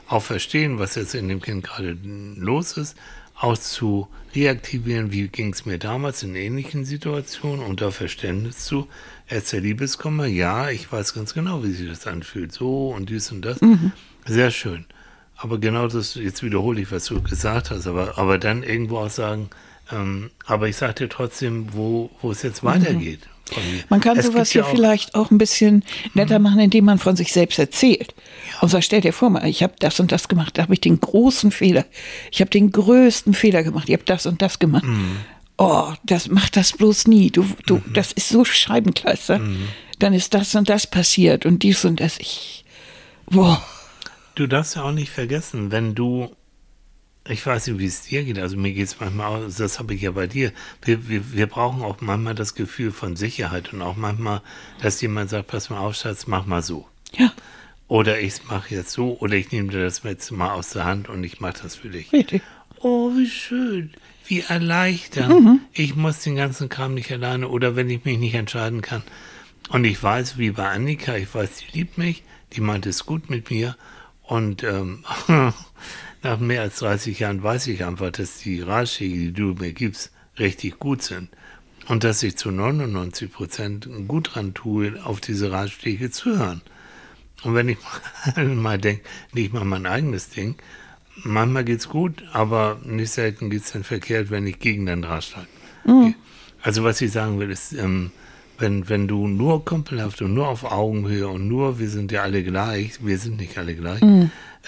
auch 0.09 0.23
verstehen, 0.23 0.79
was 0.79 0.95
jetzt 0.95 1.15
in 1.15 1.29
dem 1.29 1.43
Kind 1.43 1.65
gerade 1.65 1.99
los 2.37 2.79
ist, 2.79 2.97
auch 3.39 3.59
zu 3.59 4.09
reaktivieren, 4.35 5.13
wie 5.13 5.29
ging 5.29 5.53
es 5.53 5.67
mir 5.67 5.79
damals 5.79 6.23
in 6.23 6.35
ähnlichen 6.35 6.85
Situationen 6.85 7.65
und 7.65 7.81
da 7.81 7.91
Verständnis 7.91 8.65
zu. 8.65 8.87
Erst 9.33 9.53
der 9.55 9.63
Liebeskummer, 9.63 10.27
ja, 10.27 10.69
ich 10.69 10.93
weiß 10.93 11.15
ganz 11.15 11.33
genau, 11.33 11.65
wie 11.65 11.71
sich 11.71 11.89
das 11.89 12.07
anfühlt, 12.07 12.53
so 12.53 12.91
und 12.91 13.09
dies 13.09 13.33
und 13.33 13.43
das. 13.43 13.59
Sehr 14.27 14.51
schön. 14.51 14.85
Aber 15.39 15.59
genau 15.59 15.89
das, 15.89 16.17
jetzt 16.17 16.43
wiederhole 16.43 16.83
ich, 16.83 16.93
was 16.93 17.07
du 17.07 17.23
gesagt 17.23 17.71
hast, 17.71 17.87
aber, 17.87 18.19
aber 18.19 18.37
dann 18.37 18.63
irgendwo 18.63 18.99
auch 18.99 19.11
sagen, 19.11 19.49
ähm, 19.91 20.31
aber 20.45 20.69
ich 20.69 20.77
sage 20.77 20.95
dir 20.95 21.09
trotzdem, 21.09 21.69
wo, 21.73 22.11
wo 22.21 22.31
es 22.31 22.43
jetzt 22.43 22.63
weitergeht. 22.63 23.21
Von 23.47 23.63
mir. 23.73 23.83
Man 23.89 24.01
kann 24.01 24.19
Es 24.19 24.27
sowas 24.27 24.51
gibt 24.51 24.67
ja 24.67 24.71
vielleicht 24.71 25.15
auch 25.15 25.31
ein 25.31 25.39
bisschen 25.39 25.83
netter 26.13 26.39
machen, 26.39 26.61
indem 26.61 26.85
man 26.85 26.99
von 26.99 27.17
sich 27.17 27.33
selbst 27.33 27.59
erzählt. 27.59 28.15
Und 28.61 28.69
sagt, 28.69 28.85
stell 28.85 29.01
dir 29.01 29.15
vor 29.15 29.31
mal, 29.31 29.47
ich 29.47 29.63
habe 29.63 29.73
das 29.79 29.99
und 29.99 30.13
das 30.13 30.29
gemacht, 30.29 30.59
da 30.59 30.63
habe 30.63 30.75
ich 30.75 30.81
den 30.81 31.01
großen 31.01 31.51
Fehler. 31.51 31.87
Ich 32.31 32.41
habe 32.41 32.51
den 32.51 32.71
größten 32.71 33.33
Fehler 33.33 33.63
gemacht. 33.63 33.89
Ich 33.89 33.95
habe 33.95 34.05
das 34.05 34.27
und 34.27 34.43
das 34.43 34.59
gemacht. 34.59 34.85
Oh, 35.65 35.95
das 36.03 36.29
macht 36.29 36.57
das 36.57 36.73
bloß 36.73 37.07
nie. 37.07 37.31
Du, 37.31 37.47
du, 37.67 37.81
das 37.95 38.11
ist 38.11 38.31
so 38.31 38.45
Scheibenkleister. 38.45 39.41
Dann 40.01 40.13
ist 40.13 40.35
das 40.35 40.57
und 40.57 40.69
das 40.69 40.89
passiert 40.89 41.47
und 41.47 41.63
dies 41.63 41.85
und 41.85 42.01
das. 42.01 42.19
Ich, 42.19 42.65
boah. 43.27 43.63
Du 44.35 44.49
darfst 44.49 44.75
ja 44.75 44.83
auch 44.83 44.91
nicht 44.91 45.11
vergessen, 45.11 45.71
wenn 45.71 45.95
du, 45.95 46.35
ich 47.29 47.47
weiß 47.47 47.69
nicht, 47.69 47.79
wie 47.79 47.87
es 47.87 48.03
dir 48.03 48.25
geht, 48.25 48.41
also 48.41 48.57
mir 48.57 48.73
geht 48.73 48.89
es 48.89 48.99
manchmal, 48.99 49.45
aus, 49.45 49.55
das 49.55 49.79
habe 49.79 49.95
ich 49.95 50.03
ja 50.03 50.11
bei 50.11 50.27
dir, 50.27 50.53
wir, 50.85 51.09
wir, 51.09 51.33
wir 51.33 51.47
brauchen 51.47 51.83
auch 51.83 52.01
manchmal 52.01 52.35
das 52.35 52.57
Gefühl 52.57 52.91
von 52.91 53.15
Sicherheit 53.15 53.73
und 53.73 53.83
auch 53.83 53.95
manchmal, 53.95 54.43
dass 54.81 55.01
jemand 55.01 55.31
sagt, 55.31 55.47
pass 55.47 55.71
mal 55.71 55.79
auf, 55.79 55.95
Schatz, 55.95 56.27
mach 56.27 56.45
mal 56.45 56.63
so. 56.63 56.89
Ja, 57.17 57.33
Oder 57.87 58.19
ich 58.21 58.43
mache 58.49 58.75
jetzt 58.75 58.91
so, 58.91 59.17
oder 59.21 59.35
ich 59.35 59.53
nehme 59.53 59.71
dir 59.71 59.85
das 59.85 60.03
jetzt 60.03 60.33
mal 60.33 60.51
aus 60.51 60.71
der 60.71 60.87
Hand 60.87 61.09
und 61.09 61.23
ich 61.23 61.39
mache 61.39 61.63
das 61.63 61.77
für 61.77 61.91
dich. 61.91 62.13
richtig. 62.13 62.43
Oh, 62.81 63.13
wie 63.15 63.29
schön, 63.29 63.93
wie 64.33 64.41
erleichternd. 64.41 65.61
Ich 65.75 65.95
muss 65.95 66.21
den 66.21 66.37
ganzen 66.37 66.71
Kram 66.71 66.95
nicht 66.95 67.13
alleine 67.13 67.49
oder 67.49 67.77
wenn 67.77 67.91
ich 67.91 68.07
mich 68.07 68.19
nicht 68.19 68.35
entscheiden 68.35 68.81
kann. 68.81 69.03
Und 69.69 69.85
ich 69.85 70.03
weiß, 70.03 70.39
wie 70.39 70.53
bei 70.53 70.71
Annika, 70.71 71.17
ich 71.17 71.35
weiß, 71.35 71.51
die 71.59 71.79
liebt 71.79 71.99
mich, 71.99 72.23
die 72.55 72.63
meint 72.63 72.87
es 72.87 73.05
gut 73.05 73.29
mit 73.29 73.51
mir. 73.51 73.77
Und 74.23 74.63
ähm, 74.65 75.05
nach 76.23 76.39
mehr 76.39 76.63
als 76.63 76.79
30 76.79 77.19
Jahren 77.19 77.43
weiß 77.43 77.67
ich 77.67 77.85
einfach, 77.85 78.11
dass 78.11 78.39
die 78.39 78.63
Ratschläge, 78.63 79.17
die 79.17 79.33
du 79.35 79.53
mir 79.53 79.75
gibst, 79.75 80.13
richtig 80.39 80.79
gut 80.79 81.03
sind. 81.03 81.29
Und 81.89 82.03
dass 82.03 82.23
ich 82.23 82.39
zu 82.39 82.51
99 82.51 83.31
Prozent 83.31 83.87
gut 84.09 84.35
dran 84.35 84.55
tue, 84.55 84.95
auf 85.05 85.21
diese 85.21 85.53
Ratschläge 85.53 86.11
zu 86.11 86.39
hören. 86.39 86.63
Und 87.43 87.55
wenn 87.55 87.69
ich 87.69 87.79
mal 88.37 88.79
denke, 88.79 89.03
nicht 89.35 89.53
mal 89.53 89.67
mein 89.67 89.85
eigenes 89.85 90.31
Ding, 90.31 90.55
manchmal 91.17 91.65
geht's 91.65 91.89
gut, 91.89 92.25
aber 92.33 92.79
nicht 92.85 93.11
selten 93.13 93.51
geht's 93.51 93.73
dann 93.73 93.85
verkehrt, 93.85 94.31
wenn 94.31 94.47
ich 94.47 94.59
gegen 94.59 94.87
den 94.87 95.05
Ratschlag. 95.05 95.47
gehe. 96.07 96.15
Also 96.63 96.85
was 96.85 97.01
ich 97.01 97.11
sagen 97.13 97.39
will, 97.41 97.51
ist, 97.51 97.73
ähm, 97.73 98.13
wenn, 98.59 98.89
wenn 98.89 99.09
du 99.09 99.27
nur 99.27 99.65
kumpelhaft 99.65 100.23
und 100.23 100.35
nur 100.35 100.47
auf 100.49 100.65
Augenhöhe 100.65 101.27
und 101.27 101.49
nur, 101.49 101.79
wir 101.81 101.89
sind 101.89 102.13
ja 102.13 102.23
alle 102.23 102.45
gleich, 102.45 103.05
wir 103.05 103.19
sind 103.19 103.39
nicht 103.39 103.59
alle 103.59 103.75
gleich, 103.75 104.01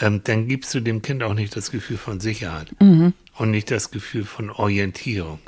ähm, 0.01 0.21
dann 0.25 0.49
gibst 0.49 0.75
du 0.75 0.81
dem 0.81 1.03
Kind 1.03 1.23
auch 1.23 1.35
nicht 1.35 1.55
das 1.57 1.71
Gefühl 1.71 1.99
von 1.99 2.19
Sicherheit 2.19 2.73
und 3.37 3.51
nicht 3.51 3.71
das 3.71 3.91
Gefühl 3.93 4.25
von 4.25 4.51
Orientierung. 4.51 5.39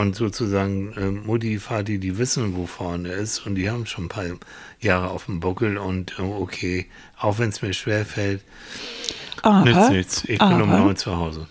Und 0.00 0.16
sozusagen 0.16 0.94
ähm, 0.96 1.26
Mutti, 1.26 1.58
Vati, 1.58 1.98
die 1.98 2.16
wissen, 2.16 2.56
wo 2.56 2.64
vorne 2.64 3.10
ist 3.10 3.46
und 3.46 3.56
die 3.56 3.68
haben 3.68 3.84
schon 3.84 4.06
ein 4.06 4.08
paar 4.08 4.24
Jahre 4.80 5.10
auf 5.10 5.26
dem 5.26 5.40
Buckel 5.40 5.76
und 5.76 6.18
äh, 6.18 6.22
okay, 6.22 6.86
auch 7.18 7.38
wenn 7.38 7.50
es 7.50 7.60
mir 7.60 7.74
schwer 7.74 8.06
fällt, 8.06 8.40
nützt 8.40 9.44
Aber, 9.44 9.90
nichts. 9.90 10.24
Ich 10.24 10.38
bin 10.38 10.62
um 10.62 10.70
aber, 10.70 10.78
neun 10.78 10.96
zu 10.96 11.14
Hause. 11.18 11.48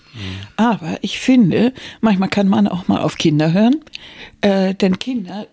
aber 0.56 0.98
ich 1.02 1.20
finde, 1.20 1.74
manchmal 2.02 2.30
kann 2.30 2.48
man 2.48 2.68
auch 2.68 2.88
mal 2.88 3.02
auf 3.02 3.20
Kinder 3.20 3.54
hören, 3.54 3.82
äh, 4.42 4.74
denn 4.74 4.98
Kinder 4.98 5.46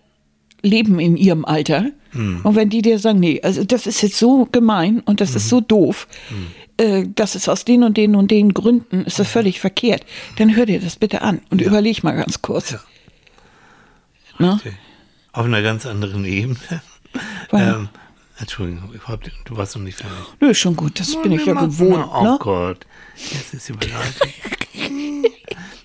leben 0.67 0.99
in 0.99 1.17
ihrem 1.17 1.45
Alter. 1.45 1.91
Und 2.13 2.55
wenn 2.55 2.69
die 2.69 2.81
dir 2.81 2.97
sagen, 2.99 3.19
nee, 3.19 3.41
also 3.43 3.63
das 3.63 3.85
ist 3.85 4.01
jetzt 4.01 4.17
so 4.17 4.47
gemein 4.51 5.01
und 5.01 5.21
das 5.21 5.35
ist 5.35 5.49
so 5.49 5.61
doof, 5.61 6.07
äh, 6.77 7.05
das 7.13 7.35
ist 7.35 7.47
aus 7.47 7.63
den 7.63 7.83
und 7.83 7.95
den 7.97 8.15
und 8.15 8.31
den 8.31 8.53
Gründen, 8.53 9.01
ist 9.05 9.19
das 9.19 9.27
völlig 9.29 9.59
verkehrt, 9.59 10.03
dann 10.37 10.55
hör 10.55 10.65
dir 10.65 10.79
das 10.79 10.95
bitte 10.95 11.21
an 11.21 11.41
und 11.51 11.61
überleg 11.61 12.03
mal 12.03 12.15
ganz 12.15 12.41
kurz. 12.41 12.71
Ja. 12.71 12.79
Ne? 14.39 14.59
Auf 15.31 15.45
einer 15.45 15.61
ganz 15.61 15.85
anderen 15.85 16.25
Ebene. 16.25 16.57
Ähm, 17.51 17.89
Entschuldigung, 18.37 18.91
du 19.45 19.57
warst 19.57 19.75
noch 19.75 19.81
nicht 19.81 19.97
fertig. 19.97 20.15
Nö, 20.39 20.53
schon 20.53 20.75
gut, 20.75 20.99
das 20.99 21.19
bin 21.21 21.31
ich 21.31 21.45
ja 21.45 21.53
gewohnt. 21.53 21.89
mal. 22.07 22.09
Oh 22.13 22.23
Ne? 22.23 22.37
Gott, 22.39 22.85
jetzt 23.15 23.53
ist 23.55 23.65
sie 23.65 23.73
beleidigt. 23.73 24.21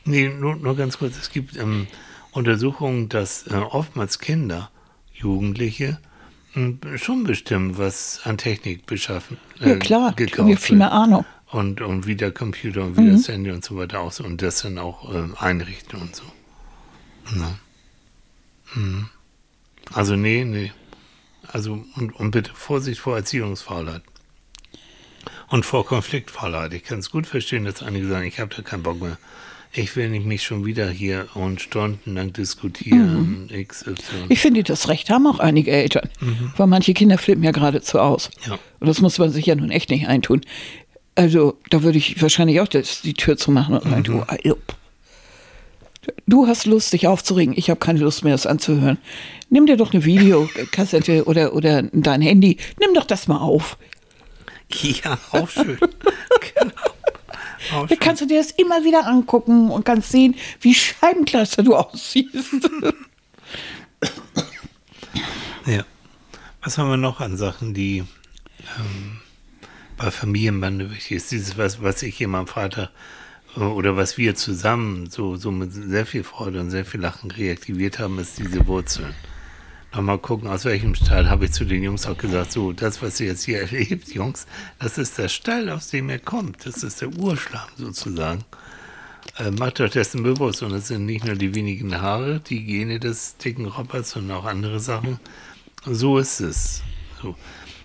nee, 0.04 0.28
nur, 0.28 0.56
nur 0.56 0.76
ganz 0.76 0.98
kurz. 0.98 1.16
Es 1.16 1.30
gibt 1.30 1.56
ähm, 1.56 1.86
Untersuchungen, 2.32 3.08
dass 3.08 3.46
äh, 3.46 3.54
oftmals 3.54 4.18
Kinder, 4.18 4.70
Jugendliche, 5.22 5.98
m, 6.54 6.78
schon 6.96 7.24
bestimmen, 7.24 7.78
was 7.78 8.20
an 8.24 8.38
Technik 8.38 8.86
beschaffen. 8.86 9.38
äh, 9.60 9.70
Ja, 9.70 9.76
klar, 9.76 10.12
gekauft 10.14 10.50
ja 10.50 10.56
viel 10.56 10.76
mehr. 10.76 10.92
Ahnung. 10.92 11.24
Und, 11.50 11.80
und 11.82 12.06
wie 12.06 12.16
der 12.16 12.32
Computer 12.32 12.82
und 12.82 12.96
wie 12.96 13.10
das 13.10 13.28
Handy 13.28 13.50
und 13.50 13.62
so 13.64 13.76
weiter 13.76 14.00
auch 14.00 14.12
so. 14.12 14.24
Und 14.24 14.40
das 14.40 14.62
dann 14.62 14.78
auch 14.78 15.14
ähm, 15.14 15.36
einrichten 15.38 16.00
und 16.00 16.16
so. 16.16 16.24
Ja. 17.36 17.58
Mhm. 18.74 19.08
Also 19.92 20.16
nee, 20.16 20.44
nee. 20.44 20.72
Also 21.48 21.84
und, 21.96 22.14
und 22.16 22.30
bitte 22.30 22.52
Vorsicht 22.54 23.00
vor 23.00 23.16
Erziehungsfaulheit. 23.16 24.02
Und 25.48 25.66
vor 25.66 25.84
Konfliktfaulheit. 25.84 26.72
Ich 26.72 26.84
kann 26.84 27.00
es 27.00 27.10
gut 27.10 27.26
verstehen, 27.26 27.66
dass 27.66 27.82
einige 27.82 28.08
sagen, 28.08 28.26
ich 28.26 28.40
habe 28.40 28.54
da 28.54 28.62
keinen 28.62 28.82
Bock 28.82 29.00
mehr. 29.02 29.18
Ich 29.74 29.96
will 29.96 30.10
nicht 30.10 30.26
mich 30.26 30.42
schon 30.42 30.66
wieder 30.66 30.90
hier 30.90 31.28
und 31.34 31.60
stundenlang 31.60 32.32
diskutieren. 32.32 33.48
Mhm. 33.50 33.66
Ich 34.28 34.40
finde, 34.40 34.62
das 34.62 34.88
Recht 34.88 35.08
haben 35.08 35.26
auch 35.26 35.38
einige 35.38 35.70
Eltern. 35.70 36.10
Mhm. 36.20 36.52
Weil 36.56 36.66
manche 36.66 36.92
Kinder 36.92 37.16
flippen 37.16 37.42
ja 37.42 37.52
geradezu 37.52 37.98
aus. 37.98 38.30
Ja. 38.46 38.58
Und 38.80 38.86
das 38.86 39.00
muss 39.00 39.18
man 39.18 39.30
sich 39.30 39.46
ja 39.46 39.54
nun 39.54 39.70
echt 39.70 39.88
nicht 39.90 40.08
eintun. 40.08 40.42
Also, 41.14 41.58
da 41.70 41.82
würde 41.82 41.98
ich 41.98 42.20
wahrscheinlich 42.20 42.60
auch 42.60 42.68
das, 42.68 43.00
die 43.02 43.14
Tür 43.14 43.36
zu 43.36 43.50
machen 43.50 43.74
und 43.76 43.84
sagen, 43.84 43.98
mhm. 43.98 44.04
du, 44.04 44.56
du 46.26 46.46
hast 46.46 46.66
Lust, 46.66 46.92
dich 46.92 47.06
aufzuregen. 47.06 47.54
Ich 47.56 47.70
habe 47.70 47.80
keine 47.80 48.00
Lust 48.00 48.24
mehr, 48.24 48.32
das 48.32 48.46
anzuhören. 48.46 48.98
Nimm 49.48 49.66
dir 49.66 49.76
doch 49.76 49.92
eine 49.92 50.04
Videokassette 50.04 51.24
oder, 51.26 51.54
oder 51.54 51.82
dein 51.82 52.20
Handy. 52.20 52.58
Nimm 52.80 52.94
doch 52.94 53.04
das 53.04 53.28
mal 53.28 53.38
auf. 53.38 53.78
Ja, 54.82 55.18
auch 55.32 55.48
schön. 55.48 55.78
genau. 56.54 56.91
Auch 57.72 57.86
Dann 57.86 57.98
kannst 57.98 58.22
du 58.22 58.26
dir 58.26 58.38
das 58.38 58.50
immer 58.52 58.84
wieder 58.84 59.06
angucken 59.06 59.70
und 59.70 59.84
kannst 59.84 60.10
sehen, 60.10 60.34
wie 60.60 60.74
scheibenklasse 60.74 61.62
du 61.62 61.74
aussiehst. 61.76 62.34
ja. 65.66 65.84
Was 66.62 66.78
haben 66.78 66.90
wir 66.90 66.96
noch 66.96 67.20
an 67.20 67.36
Sachen, 67.36 67.74
die 67.74 67.98
ähm, 68.78 69.20
bei 69.96 70.10
Familienbande 70.10 70.90
wichtig 70.90 71.12
ist? 71.12 71.32
Dieses, 71.32 71.58
was, 71.58 71.82
was 71.82 72.02
ich 72.02 72.16
hier 72.16 72.28
meinem 72.28 72.46
Vater 72.46 72.90
äh, 73.56 73.60
oder 73.60 73.96
was 73.96 74.16
wir 74.16 74.34
zusammen 74.36 75.10
so, 75.10 75.36
so 75.36 75.50
mit 75.50 75.72
sehr 75.72 76.06
viel 76.06 76.22
Freude 76.22 76.60
und 76.60 76.70
sehr 76.70 76.84
viel 76.84 77.00
Lachen 77.00 77.30
reaktiviert 77.30 77.98
haben, 77.98 78.18
ist 78.18 78.38
diese 78.38 78.66
Wurzeln 78.66 79.14
nochmal 79.92 80.18
gucken, 80.18 80.48
aus 80.48 80.64
welchem 80.64 80.94
Stall, 80.94 81.28
habe 81.28 81.44
ich 81.44 81.52
zu 81.52 81.64
den 81.64 81.82
Jungs 81.82 82.06
auch 82.06 82.16
gesagt, 82.16 82.52
so, 82.52 82.72
das, 82.72 83.02
was 83.02 83.20
ihr 83.20 83.28
jetzt 83.28 83.44
hier 83.44 83.60
erlebt, 83.60 84.08
Jungs, 84.14 84.46
das 84.78 84.98
ist 84.98 85.18
der 85.18 85.28
Stall, 85.28 85.68
aus 85.70 85.88
dem 85.88 86.10
ihr 86.10 86.18
kommt. 86.18 86.66
Das 86.66 86.82
ist 86.82 87.00
der 87.00 87.08
Urschlamm 87.16 87.68
sozusagen. 87.76 88.44
Äh, 89.38 89.50
macht 89.50 89.80
euch 89.80 89.92
dessen 89.92 90.22
bewusst. 90.22 90.62
Und 90.62 90.72
es 90.72 90.88
sind 90.88 91.06
nicht 91.06 91.24
nur 91.24 91.36
die 91.36 91.54
wenigen 91.54 92.00
Haare, 92.00 92.40
die 92.40 92.64
Gene 92.64 92.98
des 92.98 93.36
dicken 93.36 93.66
Robbers, 93.66 94.10
sondern 94.10 94.38
auch 94.38 94.44
andere 94.44 94.80
Sachen. 94.80 95.20
So 95.84 96.18
ist 96.18 96.40
es. 96.40 96.82
So. 97.20 97.36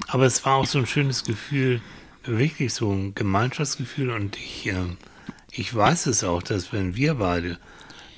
Aber 0.07 0.25
es 0.25 0.45
war 0.45 0.55
auch 0.55 0.65
so 0.65 0.79
ein 0.79 0.87
schönes 0.87 1.23
Gefühl, 1.23 1.81
wirklich 2.23 2.73
so 2.73 2.91
ein 2.91 3.15
Gemeinschaftsgefühl. 3.15 4.11
Und 4.11 4.37
ich, 4.37 4.67
äh, 4.67 4.75
ich 5.51 5.73
weiß 5.73 6.07
es 6.07 6.23
auch, 6.23 6.41
dass 6.41 6.73
wenn 6.73 6.95
wir 6.95 7.15
beide, 7.15 7.57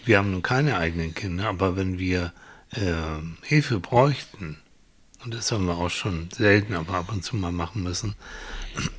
wir 0.06 0.18
haben 0.18 0.32
nun 0.32 0.42
keine 0.42 0.78
eigenen 0.78 1.14
Kinder, 1.14 1.50
aber 1.50 1.76
wenn 1.76 2.00
wir 2.00 2.34
äh, 2.72 3.48
Hilfe 3.48 3.80
bräuchten, 3.80 4.58
und 5.24 5.34
das 5.34 5.52
haben 5.52 5.66
wir 5.66 5.78
auch 5.78 5.90
schon 5.90 6.30
selten, 6.32 6.74
aber 6.74 6.94
ab 6.96 7.12
und 7.12 7.24
zu 7.24 7.36
mal 7.36 7.52
machen 7.52 7.84
müssen, 7.84 8.16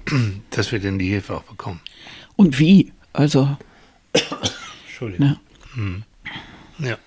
dass 0.51 0.71
wir 0.71 0.79
denn 0.79 0.99
die 0.99 1.09
Hilfe 1.09 1.37
auch 1.37 1.45
bekommen. 1.45 1.81
Und 2.37 2.59
wie? 2.59 2.93
Also. 3.13 3.57
Entschuldigung. 4.87 5.27
Ja. 5.29 5.41
Hm. 5.75 6.03
ja. 6.79 6.99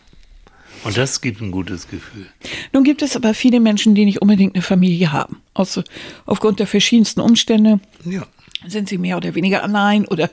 Und 0.83 0.97
das 0.97 1.21
gibt 1.21 1.41
ein 1.41 1.51
gutes 1.51 1.87
Gefühl. 1.87 2.27
Nun 2.73 2.83
gibt 2.83 3.01
es 3.01 3.15
aber 3.15 3.33
viele 3.33 3.59
Menschen, 3.59 3.95
die 3.95 4.05
nicht 4.05 4.21
unbedingt 4.21 4.55
eine 4.55 4.61
Familie 4.61 5.11
haben. 5.11 5.41
Aus, 5.53 5.81
aufgrund 6.25 6.59
der 6.59 6.67
verschiedensten 6.67 7.21
Umstände. 7.21 7.79
Ja. 8.03 8.25
Sind 8.67 8.89
sie 8.89 8.97
mehr 8.97 9.17
oder 9.17 9.35
weniger 9.35 9.63
allein 9.63 10.05
oder 10.07 10.29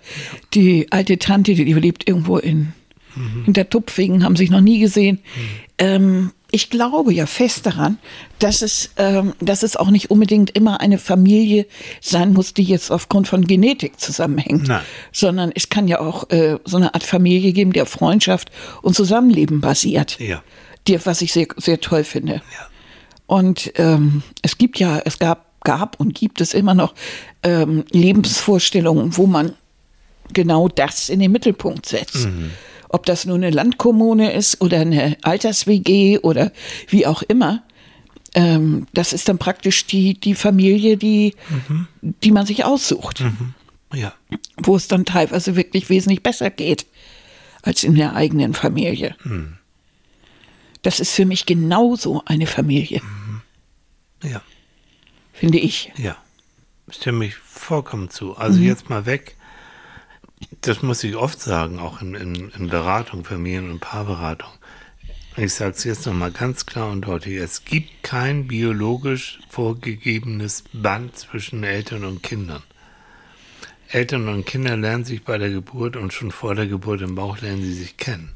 die 0.54 0.90
alte 0.90 1.18
Tante, 1.18 1.54
die 1.54 1.72
lebt 1.72 2.08
irgendwo 2.08 2.38
in 2.38 2.72
mhm. 3.14 3.44
hinter 3.44 3.68
Tupfingen, 3.68 4.24
haben 4.24 4.36
sich 4.36 4.50
noch 4.50 4.61
nie 4.61 4.78
gesehen. 4.78 5.16
Mhm. 5.18 5.40
Ähm, 5.78 6.30
ich 6.52 6.70
glaube 6.70 7.12
ja 7.12 7.26
fest 7.26 7.66
daran, 7.66 7.98
dass 8.38 8.62
es, 8.62 8.90
ähm, 8.96 9.34
dass 9.40 9.62
es 9.62 9.76
auch 9.76 9.90
nicht 9.90 10.11
unbedingt 10.11 10.50
immer 10.50 10.80
eine 10.80 10.98
Familie 10.98 11.66
sein 12.00 12.32
muss, 12.32 12.54
die 12.54 12.64
jetzt 12.64 12.90
aufgrund 12.90 13.28
von 13.28 13.46
Genetik 13.46 14.00
zusammenhängt, 14.00 14.68
Nein. 14.68 14.82
sondern 15.12 15.52
es 15.54 15.68
kann 15.68 15.88
ja 15.88 16.00
auch 16.00 16.28
äh, 16.30 16.58
so 16.64 16.76
eine 16.76 16.94
Art 16.94 17.04
Familie 17.04 17.52
geben, 17.52 17.72
die 17.72 17.82
auf 17.82 17.88
Freundschaft 17.88 18.50
und 18.82 18.94
Zusammenleben 18.94 19.61
basiert. 19.61 20.18
Ja. 20.18 20.42
Die, 20.88 21.04
was 21.04 21.22
ich 21.22 21.32
sehr, 21.32 21.46
sehr 21.56 21.80
toll 21.80 22.04
finde. 22.04 22.34
Ja. 22.34 22.42
Und 23.26 23.72
ähm, 23.76 24.22
es 24.42 24.58
gibt 24.58 24.78
ja, 24.80 25.00
es 25.04 25.18
gab, 25.18 25.61
gab 25.62 26.00
und 26.00 26.14
gibt 26.14 26.40
es 26.40 26.52
immer 26.52 26.74
noch 26.74 26.94
ähm, 27.42 27.84
Lebensvorstellungen, 27.90 29.16
wo 29.16 29.26
man 29.26 29.54
genau 30.32 30.68
das 30.68 31.08
in 31.08 31.20
den 31.20 31.30
Mittelpunkt 31.30 31.86
setzt. 31.86 32.26
Mhm 32.26 32.50
ob 32.93 33.07
das 33.07 33.24
nun 33.24 33.43
eine 33.43 33.51
Landkommune 33.51 34.32
ist 34.32 34.61
oder 34.61 34.80
eine 34.80 35.16
Alters-WG 35.22 36.18
oder 36.18 36.53
wie 36.88 37.07
auch 37.07 37.22
immer. 37.22 37.62
Ähm, 38.34 38.86
das 38.93 39.12
ist 39.12 39.28
dann 39.28 39.38
praktisch 39.38 39.86
die, 39.86 40.14
die 40.18 40.34
Familie, 40.34 40.97
die, 40.97 41.34
mhm. 41.49 41.86
die 42.01 42.32
man 42.32 42.47
sich 42.47 42.64
aussucht. 42.64 43.20
Mhm. 43.20 43.55
Ja. 43.93 44.12
Wo 44.57 44.76
es 44.76 44.88
dann 44.88 45.05
teilweise 45.05 45.57
wirklich 45.57 45.88
wesentlich 45.88 46.22
besser 46.22 46.51
geht 46.51 46.86
als 47.62 47.84
in 47.84 47.95
der 47.95 48.14
eigenen 48.14 48.55
Familie. 48.55 49.16
Mhm. 49.24 49.57
Das 50.82 50.99
ist 50.99 51.12
für 51.12 51.26
mich 51.26 51.47
genauso 51.47 52.22
eine 52.24 52.47
Familie. 52.47 53.03
Mhm. 53.03 53.43
Ja. 54.28 54.43
Finde 55.32 55.59
ich. 55.59 55.93
Ja. 55.97 56.16
Stimme 56.88 57.26
ich 57.26 57.36
vollkommen 57.36 58.11
zu. 58.11 58.36
Also 58.36 58.59
mhm. 58.59 58.66
jetzt 58.66 58.91
mal 58.91 59.07
weg 59.07 59.36
das 60.62 60.82
muss 60.82 61.05
ich 61.05 61.16
oft 61.16 61.41
sagen, 61.41 61.78
auch 61.78 62.01
in, 62.03 62.14
in, 62.14 62.51
in 62.51 62.68
Beratung, 62.68 63.24
Familien- 63.24 63.70
und 63.70 63.80
Paarberatung. 63.80 64.51
Ich 65.36 65.55
sage 65.55 65.72
es 65.76 65.84
jetzt 65.84 66.07
nochmal 66.07 66.32
ganz 66.32 66.66
klar 66.66 66.91
und 66.91 67.03
deutlich. 67.03 67.36
Es 67.36 67.64
gibt 67.64 68.03
kein 68.03 68.47
biologisch 68.47 69.38
vorgegebenes 69.49 70.64
Band 70.72 71.16
zwischen 71.16 71.62
Eltern 71.62 72.05
und 72.05 72.22
Kindern. 72.22 72.62
Eltern 73.88 74.28
und 74.28 74.45
Kinder 74.45 74.76
lernen 74.76 75.05
sich 75.05 75.24
bei 75.24 75.38
der 75.38 75.51
Geburt 75.51 75.97
und 75.97 76.12
schon 76.12 76.30
vor 76.30 76.55
der 76.55 76.66
Geburt 76.66 77.01
im 77.01 77.14
Bauch 77.14 77.41
lernen 77.41 77.62
sie 77.62 77.72
sich 77.72 77.97
kennen. 77.97 78.32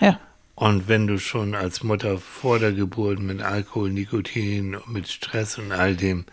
Ja. 0.00 0.18
Und 0.56 0.88
wenn 0.88 1.06
du 1.06 1.18
schon 1.18 1.54
als 1.54 1.82
Mutter 1.82 2.18
vor 2.18 2.58
der 2.58 2.72
Geburt 2.72 3.18
mit 3.18 3.42
Alkohol, 3.42 3.90
Nikotin, 3.90 4.76
mit 4.86 5.08
Stress 5.08 5.58
und 5.58 5.72
all 5.72 5.96
dem 5.96 6.24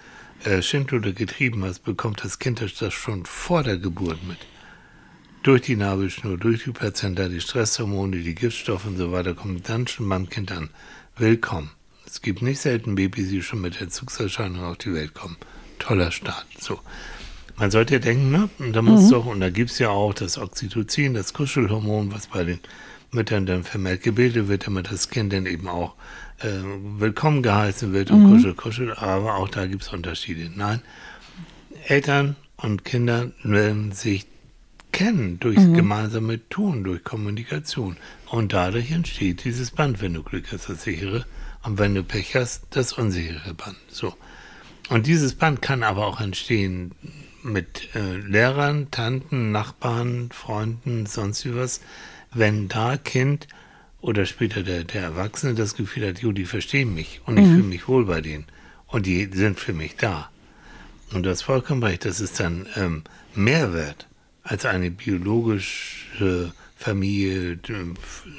äh, 0.44 0.62
Schindluder 0.62 1.12
getrieben 1.12 1.64
hast, 1.64 1.80
bekommt 1.80 2.24
das 2.24 2.40
Kind 2.40 2.62
das 2.62 2.94
schon 2.94 3.26
vor 3.26 3.64
der 3.64 3.78
Geburt 3.78 4.24
mit 4.24 4.38
durch 5.44 5.64
die 5.64 5.76
Nabelschnur, 5.76 6.38
durch 6.38 6.64
die 6.64 6.72
Plazenta, 6.72 7.28
die 7.28 7.42
Stresshormone, 7.42 8.18
die 8.18 8.36
Giftstoffe 8.36 8.86
und 8.86 8.98
so 8.98 9.12
weiter, 9.12 9.34
kommt 9.34 9.68
dann 9.70 9.88
schon 9.88 10.08
beim 10.08 10.30
Kind 10.30 10.52
an. 10.52 10.70
Willkommen. 11.18 11.72
Es 12.06 12.22
gibt 12.22 12.42
nicht 12.42 12.60
selten 12.60 12.96
Babys, 12.96 13.30
die 13.30 13.42
schon 13.42 13.62
mit 13.62 13.82
Entzugserscheinungen 13.82 14.66
auf 14.66 14.78
die 14.78 14.94
Welt 14.94 15.14
kommen. 15.14 15.38
Toller 15.80 16.12
Start. 16.12 16.46
So. 16.60 16.80
Man 17.56 17.72
sollte 17.72 17.96
ja 17.96 18.00
denken, 18.00 18.32
ne? 18.32 18.50
Und 18.60 18.74
da 18.74 18.82
muss 18.82 19.06
mhm. 19.06 19.10
doch, 19.10 19.26
und 19.26 19.40
da 19.40 19.50
gibt 19.50 19.72
es 19.72 19.80
ja 19.80 19.90
auch 19.90 20.14
das 20.14 20.38
Oxytocin, 20.38 21.14
das 21.14 21.34
Kuschelhormon, 21.34 22.12
was 22.14 22.28
bei 22.28 22.44
den 22.44 22.60
Müttern 23.12 23.46
dann 23.46 23.64
vermehrt 23.64 24.04
gebildet 24.04 24.48
wird, 24.48 24.68
damit 24.68 24.92
das 24.92 25.10
Kind 25.10 25.34
dann 25.34 25.46
eben 25.46 25.68
auch 25.68 25.96
äh, 26.40 26.50
willkommen 27.00 27.44
geheißen 27.44 27.94
wird 27.94 28.12
und 28.12 28.24
mhm. 28.24 28.36
kuschel, 28.36 28.54
kuschel. 28.54 28.94
Aber 28.94 29.36
auch 29.36 29.50
da 29.50 29.66
gibt 29.66 29.84
es 29.84 29.94
Unterschiede. 29.94 30.52
Nein, 30.56 30.82
Eltern 31.88 32.36
und 32.58 32.86
Kinder 32.86 33.32
werden 33.44 33.92
sich 33.92 34.31
kennen, 34.92 35.40
durch 35.40 35.58
mhm. 35.58 35.74
gemeinsame 35.74 36.48
Tun, 36.50 36.84
durch 36.84 37.04
Kommunikation. 37.04 37.98
Und 38.28 38.54
dadurch 38.54 38.92
entsteht 38.92 39.44
dieses 39.44 39.72
Band, 39.72 40.02
wenn 40.02 40.14
du 40.14 40.24
Glück 40.24 40.52
hast, 40.52 40.70
das 40.70 40.84
sichere, 40.84 41.26
und 41.64 41.78
wenn 41.78 41.94
du 41.94 42.04
Pech 42.04 42.36
hast, 42.36 42.64
das 42.72 42.94
unsichere 42.94 43.54
Band. 43.54 43.78
So. 43.88 44.16
Und 44.90 45.08
dieses 45.08 45.36
Band 45.36 45.62
kann 45.62 45.84
aber 45.84 46.08
auch 46.08 46.20
entstehen 46.20 46.92
mit 47.44 47.90
äh, 47.96 48.18
Lehrern, 48.18 48.90
Tanten, 48.92 49.52
Nachbarn, 49.52 50.30
Freunden, 50.32 51.06
sonst 51.06 51.46
wie 51.46 51.56
was, 51.56 51.82
wenn 52.34 52.68
da 52.68 52.98
Kind 52.98 53.48
oder 54.00 54.26
später 54.26 54.64
der, 54.64 54.84
der 54.84 55.02
Erwachsene 55.02 55.54
das 55.54 55.76
Gefühl 55.76 56.08
hat, 56.08 56.20
jo, 56.20 56.32
die 56.32 56.46
verstehen 56.46 56.94
mich 56.94 57.22
und 57.26 57.38
ich 57.38 57.46
mhm. 57.46 57.56
fühle 57.56 57.68
mich 57.68 57.88
wohl 57.88 58.06
bei 58.06 58.22
denen 58.22 58.46
und 58.88 59.06
die 59.06 59.30
sind 59.32 59.60
für 59.60 59.74
mich 59.74 59.96
da. 59.96 60.30
Und 61.14 61.24
das 61.24 61.42
vollkommen 61.42 61.84
recht, 61.84 62.06
das 62.06 62.20
ist 62.20 62.40
dann 62.40 62.68
ähm, 62.76 63.04
Mehrwert 63.36 64.08
als 64.44 64.66
eine 64.66 64.92
biologische 64.92 66.52
Familie 66.76 67.60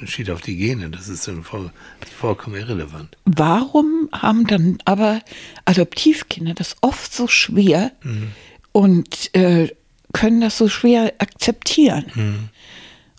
steht 0.03 0.29
auf 0.29 0.41
die 0.41 0.57
Gene. 0.57 0.89
Das 0.89 1.07
ist 1.07 1.27
dann 1.27 1.43
voll, 1.43 1.71
vollkommen 2.19 2.57
irrelevant. 2.57 3.17
Warum 3.25 4.09
haben 4.11 4.45
dann 4.45 4.77
aber 4.85 5.21
Adoptivkinder 5.65 6.53
das 6.53 6.75
oft 6.81 7.13
so 7.13 7.27
schwer 7.27 7.91
mhm. 8.03 8.31
und 8.73 9.33
äh, 9.33 9.69
können 10.11 10.41
das 10.41 10.57
so 10.57 10.67
schwer 10.67 11.13
akzeptieren? 11.19 12.05
Mhm 12.13 12.49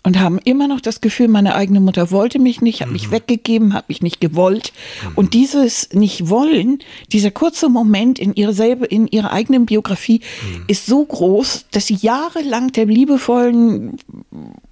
und 0.05 0.19
haben 0.19 0.39
immer 0.39 0.67
noch 0.67 0.79
das 0.79 1.01
Gefühl, 1.01 1.27
meine 1.27 1.55
eigene 1.55 1.79
Mutter 1.79 2.11
wollte 2.11 2.37
mich 2.37 2.61
nicht, 2.61 2.81
hat 2.81 2.87
mhm. 2.87 2.93
mich 2.93 3.11
weggegeben, 3.11 3.73
hat 3.73 3.89
mich 3.89 4.03
nicht 4.03 4.21
gewollt. 4.21 4.71
Mhm. 5.03 5.11
Und 5.15 5.33
dieses 5.33 5.89
Nicht-Wollen, 5.93 6.79
dieser 7.11 7.31
kurze 7.31 7.69
Moment 7.69 8.19
in 8.19 8.35
ihrer 8.35 8.53
selbe, 8.53 8.85
in 8.85 9.07
ihrer 9.07 9.33
eigenen 9.33 9.65
Biografie 9.65 10.21
mhm. 10.43 10.65
ist 10.67 10.85
so 10.85 11.03
groß, 11.03 11.65
dass 11.71 11.87
sie 11.87 11.95
jahrelang 11.95 12.71
der 12.71 12.85
liebevollen 12.85 13.97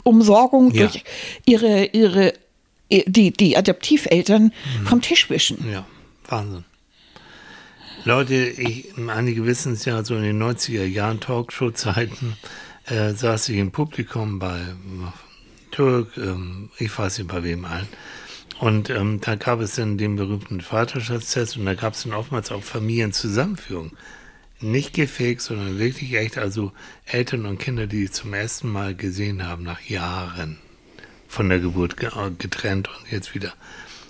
Umsorgung 0.03 0.71
ja. 0.71 0.85
durch 0.85 1.03
ihre, 1.45 1.85
ihre, 1.85 2.33
die, 2.91 3.31
die 3.31 3.57
Adoptiveltern 3.57 4.43
mhm. 4.43 4.85
vom 4.85 5.01
Tisch 5.01 5.31
wischen. 5.31 5.65
Ja, 5.71 5.85
Wahnsinn. 6.29 6.63
Leute, 8.05 8.35
ich, 8.35 8.93
einige 9.07 9.45
wissen 9.45 9.73
es 9.73 9.85
ja, 9.85 10.03
so 10.03 10.15
in 10.15 10.23
den 10.23 10.43
90er 10.43 10.83
Jahren 10.83 11.21
Talkshow-Zeiten, 11.21 12.35
äh, 12.85 13.13
saß 13.13 13.49
ich 13.49 13.57
im 13.57 13.71
Publikum 13.71 14.39
bei 14.39 14.59
Türk, 15.73 16.17
ähm, 16.17 16.69
ich 16.77 16.97
weiß 16.97 17.17
nicht 17.17 17.27
bei 17.27 17.43
wem 17.43 17.65
allen. 17.65 17.87
Und 18.59 18.89
ähm, 18.89 19.19
da 19.19 19.35
gab 19.35 19.59
es 19.59 19.75
dann 19.75 19.97
den 19.97 20.15
berühmten 20.15 20.61
Vaterschaftstest 20.61 21.57
und 21.57 21.65
da 21.65 21.73
gab 21.73 21.93
es 21.93 22.03
dann 22.03 22.13
oftmals 22.13 22.51
auch 22.51 22.63
Familienzusammenführung. 22.63 23.91
Nicht 24.61 24.93
gefaked, 24.93 25.41
sondern 25.41 25.79
wirklich 25.79 26.13
echt, 26.13 26.37
also 26.37 26.71
Eltern 27.05 27.45
und 27.45 27.57
Kinder, 27.57 27.87
die 27.87 28.09
zum 28.09 28.33
ersten 28.33 28.71
Mal 28.71 28.95
gesehen 28.95 29.45
haben 29.45 29.63
nach 29.63 29.81
Jahren 29.81 30.59
von 31.27 31.49
der 31.49 31.59
Geburt 31.59 31.97
getrennt 31.97 32.87
und 32.87 33.11
jetzt 33.11 33.35
wieder. 33.35 33.53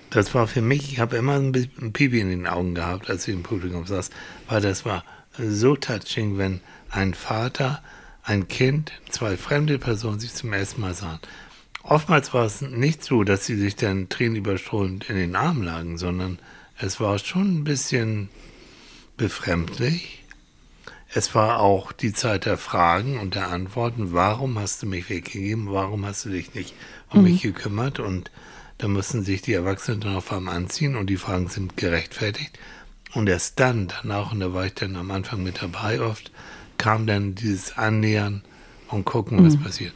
Das 0.09 0.35
war 0.35 0.45
für 0.45 0.61
mich, 0.61 0.91
ich 0.91 0.99
habe 0.99 1.15
immer 1.15 1.35
ein 1.35 1.53
bisschen 1.53 1.93
Pipi 1.93 2.19
in 2.19 2.29
den 2.29 2.45
Augen 2.45 2.75
gehabt, 2.75 3.09
als 3.09 3.27
ich 3.27 3.33
im 3.33 3.41
Publikum 3.41 3.87
saß, 3.87 4.11
weil 4.47 4.61
das 4.61 4.85
war 4.85 5.03
so 5.39 5.75
touching, 5.75 6.37
wenn 6.37 6.59
ein 6.91 7.15
Vater, 7.15 7.81
ein 8.21 8.47
Kind, 8.47 8.91
zwei 9.09 9.37
fremde 9.37 9.79
Personen 9.79 10.19
sich 10.19 10.33
zum 10.33 10.53
ersten 10.53 10.81
Mal 10.81 10.93
sahen. 10.93 11.19
Oftmals 11.83 12.33
war 12.33 12.45
es 12.45 12.61
nicht 12.61 13.03
so, 13.03 13.23
dass 13.23 13.45
sie 13.45 13.55
sich 13.55 13.75
dann 13.75 14.07
tränenüberströmend 14.07 15.09
in 15.09 15.17
den 15.17 15.35
Arm 15.35 15.61
lagen, 15.61 15.97
sondern 15.97 16.39
es 16.79 16.99
war 16.99 17.19
schon 17.19 17.59
ein 17.59 17.63
bisschen 17.65 18.29
befremdlich. 19.17 20.23
Es 21.13 21.35
war 21.35 21.59
auch 21.59 21.91
die 21.91 22.13
Zeit 22.13 22.45
der 22.45 22.57
Fragen 22.57 23.19
und 23.19 23.35
der 23.35 23.49
Antworten. 23.49 24.13
Warum 24.13 24.57
hast 24.57 24.81
du 24.81 24.87
mich 24.87 25.09
weggegeben? 25.09 25.71
Warum 25.71 26.05
hast 26.05 26.25
du 26.25 26.29
dich 26.29 26.55
nicht 26.55 26.73
um 27.11 27.19
mhm. 27.19 27.25
mich 27.25 27.41
gekümmert? 27.41 27.99
Und 27.99 28.31
da 28.79 28.87
müssen 28.87 29.23
sich 29.23 29.41
die 29.41 29.53
Erwachsenen 29.53 29.99
dann 29.99 30.15
auf 30.15 30.31
einmal 30.31 30.55
anziehen 30.55 30.95
und 30.95 31.07
die 31.07 31.17
Fragen 31.17 31.49
sind 31.49 31.77
gerechtfertigt. 31.77 32.57
Und 33.13 33.29
erst 33.29 33.59
dann, 33.59 33.89
danach, 33.89 34.31
und 34.31 34.39
da 34.39 34.53
war 34.53 34.65
ich 34.65 34.73
dann 34.73 34.95
am 34.95 35.11
Anfang 35.11 35.43
mit 35.43 35.61
dabei 35.61 36.01
oft, 36.01 36.31
kam 36.77 37.05
dann 37.05 37.35
dieses 37.35 37.77
Annähern 37.77 38.41
und 38.87 39.05
gucken, 39.05 39.45
was 39.45 39.57
mhm. 39.57 39.63
passiert. 39.63 39.93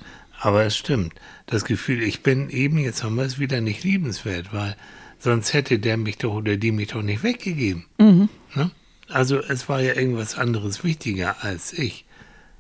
Aber 0.48 0.64
es 0.64 0.78
stimmt, 0.78 1.14
das 1.46 1.66
Gefühl, 1.66 2.02
ich 2.02 2.24
bin 2.24 2.50
eben, 2.50 2.78
jetzt 2.78 3.04
haben 3.04 3.16
wir 3.16 3.26
es 3.26 3.38
wieder 3.38 3.60
nicht 3.60 3.84
liebenswert, 3.84 4.54
weil 4.54 4.78
sonst 5.20 5.52
hätte 5.52 5.78
der 5.78 5.98
mich 5.98 6.20
doch 6.20 6.36
oder 6.36 6.56
die 6.56 6.72
mich 6.72 6.88
doch 6.88 7.02
nicht 7.02 7.22
weggegeben. 7.22 7.84
Mhm. 7.98 8.30
Ne? 8.56 8.72
Also 9.10 9.40
es 9.40 9.68
war 9.68 9.82
ja 9.82 9.96
irgendwas 9.96 10.38
anderes 10.38 10.86
wichtiger 10.86 11.44
als 11.44 11.74
ich. 11.74 12.06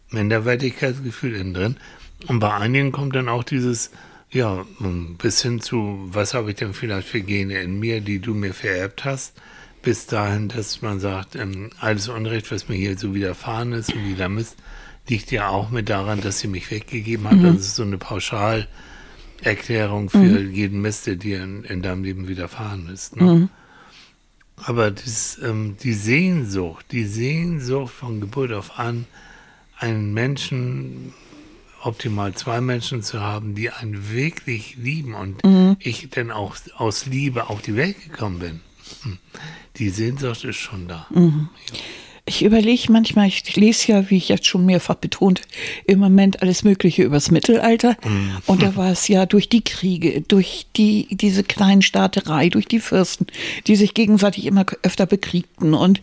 Minderwertigkeitsgefühl 0.10 1.36
innen 1.36 1.54
drin. 1.54 1.78
Und 2.28 2.40
bei 2.40 2.54
einigen 2.54 2.92
kommt 2.92 3.16
dann 3.16 3.30
auch 3.30 3.46
dieses, 3.46 3.92
ja, 4.32 4.66
bis 5.18 5.42
hin 5.42 5.62
zu, 5.62 6.10
was 6.12 6.34
habe 6.34 6.50
ich 6.50 6.58
denn 6.58 6.74
vielleicht 6.74 7.08
für 7.08 7.22
Gene 7.22 7.62
in 7.62 7.80
mir, 7.80 8.02
die 8.02 8.20
du 8.20 8.34
mir 8.34 8.54
vererbt 8.54 9.06
hast, 9.06 9.40
bis 9.82 10.08
dahin, 10.08 10.50
dass 10.50 10.82
man 10.82 11.00
sagt, 11.00 11.38
ähm, 11.38 11.70
alles 11.80 12.10
Unrecht, 12.10 12.52
was 12.52 12.68
mir 12.68 12.76
hier 12.76 12.98
so 12.98 13.16
widerfahren 13.16 13.72
ist 13.72 13.94
und 13.94 14.06
wieder 14.10 14.28
Mist, 14.28 14.58
liegt 15.10 15.32
ja 15.32 15.50
auch 15.50 15.70
mit 15.70 15.90
daran, 15.90 16.22
dass 16.22 16.40
sie 16.40 16.48
mich 16.48 16.72
weggegeben 16.72 17.28
hat. 17.28 17.38
Mhm. 17.38 17.44
Das 17.44 17.58
ist 17.58 17.76
so 17.76 17.84
eine 17.84 17.98
Pauschalerklärung 17.98 20.10
für 20.10 20.18
mhm. 20.18 20.54
jeden 20.54 20.82
Mist, 20.82 21.08
der 21.08 21.16
dir 21.16 21.44
in, 21.44 21.64
in, 21.64 21.82
deinem 21.82 22.04
Leben 22.04 22.28
widerfahren 22.28 22.90
ist. 22.90 23.16
Ne? 23.16 23.24
Mhm. 23.24 23.50
Aber 24.58 24.92
das, 24.92 25.40
ähm, 25.44 25.78
die 25.82 25.94
Sehnsucht, 25.94 26.88
die 26.92 27.06
Sehnsucht 27.06 27.94
von 27.94 28.20
Geburt 28.20 28.52
auf 28.52 28.80
an, 28.80 29.06
einen 29.78 30.14
Menschen, 30.14 31.14
optimal 31.84 32.34
zwei 32.34 32.60
Menschen 32.60 33.04
zu 33.04 33.22
haben, 33.22 33.54
die 33.54 33.70
einen 33.70 34.12
wirklich 34.12 34.76
lieben 34.78 35.14
und 35.14 35.44
mhm. 35.44 35.78
ich 35.80 36.10
dann 36.10 36.32
auch 36.32 36.56
aus 36.76 37.06
Liebe 37.06 37.50
auf 37.50 37.62
die 37.62 37.76
Welt 37.76 38.04
gekommen 38.04 38.40
bin. 38.40 38.62
Hm. 39.04 39.20
Die 39.76 39.90
Sehnsucht 39.90 40.44
ist 40.44 40.58
schon 40.58 40.88
da. 40.88 41.06
Mhm. 41.12 41.50
Ja. 41.72 41.80
Ich 42.28 42.44
überlege 42.44 42.92
manchmal, 42.92 43.28
ich 43.28 43.56
lese 43.56 43.92
ja, 43.92 44.10
wie 44.10 44.18
ich 44.18 44.28
jetzt 44.28 44.46
schon 44.46 44.66
mehrfach 44.66 44.96
betont, 44.96 45.42
im 45.86 46.00
Moment 46.00 46.42
alles 46.42 46.64
Mögliche 46.64 47.04
übers 47.04 47.32
Mittelalter. 47.32 47.96
Mhm. 48.06 48.32
Und 48.46 48.62
da 48.62 48.76
war 48.76 48.92
es 48.92 49.08
ja 49.08 49.26
durch 49.26 49.48
die 49.48 49.64
Kriege, 49.64 50.22
durch 50.22 50.68
die, 50.76 51.08
diese 51.10 51.44
kleinen 51.44 51.82
Staaterei, 51.82 52.50
durch 52.50 52.68
die 52.68 52.82
Fürsten, 52.82 53.28
die 53.66 53.78
sich 53.78 53.94
gegenseitig 53.94 54.46
immer 54.46 54.66
öfter 54.84 55.06
bekriegten. 55.06 55.74
Und 55.74 56.02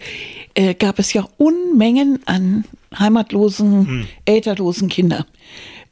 äh, 0.54 0.74
gab 0.74 0.98
es 0.98 1.12
ja 1.12 1.28
Unmengen 1.36 2.20
an 2.24 2.64
heimatlosen, 2.98 3.78
mhm. 3.78 4.06
elterlosen 4.24 4.88
Kindern. 4.88 5.24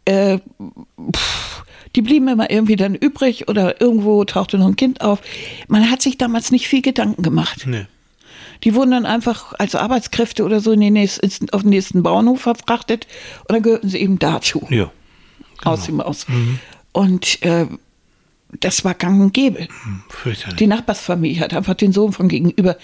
Äh, 0.06 0.38
pff, 1.14 1.64
die 1.94 2.02
blieben 2.02 2.28
immer 2.28 2.50
irgendwie 2.50 2.76
dann 2.76 2.94
übrig 2.94 3.48
oder 3.48 3.80
irgendwo 3.80 4.24
tauchte 4.24 4.58
noch 4.58 4.66
ein 4.66 4.76
Kind 4.76 5.00
auf. 5.02 5.20
Man 5.68 5.90
hat 5.90 6.02
sich 6.02 6.18
damals 6.18 6.50
nicht 6.50 6.68
viel 6.68 6.82
Gedanken 6.82 7.22
gemacht. 7.22 7.66
Nee. 7.66 7.86
Die 8.64 8.74
wurden 8.74 8.92
dann 8.92 9.06
einfach 9.06 9.52
als 9.58 9.74
Arbeitskräfte 9.74 10.44
oder 10.44 10.60
so 10.60 10.72
in 10.72 10.80
den 10.80 10.92
nächsten, 10.92 11.50
auf 11.50 11.62
den 11.62 11.70
nächsten 11.70 12.02
Bauernhof 12.02 12.42
verfrachtet 12.42 13.06
und 13.40 13.52
dann 13.52 13.62
gehörten 13.62 13.88
sie 13.88 13.98
eben 13.98 14.18
dazu. 14.18 14.66
Ja. 14.70 14.90
Genau. 15.58 15.72
Aus 15.72 15.86
dem 15.86 16.00
Aus. 16.00 16.28
Mhm. 16.28 16.58
Und 16.92 17.42
äh, 17.42 17.66
das 18.60 18.84
war 18.84 18.94
gang 18.94 19.20
und 19.20 19.32
gäbe. 19.32 19.60
Hm, 19.60 20.56
die 20.58 20.66
Nachbarsfamilie 20.66 21.40
hat 21.40 21.54
einfach 21.54 21.74
den 21.74 21.92
Sohn 21.92 22.12
von 22.12 22.28
gegenüber 22.28 22.76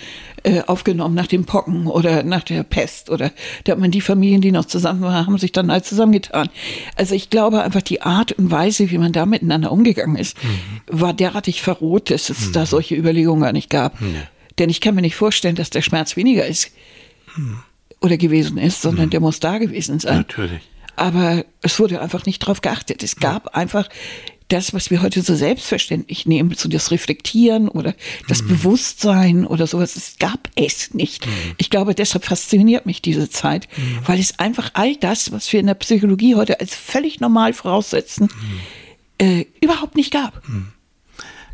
äh, 0.43 0.62
aufgenommen 0.62 1.14
nach 1.14 1.26
den 1.26 1.45
Pocken 1.45 1.87
oder 1.87 2.22
nach 2.22 2.43
der 2.43 2.62
Pest 2.62 3.11
oder 3.11 3.33
da 3.64 3.72
hat 3.72 3.79
man 3.79 3.91
die 3.91 4.01
Familien, 4.01 4.41
die 4.41 4.51
noch 4.51 4.64
zusammen 4.64 5.03
waren, 5.03 5.26
haben 5.26 5.39
sich 5.39 5.53
dann 5.53 5.70
halt 5.70 5.85
zusammengetan. 5.85 6.49
Also 6.97 7.14
ich 7.14 7.29
glaube 7.29 7.62
einfach 7.62 7.83
die 7.83 8.01
Art 8.01 8.33
und 8.33 8.51
Weise, 8.51 8.91
wie 8.91 8.99
man 8.99 9.12
da 9.12 9.26
miteinander 9.26 9.70
umgegangen 9.70 10.16
ist, 10.16 10.43
mhm. 10.43 10.81
war 10.87 11.12
derartig 11.12 11.61
verroht, 11.61 12.11
dass 12.11 12.31
es 12.31 12.49
mhm. 12.49 12.53
da 12.55 12.66
solche 12.66 12.95
Überlegungen 12.95 13.43
gar 13.43 13.53
nicht 13.53 13.68
gab. 13.68 14.01
Mhm. 14.01 14.22
Denn 14.59 14.70
ich 14.70 14.80
kann 14.80 14.94
mir 14.94 15.02
nicht 15.02 15.16
vorstellen, 15.16 15.56
dass 15.56 15.70
der 15.70 15.82
Schmerz 15.82 16.16
weniger 16.16 16.46
ist 16.46 16.70
hm. 17.34 17.59
oder 18.00 18.16
gewesen 18.16 18.59
ist, 18.59 18.82
sondern 18.82 19.04
hm. 19.04 19.11
der 19.11 19.20
muss 19.20 19.40
da 19.40 19.59
gewesen 19.59 20.00
sein. 20.00 20.18
Natürlich. 20.18 20.62
Aber 20.96 21.44
es 21.62 21.78
wurde 21.78 22.00
einfach 22.00 22.26
nicht 22.26 22.40
drauf 22.40 22.61
geachtet. 22.61 23.04
Es 23.04 23.16
gab 23.16 23.54
einfach 23.54 23.88
das, 24.48 24.72
was 24.72 24.90
wir 24.90 25.02
heute 25.02 25.22
so 25.22 25.34
selbstverständlich 25.34 26.26
nehmen, 26.26 26.54
so 26.56 26.68
das 26.68 26.90
Reflektieren 26.90 27.68
oder 27.68 27.94
das 28.28 28.42
mhm. 28.42 28.48
Bewusstsein 28.48 29.46
oder 29.46 29.66
sowas, 29.66 29.94
es 29.94 30.16
gab 30.18 30.48
es 30.54 30.94
nicht. 30.94 31.26
Mhm. 31.26 31.32
Ich 31.59 31.70
glaube, 31.70 31.94
deshalb 31.94 32.24
fasziniert 32.24 32.86
mich 32.86 33.02
diese 33.02 33.28
Zeit, 33.28 33.68
mhm. 33.76 33.98
weil 34.06 34.18
es 34.18 34.38
einfach 34.38 34.70
all 34.72 34.96
das, 34.96 35.32
was 35.32 35.52
wir 35.52 35.61
in 35.61 35.66
der 35.66 35.74
Psychologie 35.74 36.34
heute 36.34 36.61
als 36.61 36.74
völlig 36.74 37.20
normal 37.20 37.52
voraussetzen, 37.52 38.28
äh, 39.18 39.44
überhaupt 39.61 39.96
nicht 39.96 40.12
gab. 40.12 40.42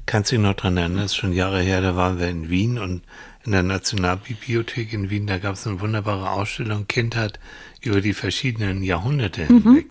Kannst 0.06 0.30
du 0.30 0.36
dich 0.36 0.42
noch 0.42 0.54
dran 0.54 0.76
erinnern? 0.76 0.98
Das 0.98 1.12
ist 1.12 1.16
schon 1.16 1.32
Jahre 1.32 1.62
her, 1.62 1.80
da 1.80 1.96
waren 1.96 2.18
wir 2.18 2.28
in 2.28 2.50
Wien 2.50 2.78
und 2.78 3.02
in 3.44 3.52
der 3.52 3.62
Nationalbibliothek 3.62 4.92
in 4.92 5.10
Wien, 5.10 5.26
da 5.26 5.38
gab 5.38 5.54
es 5.54 5.66
eine 5.66 5.80
wunderbare 5.80 6.30
Ausstellung 6.30 6.86
Kindheit 6.88 7.38
über 7.82 8.00
die 8.00 8.14
verschiedenen 8.14 8.82
Jahrhunderte 8.82 9.44
mhm. 9.44 9.62
hinweg. 9.62 9.86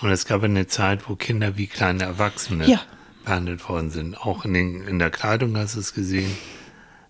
Und 0.00 0.10
es 0.10 0.24
gab 0.24 0.42
eine 0.42 0.66
Zeit, 0.66 1.08
wo 1.08 1.14
Kinder 1.14 1.58
wie 1.58 1.66
kleine 1.66 2.04
Erwachsene 2.04 2.66
ja. 2.66 2.80
behandelt 3.24 3.68
worden 3.68 3.90
sind. 3.90 4.16
Auch 4.16 4.46
in, 4.46 4.54
den, 4.54 4.86
in 4.86 4.98
der 4.98 5.10
Kleidung 5.10 5.56
hast 5.56 5.76
du 5.76 5.80
es 5.80 5.92
gesehen. 5.92 6.30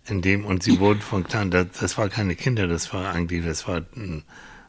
In 0.08 0.22
dem, 0.22 0.44
und 0.44 0.64
sie 0.64 0.80
wurden 0.80 1.00
von 1.00 1.22
kleinen, 1.22 1.52
das, 1.52 1.66
das 1.78 1.98
war 1.98 2.08
keine 2.08 2.34
Kinder, 2.34 2.66
das 2.66 2.92
war 2.92 3.12
eigentlich, 3.12 3.44
das 3.44 3.68
war 3.68 3.82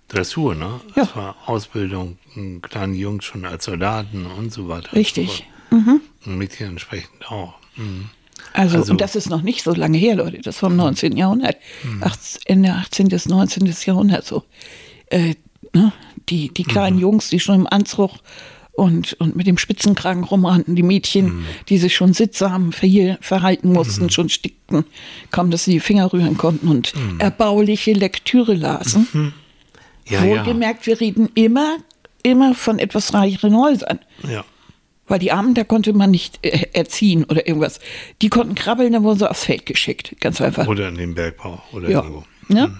Dressur, 0.08 0.54
ne? 0.54 0.82
Ja. 0.96 1.04
Das 1.04 1.16
war 1.16 1.36
Ausbildung, 1.48 2.20
kleine 2.62 2.96
Jungs 2.96 3.26
schon 3.26 3.46
als 3.46 3.66
Soldaten 3.66 4.28
und 4.28 4.52
so 4.54 4.68
weiter. 4.68 4.94
Richtig. 4.94 5.48
Mhm. 5.72 6.02
Und 6.26 6.38
Mädchen 6.38 6.68
entsprechend 6.68 7.32
auch. 7.32 7.56
Mhm. 7.76 8.10
Also, 8.54 8.78
also, 8.78 8.92
und 8.92 9.02
das 9.02 9.16
ist 9.16 9.30
noch 9.30 9.42
nicht 9.42 9.64
so 9.64 9.74
lange 9.74 9.98
her, 9.98 10.16
Leute. 10.16 10.40
Das 10.42 10.62
war 10.62 10.70
im 10.70 10.76
19. 10.76 11.16
Jahrhundert. 11.16 11.58
Mhm. 11.84 12.04
Ende 12.46 12.74
18. 12.74 13.08
bis 13.08 13.28
19. 13.28 13.74
Jahrhundert 13.86 14.26
so. 14.26 14.44
Äh, 15.08 15.36
ne? 15.74 15.94
Die, 16.30 16.50
die 16.50 16.64
kleinen 16.64 16.98
mhm. 16.98 17.02
Jungs, 17.02 17.30
die 17.30 17.40
schon 17.40 17.62
im 17.62 17.68
Anzug 17.68 18.12
und, 18.74 19.14
und 19.14 19.36
mit 19.36 19.48
dem 19.48 19.58
Spitzenkragen 19.58 20.24
rumrannten, 20.24 20.76
die 20.76 20.84
Mädchen, 20.84 21.26
mhm. 21.26 21.46
die 21.70 21.78
sich 21.78 21.96
schon 21.96 22.14
sittsam 22.14 22.72
verhalten 22.72 23.74
mussten, 23.74 24.06
mhm. 24.06 24.10
schon 24.10 24.30
stickten, 24.30 24.86
kaum 25.30 25.52
dass 25.52 25.66
sie 25.66 25.72
die 25.72 25.80
Finger 25.80 26.12
rühren 26.12 26.38
konnten 26.38 26.68
und 26.68 26.94
mhm. 26.96 27.20
erbauliche 27.20 27.94
Lektüre 27.94 28.54
lasen. 28.54 29.34
Ja, 30.08 30.24
Wohlgemerkt, 30.24 30.86
ja. 30.86 30.94
wir 30.94 31.02
reden 31.02 31.30
immer, 31.36 31.78
immer 32.24 32.56
von 32.56 32.80
etwas 32.80 33.14
reicheren 33.14 33.56
Häusern. 33.56 34.00
Ja. 34.28 34.44
Weil 35.12 35.20
die 35.20 35.34
Armen, 35.34 35.54
da 35.56 35.66
konnte 35.66 35.92
man 35.92 36.10
nicht 36.10 36.40
äh, 36.42 36.68
erziehen 36.72 37.26
oder 37.26 37.46
irgendwas. 37.46 37.82
Die 38.22 38.30
konnten 38.30 38.56
krabbeln, 38.56 38.94
dann 38.94 39.04
wurden 39.04 39.20
sie 39.20 39.30
aufs 39.30 39.44
Feld 39.44 39.66
geschickt. 39.66 40.16
Ganz 40.22 40.40
einfach. 40.40 40.68
Oder 40.68 40.88
in 40.88 40.96
den 40.96 41.16
Bergbau 41.16 41.62
oder 41.74 41.90
ja. 41.90 42.00
irgendwo. 42.00 42.24
Ja? 42.48 42.68
Mhm. 42.68 42.78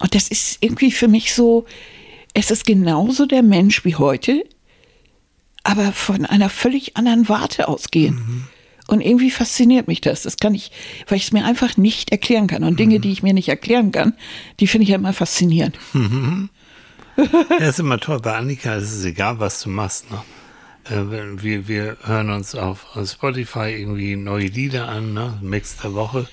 Und 0.00 0.14
das 0.16 0.26
ist 0.26 0.58
irgendwie 0.60 0.90
für 0.90 1.06
mich 1.06 1.34
so, 1.34 1.66
es 2.34 2.50
ist 2.50 2.66
genauso 2.66 3.26
der 3.26 3.44
Mensch 3.44 3.84
wie 3.84 3.94
heute, 3.94 4.42
aber 5.62 5.92
von 5.92 6.26
einer 6.26 6.50
völlig 6.50 6.96
anderen 6.96 7.28
Warte 7.28 7.68
ausgehen. 7.68 8.16
Mhm. 8.16 8.44
Und 8.88 9.00
irgendwie 9.00 9.30
fasziniert 9.30 9.86
mich 9.86 10.00
das. 10.00 10.22
Das 10.22 10.38
kann 10.38 10.56
ich, 10.56 10.72
weil 11.06 11.18
ich 11.18 11.26
es 11.26 11.32
mir 11.32 11.44
einfach 11.44 11.76
nicht 11.76 12.10
erklären 12.10 12.48
kann. 12.48 12.64
Und 12.64 12.80
Dinge, 12.80 12.96
mhm. 12.96 13.02
die 13.02 13.12
ich 13.12 13.22
mir 13.22 13.34
nicht 13.34 13.48
erklären 13.48 13.92
kann, 13.92 14.14
die 14.58 14.66
finde 14.66 14.82
ich 14.82 14.88
ja 14.88 14.96
immer 14.96 15.12
faszinierend. 15.12 15.78
Mhm. 15.92 16.50
ja, 17.60 17.68
ist 17.68 17.78
immer 17.78 18.00
toll. 18.00 18.18
Bei 18.18 18.34
Annika 18.34 18.74
ist 18.74 18.92
es 18.92 19.04
egal, 19.04 19.38
was 19.38 19.60
du 19.60 19.68
machst. 19.68 20.10
Ne? 20.10 20.20
Äh, 20.90 21.42
wir, 21.42 21.68
wir 21.68 21.96
hören 22.02 22.30
uns 22.30 22.54
auf 22.54 22.86
Spotify 23.04 23.70
irgendwie 23.70 24.16
neue 24.16 24.46
Lieder 24.46 24.88
an, 24.88 25.12
ne? 25.14 25.38
Mix 25.42 25.76
der 25.76 25.94
Woche. 25.94 26.28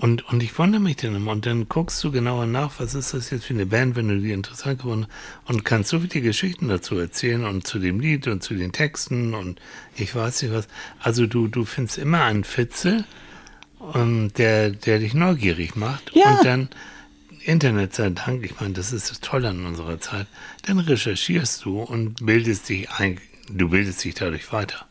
und, 0.00 0.26
und 0.28 0.42
ich 0.42 0.58
wundere 0.58 0.80
mich 0.80 0.96
dann 0.96 1.14
immer. 1.14 1.32
Und 1.32 1.46
dann 1.46 1.68
guckst 1.68 2.02
du 2.02 2.10
genauer 2.10 2.46
nach, 2.46 2.72
was 2.78 2.94
ist 2.94 3.12
das 3.14 3.30
jetzt 3.30 3.44
für 3.44 3.54
eine 3.54 3.66
Band, 3.66 3.94
wenn 3.96 4.08
du 4.08 4.18
die 4.18 4.32
interessant 4.32 4.80
geworden 4.80 5.06
und 5.46 5.64
kannst 5.64 5.90
so 5.90 6.00
viele 6.00 6.22
Geschichten 6.22 6.68
dazu 6.68 6.98
erzählen 6.98 7.44
und 7.44 7.66
zu 7.66 7.78
dem 7.78 8.00
Lied 8.00 8.26
und 8.26 8.42
zu 8.42 8.54
den 8.54 8.72
Texten 8.72 9.34
und 9.34 9.60
ich 9.96 10.14
weiß 10.14 10.42
nicht 10.42 10.54
was. 10.54 10.68
Also 11.00 11.26
du, 11.26 11.48
du 11.48 11.64
findest 11.64 11.98
immer 11.98 12.24
einen 12.24 12.44
Fitzel, 12.44 13.04
um, 13.78 13.94
ähm, 13.94 14.32
der, 14.34 14.70
der 14.70 14.98
dich 14.98 15.12
neugierig 15.14 15.76
macht. 15.76 16.12
Ja. 16.14 16.36
Und 16.36 16.44
dann 16.44 16.68
Internet 17.44 17.94
sei 17.94 18.10
Dank, 18.10 18.44
ich 18.44 18.60
meine, 18.60 18.74
das 18.74 18.92
ist 18.92 19.10
das 19.10 19.20
Tolle 19.20 19.48
an 19.48 19.66
unserer 19.66 20.00
Zeit, 20.00 20.26
dann 20.66 20.78
recherchierst 20.78 21.64
du 21.64 21.80
und 21.80 22.24
bildest 22.24 22.68
dich 22.68 22.90
ein, 22.90 23.20
du 23.52 23.68
bildest 23.68 24.04
dich 24.04 24.14
dadurch 24.14 24.52
weiter. 24.52 24.86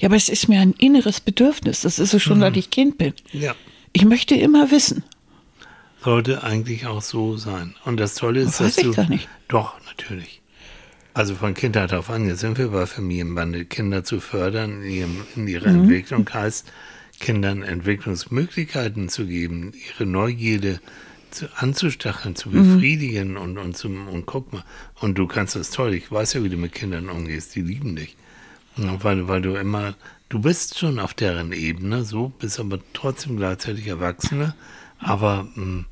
Ja, 0.00 0.08
aber 0.08 0.16
es 0.16 0.28
ist 0.28 0.48
mir 0.48 0.60
ein 0.60 0.72
inneres 0.78 1.20
Bedürfnis. 1.20 1.82
Das 1.82 1.98
ist 1.98 2.14
es 2.14 2.22
schon, 2.22 2.38
mhm. 2.38 2.42
seit 2.42 2.56
ich 2.56 2.70
Kind 2.70 2.98
bin. 2.98 3.12
Ja. 3.32 3.54
Ich 3.92 4.04
möchte 4.04 4.34
immer 4.34 4.70
wissen. 4.70 5.04
Sollte 6.02 6.44
eigentlich 6.44 6.86
auch 6.86 7.02
so 7.02 7.36
sein. 7.36 7.74
Und 7.84 7.98
das 7.98 8.14
Tolle 8.14 8.40
ist, 8.40 8.60
das 8.60 8.76
dass 8.76 8.84
du. 8.84 8.92
Gar 8.92 9.08
nicht. 9.08 9.28
Doch, 9.48 9.74
natürlich. 9.86 10.40
Also 11.14 11.34
von 11.34 11.54
Kindheit 11.54 11.92
auf 11.92 12.10
an, 12.10 12.28
jetzt 12.28 12.40
sind 12.40 12.58
wir 12.58 12.68
bei 12.68 12.86
Familienbande, 12.86 13.64
Kinder 13.64 14.04
zu 14.04 14.20
fördern 14.20 14.82
in, 14.82 14.90
ihrem, 14.90 15.26
in 15.34 15.48
ihrer 15.48 15.70
mhm. 15.70 15.82
Entwicklung 15.82 16.28
heißt, 16.32 16.70
Kindern 17.18 17.62
Entwicklungsmöglichkeiten 17.62 19.08
zu 19.08 19.26
geben, 19.26 19.72
ihre 19.88 20.06
Neugierde 20.06 20.80
zu, 21.30 21.48
anzustacheln, 21.56 22.36
zu 22.36 22.50
mhm. 22.50 22.74
befriedigen 22.74 23.30
mhm. 23.32 23.36
und, 23.38 23.58
und, 23.58 23.76
zum, 23.76 24.08
und 24.08 24.26
guck 24.26 24.52
mal, 24.52 24.64
und 25.00 25.16
du 25.16 25.26
kannst 25.26 25.56
das 25.56 25.70
toll, 25.70 25.94
ich 25.94 26.10
weiß 26.10 26.34
ja, 26.34 26.44
wie 26.44 26.48
du 26.48 26.56
mit 26.56 26.72
Kindern 26.72 27.08
umgehst, 27.08 27.54
die 27.54 27.62
lieben 27.62 27.96
dich. 27.96 28.16
Ja, 28.76 29.02
weil, 29.02 29.26
weil 29.26 29.42
du 29.42 29.54
immer 29.56 29.94
du 30.28 30.40
bist 30.40 30.78
schon 30.78 30.98
auf 30.98 31.14
deren 31.14 31.52
Ebene, 31.52 32.04
so, 32.04 32.28
bist 32.38 32.60
aber 32.60 32.78
trotzdem 32.92 33.36
gleichzeitig 33.36 33.86
Erwachsene. 33.86 34.54
Aber 34.98 35.48
mh, 35.54 35.62
hm, 35.62 35.84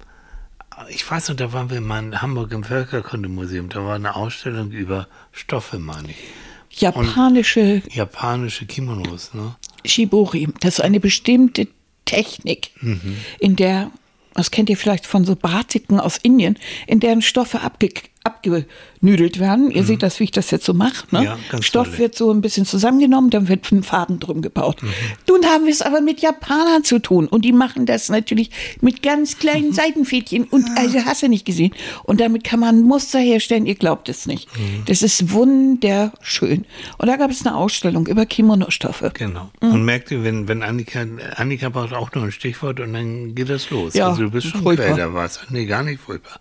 ich 0.90 1.10
weiß 1.10 1.30
noch, 1.30 1.36
da 1.36 1.52
waren 1.52 1.70
wir 1.70 1.80
mal 1.80 2.02
in 2.02 2.20
Hamburg 2.20 2.52
im 2.52 2.64
Völkerkundemuseum, 2.64 3.68
da 3.68 3.84
war 3.84 3.94
eine 3.94 4.14
Ausstellung 4.14 4.70
über 4.72 5.08
Stoffe, 5.32 5.78
meine 5.78 6.10
ich. 6.10 6.80
Japanische. 6.80 7.82
Und 7.84 7.94
japanische 7.94 8.66
Kimonos, 8.66 9.32
ne? 9.32 9.56
Shibori, 9.86 10.48
das 10.60 10.74
ist 10.74 10.80
eine 10.80 11.00
bestimmte 11.00 11.68
Technik, 12.04 12.72
mhm. 12.80 13.16
in 13.38 13.56
der, 13.56 13.90
das 14.36 14.50
kennt 14.50 14.70
ihr 14.70 14.76
vielleicht 14.76 15.06
von 15.06 15.24
so 15.24 15.36
Batiken 15.36 15.98
aus 15.98 16.18
Indien, 16.18 16.58
in 16.86 17.00
deren 17.00 17.22
Stoffe 17.22 17.60
abge 17.60 17.90
abgenüdelt 19.06 19.38
werden. 19.38 19.70
Ihr 19.70 19.82
mhm. 19.82 19.86
seht 19.86 20.02
das, 20.02 20.20
wie 20.20 20.24
ich 20.24 20.30
das 20.30 20.50
jetzt 20.50 20.64
so 20.64 20.74
mache. 20.74 21.06
Ne? 21.10 21.24
Ja, 21.24 21.38
Stoff 21.60 21.88
toll. 21.88 21.98
wird 21.98 22.14
so 22.16 22.32
ein 22.32 22.40
bisschen 22.40 22.66
zusammengenommen, 22.66 23.30
dann 23.30 23.48
wird 23.48 23.70
ein 23.72 23.82
Faden 23.82 24.18
drum 24.18 24.42
gebaut. 24.42 24.82
Mhm. 24.82 24.88
Nun 25.28 25.44
haben 25.46 25.64
wir 25.64 25.72
es 25.72 25.82
aber 25.82 26.00
mit 26.00 26.20
Japanern 26.20 26.84
zu 26.84 26.98
tun 26.98 27.26
und 27.26 27.44
die 27.44 27.52
machen 27.52 27.86
das 27.86 28.08
natürlich 28.08 28.50
mit 28.80 29.02
ganz 29.02 29.38
kleinen 29.38 29.68
mhm. 29.68 29.72
Seidenfädchen 29.72 30.44
und 30.44 30.66
also 30.76 31.04
hast 31.04 31.22
du 31.22 31.28
nicht 31.28 31.44
gesehen. 31.44 31.72
Und 32.04 32.20
damit 32.20 32.44
kann 32.44 32.60
man 32.60 32.82
Muster 32.82 33.18
herstellen, 33.18 33.66
ihr 33.66 33.74
glaubt 33.74 34.08
es 34.08 34.26
nicht. 34.26 34.48
Mhm. 34.56 34.84
Das 34.86 35.02
ist 35.02 35.32
wunderschön. 35.32 36.64
Und 36.98 37.06
da 37.08 37.16
gab 37.16 37.30
es 37.30 37.46
eine 37.46 37.56
Ausstellung 37.56 38.06
über 38.06 38.26
Kimono-Stoffe. 38.26 39.12
Genau. 39.14 39.50
Mhm. 39.62 39.72
Und 39.72 39.84
merkt 39.84 40.10
ihr, 40.10 40.24
wenn, 40.24 40.48
wenn 40.48 40.62
Annika, 40.62 41.04
Annika 41.36 41.68
braucht 41.68 41.92
auch 41.92 42.12
nur 42.14 42.24
ein 42.24 42.32
Stichwort 42.32 42.80
und 42.80 42.92
dann 42.92 43.34
geht 43.34 43.48
das 43.48 43.70
los. 43.70 43.94
Ja, 43.94 44.08
also 44.08 44.22
du 44.22 44.30
bist 44.30 44.48
schon 44.48 44.64
war 44.64 45.24
es. 45.24 45.40
Nee, 45.50 45.66
gar 45.66 45.82
nicht 45.82 46.00
furchtbar. 46.00 46.40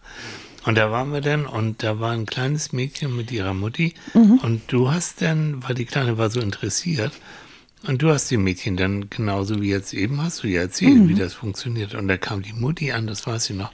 Und 0.65 0.75
da 0.75 0.91
waren 0.91 1.13
wir 1.13 1.21
dann 1.21 1.45
und 1.45 1.83
da 1.83 1.99
war 1.99 2.11
ein 2.11 2.25
kleines 2.25 2.73
Mädchen 2.73 3.15
mit 3.15 3.31
ihrer 3.31 3.53
Mutti 3.53 3.93
mhm. 4.13 4.39
und 4.41 4.61
du 4.67 4.91
hast 4.91 5.21
dann, 5.21 5.63
weil 5.63 5.75
die 5.75 5.85
Kleine 5.85 6.17
war 6.17 6.29
so 6.29 6.39
interessiert, 6.39 7.11
und 7.87 8.01
du 8.01 8.09
hast 8.09 8.31
dem 8.31 8.43
Mädchen 8.43 8.77
dann 8.77 9.09
genauso 9.09 9.61
wie 9.61 9.69
jetzt 9.69 9.93
eben 9.93 10.21
hast 10.21 10.43
du 10.43 10.47
ihr 10.47 10.61
erzählt, 10.61 10.95
mhm. 10.95 11.09
wie 11.09 11.13
das 11.13 11.33
funktioniert. 11.33 11.93
Und 11.93 12.07
da 12.07 12.17
kam 12.17 12.41
die 12.41 12.53
Mutti 12.53 12.91
an, 12.91 13.05
das 13.07 13.27
weiß 13.27 13.49
ich 13.51 13.55
noch, 13.55 13.71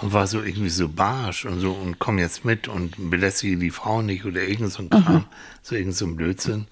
und 0.00 0.12
war 0.12 0.26
so 0.26 0.42
irgendwie 0.42 0.68
so 0.68 0.88
barsch 0.88 1.46
und 1.46 1.60
so 1.60 1.72
und 1.72 1.98
komm 1.98 2.18
jetzt 2.18 2.44
mit 2.44 2.68
und 2.68 3.10
belästige 3.10 3.56
die 3.56 3.70
Frau 3.70 4.02
nicht 4.02 4.24
oder 4.24 4.42
irgend 4.42 4.72
so 4.72 4.82
ein 4.82 4.90
Kram, 4.90 5.14
mhm. 5.14 5.24
so 5.62 5.74
irgend 5.74 5.94
so 5.94 6.06
ein 6.06 6.16
Blödsinn. 6.16 6.66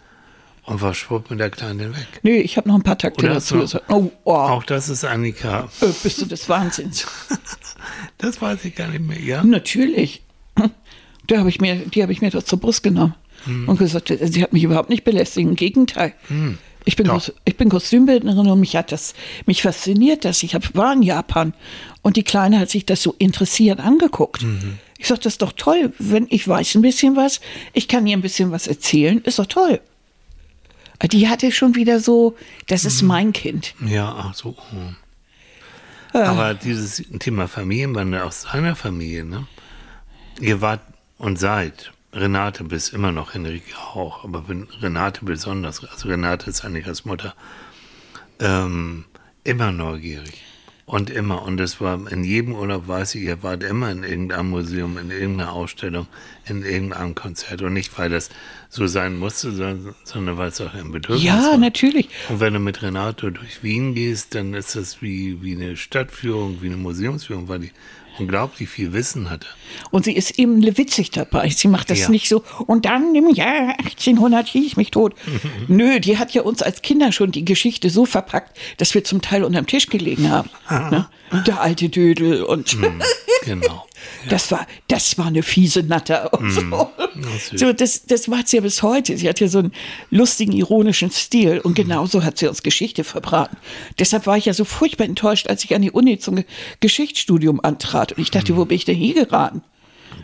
Und 0.67 0.81
war 0.81 0.95
schwupp 0.95 1.31
mit 1.31 1.41
der 1.41 1.51
Kleinen 1.51 1.95
weg. 1.95 2.07
Nee, 2.23 2.39
ich 2.39 2.57
habe 2.57 2.69
noch 2.69 2.77
ein 2.77 2.83
paar 2.83 2.97
Takte 2.97 3.27
dazu 3.27 3.61
gesagt. 3.61 3.85
Oh, 3.91 4.11
oh. 4.25 4.33
Auch 4.33 4.65
das 4.65 4.89
ist 4.89 5.05
Annika. 5.05 5.69
Äh, 5.81 5.89
bist 6.03 6.23
du 6.23 6.27
des 6.27 6.49
Wahnsinns. 6.49 7.07
das 8.19 8.41
weiß 8.41 8.65
ich 8.65 8.75
gar 8.75 8.89
nicht 8.89 9.07
mehr, 9.07 9.21
ja? 9.21 9.45
Natürlich. 9.45 10.23
Da 11.27 11.39
hab 11.39 11.47
ich 11.47 11.59
mir, 11.59 11.77
die 11.77 12.03
habe 12.03 12.13
ich 12.13 12.21
mir 12.21 12.29
doch 12.29 12.43
zur 12.43 12.61
Brust 12.61 12.83
genommen 12.83 13.15
hm. 13.45 13.67
und 13.67 13.79
gesagt, 13.79 14.13
sie 14.21 14.43
hat 14.43 14.53
mich 14.53 14.63
überhaupt 14.63 14.91
nicht 14.91 15.05
belästigt. 15.05 15.49
Im 15.49 15.57
Gegenteil. 15.57 16.13
Hm. 16.29 16.59
Ich 16.85 16.97
bin, 16.97 17.09
Kos, 17.09 17.33
ich 17.47 17.57
bin 17.57 17.71
Kostümbildnerin 17.71 18.51
und 18.51 18.61
mich 18.61 18.77
hat 18.77 18.93
das, 18.93 19.15
mich 19.47 19.63
fasziniert 19.63 20.25
das. 20.27 20.43
Ich 20.43 20.55
hab, 20.55 20.75
war 20.75 20.93
in 20.93 21.03
Japan 21.03 21.55
und 22.03 22.17
die 22.17 22.25
Kleine 22.25 22.59
hat 22.59 22.69
sich 22.69 22.85
das 22.85 23.03
so 23.03 23.15
interessiert 23.19 23.81
angeguckt. 23.81 24.43
Mhm. 24.43 24.79
Ich 24.99 25.09
sagte, 25.09 25.25
das 25.25 25.35
ist 25.35 25.43
doch 25.43 25.53
toll, 25.53 25.95
wenn 25.99 26.27
ich 26.29 26.47
weiß 26.47 26.75
ein 26.75 26.83
bisschen 26.83 27.17
was, 27.17 27.41
ich 27.73 27.89
kann 27.89 28.07
ihr 28.07 28.17
ein 28.17 28.23
bisschen 28.23 28.51
was 28.51 28.67
erzählen, 28.67 29.23
ist 29.23 29.39
doch 29.39 29.47
toll. 29.47 29.81
Die 31.13 31.29
hatte 31.29 31.53
schon 31.53 31.75
wieder 31.75 32.01
so, 32.01 32.37
das 32.67 32.85
ist 32.85 33.03
mhm. 33.03 33.09
mein 33.09 33.33
Kind. 33.33 33.75
Ja, 33.85 34.15
ach 34.17 34.35
so. 34.35 34.57
Ja. 34.73 36.21
Äh. 36.21 36.25
Aber 36.25 36.55
dieses 36.55 37.03
Thema 37.19 37.49
Familienbande 37.49 38.25
aus 38.25 38.43
seiner 38.43 38.77
Familie, 38.77 39.25
ne? 39.25 39.47
Ihr 40.41 40.61
wart 40.61 40.81
und 41.19 41.39
seid, 41.39 41.93
Renate 42.13 42.65
bis 42.65 42.89
immer 42.89 43.13
noch, 43.13 43.35
Henrike 43.35 43.77
auch, 43.77 44.25
aber 44.25 44.45
Renate 44.81 45.25
besonders, 45.25 45.85
also 45.85 46.09
Renate 46.09 46.51
ist 46.51 46.65
Annikas 46.65 47.05
Mutter, 47.05 47.35
ähm, 48.41 49.05
immer 49.43 49.73
neugierig. 49.73 50.43
Und 50.87 51.09
immer. 51.09 51.43
Und 51.43 51.61
es 51.61 51.81
war 51.81 52.11
in 52.13 52.25
jedem 52.25 52.55
Urlaub, 52.55 52.89
weiß 52.89 53.15
ich, 53.15 53.23
ihr 53.23 53.43
wart 53.43 53.63
immer 53.63 53.91
in 53.91 54.03
irgendeinem 54.03 54.51
Museum, 54.51 54.99
in 54.99 55.11
irgendeiner 55.11 55.53
Ausstellung, 55.53 56.07
in 56.47 56.63
irgendeinem 56.63 57.15
Konzert. 57.15 57.63
Und 57.63 57.73
nicht, 57.73 57.99
weil 57.99 58.11
das 58.11 58.29
so 58.69 58.87
sein 58.87 59.19
musste, 59.19 59.53
sondern, 59.53 59.95
sondern 60.05 60.37
weil 60.37 60.49
es 60.49 60.61
auch 60.61 60.75
ein 60.75 60.93
Bedürfnis 60.93 61.25
ja, 61.25 61.39
war. 61.39 61.53
Ja, 61.53 61.57
natürlich. 61.57 62.11
Und 62.29 62.41
wenn 62.41 62.53
du 62.53 62.61
mit 62.61 62.83
Renato 62.83 63.31
durch 63.31 63.63
Wien 63.63 63.95
gehst, 63.95 64.35
dann 64.35 64.53
ist 64.53 64.77
das 64.77 65.01
wie, 65.01 65.43
wie 65.43 65.57
eine 65.57 65.77
Stadtführung, 65.79 66.61
wie 66.61 66.67
eine 66.67 66.77
Museumsführung, 66.77 67.49
weil 67.49 67.61
die 67.61 67.71
unglaublich 68.19 68.69
viel 68.69 68.93
Wissen 68.93 69.31
hatte. 69.31 69.47
Und 69.91 70.05
sie 70.05 70.13
ist 70.13 70.39
eben 70.39 70.63
witzig 70.77 71.11
dabei. 71.11 71.49
Sie 71.49 71.69
macht 71.69 71.91
das 71.91 72.01
ja. 72.01 72.09
nicht 72.09 72.29
so, 72.29 72.45
und 72.67 72.85
dann 72.85 73.15
im 73.15 73.29
Jahr 73.29 73.79
1800 73.79 74.49
hieß 74.49 74.77
mich 74.77 74.91
tot. 74.91 75.15
Nö, 75.69 76.01
die 76.01 76.19
hat 76.19 76.33
ja 76.33 76.43
uns 76.43 76.63
als 76.63 76.83
Kinder 76.83 77.13
schon 77.13 77.33
die 77.33 77.45
Geschichte 77.45 77.91
so 77.91 78.07
verpackt, 78.07 78.57
dass 78.77 78.95
wir 78.95 79.05
zum 79.05 79.23
Teil 79.23 79.45
unterm 79.45 79.67
Tisch 79.67 79.89
gelegen 79.89 80.31
haben. 80.31 80.51
Ne? 80.71 81.09
Der 81.47 81.61
alte 81.61 81.89
Dödel 81.89 82.43
und. 82.43 82.79
Mhm, 82.79 83.03
genau. 83.45 83.87
Das 84.29 84.51
war, 84.51 84.67
das 84.89 85.19
war 85.19 85.27
eine 85.27 85.43
fiese 85.43 85.83
Natter. 85.83 86.33
Und 86.33 86.45
mm, 86.71 86.71
so. 86.71 87.57
so 87.57 87.73
das, 87.73 88.07
das 88.07 88.29
macht 88.29 88.49
sie 88.49 88.57
ja 88.57 88.63
bis 88.63 88.83
heute. 88.83 89.17
Sie 89.17 89.29
hat 89.29 89.41
ja 89.41 89.49
so 89.49 89.59
einen 89.59 89.73
lustigen, 90.11 90.53
ironischen 90.53 91.11
Stil 91.11 91.61
und 91.61 91.75
genauso 91.75 92.25
hat 92.25 92.39
sie 92.39 92.49
uns 92.49 92.63
Geschichte 92.63 93.05
verbraten. 93.05 93.57
Deshalb 93.99 94.27
war 94.27 94.37
ich 94.37 94.47
ja 94.47 94.55
so 94.55 94.65
furchtbar 94.65 95.05
enttäuscht, 95.05 95.49
als 95.49 95.65
ich 95.65 95.75
an 95.75 95.83
die 95.83 95.91
Uni 95.91 96.19
zum 96.19 96.43
Geschichtsstudium 96.81 97.61
antrat 97.63 98.13
und 98.13 98.23
ich 98.23 98.31
dachte, 98.31 98.57
wo 98.57 98.65
bin 98.65 98.77
ich 98.77 98.85
denn 98.85 98.97
hier 98.97 99.15
geraten? 99.15 99.63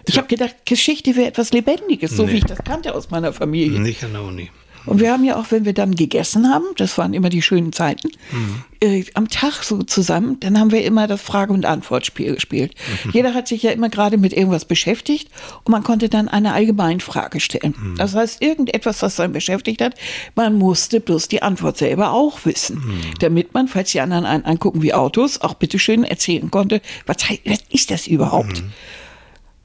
Ich 0.06 0.16
habe 0.16 0.28
gedacht, 0.28 0.54
Geschichte 0.64 1.16
wäre 1.16 1.26
etwas 1.26 1.52
Lebendiges, 1.52 2.12
so 2.12 2.24
nee. 2.24 2.32
wie 2.32 2.36
ich 2.38 2.44
das 2.44 2.58
kannte 2.64 2.94
aus 2.94 3.10
meiner 3.10 3.32
Familie. 3.32 3.80
Nicht 3.80 4.02
an 4.04 4.12
der 4.12 4.22
Uni. 4.22 4.50
Und 4.86 5.00
wir 5.00 5.12
haben 5.12 5.24
ja 5.24 5.36
auch, 5.36 5.50
wenn 5.50 5.64
wir 5.64 5.74
dann 5.74 5.94
gegessen 5.94 6.48
haben, 6.48 6.64
das 6.76 6.96
waren 6.98 7.14
immer 7.14 7.28
die 7.28 7.42
schönen 7.42 7.72
Zeiten, 7.72 8.10
mhm. 8.32 8.64
äh, 8.80 9.04
am 9.14 9.28
Tag 9.28 9.62
so 9.62 9.82
zusammen, 9.82 10.38
dann 10.40 10.58
haben 10.58 10.70
wir 10.70 10.84
immer 10.84 11.06
das 11.06 11.20
Frage- 11.20 11.52
und 11.52 11.66
Antwortspiel 11.66 12.34
gespielt. 12.34 12.74
Mhm. 13.04 13.10
Jeder 13.12 13.34
hat 13.34 13.48
sich 13.48 13.62
ja 13.62 13.70
immer 13.70 13.88
gerade 13.88 14.16
mit 14.18 14.32
irgendwas 14.32 14.64
beschäftigt 14.64 15.30
und 15.64 15.72
man 15.72 15.82
konnte 15.82 16.08
dann 16.08 16.28
eine 16.28 16.52
Allgemeinfrage 16.52 17.40
stellen. 17.40 17.74
Mhm. 17.78 17.96
Das 17.96 18.14
heißt, 18.14 18.42
irgendetwas, 18.42 19.02
was 19.02 19.20
einen 19.20 19.32
beschäftigt 19.32 19.80
hat, 19.82 19.94
man 20.34 20.54
musste 20.54 21.00
bloß 21.00 21.28
die 21.28 21.42
Antwort 21.42 21.76
selber 21.78 22.12
auch 22.12 22.44
wissen, 22.44 22.76
mhm. 22.76 23.00
damit 23.20 23.54
man, 23.54 23.68
falls 23.68 23.92
die 23.92 24.00
anderen 24.00 24.24
einen 24.24 24.44
angucken 24.44 24.82
wie 24.82 24.94
Autos, 24.94 25.40
auch 25.40 25.54
bitteschön 25.54 26.04
erzählen 26.04 26.50
konnte, 26.50 26.80
was, 27.06 27.16
was 27.44 27.58
ist 27.70 27.90
das 27.90 28.06
überhaupt? 28.06 28.62
Mhm. 28.62 28.72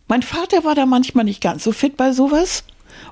Mein 0.07 0.21
Vater 0.21 0.63
war 0.63 0.75
da 0.75 0.85
manchmal 0.85 1.25
nicht 1.25 1.41
ganz 1.41 1.63
so 1.63 1.71
fit 1.71 1.97
bei 1.97 2.11
sowas. 2.11 2.63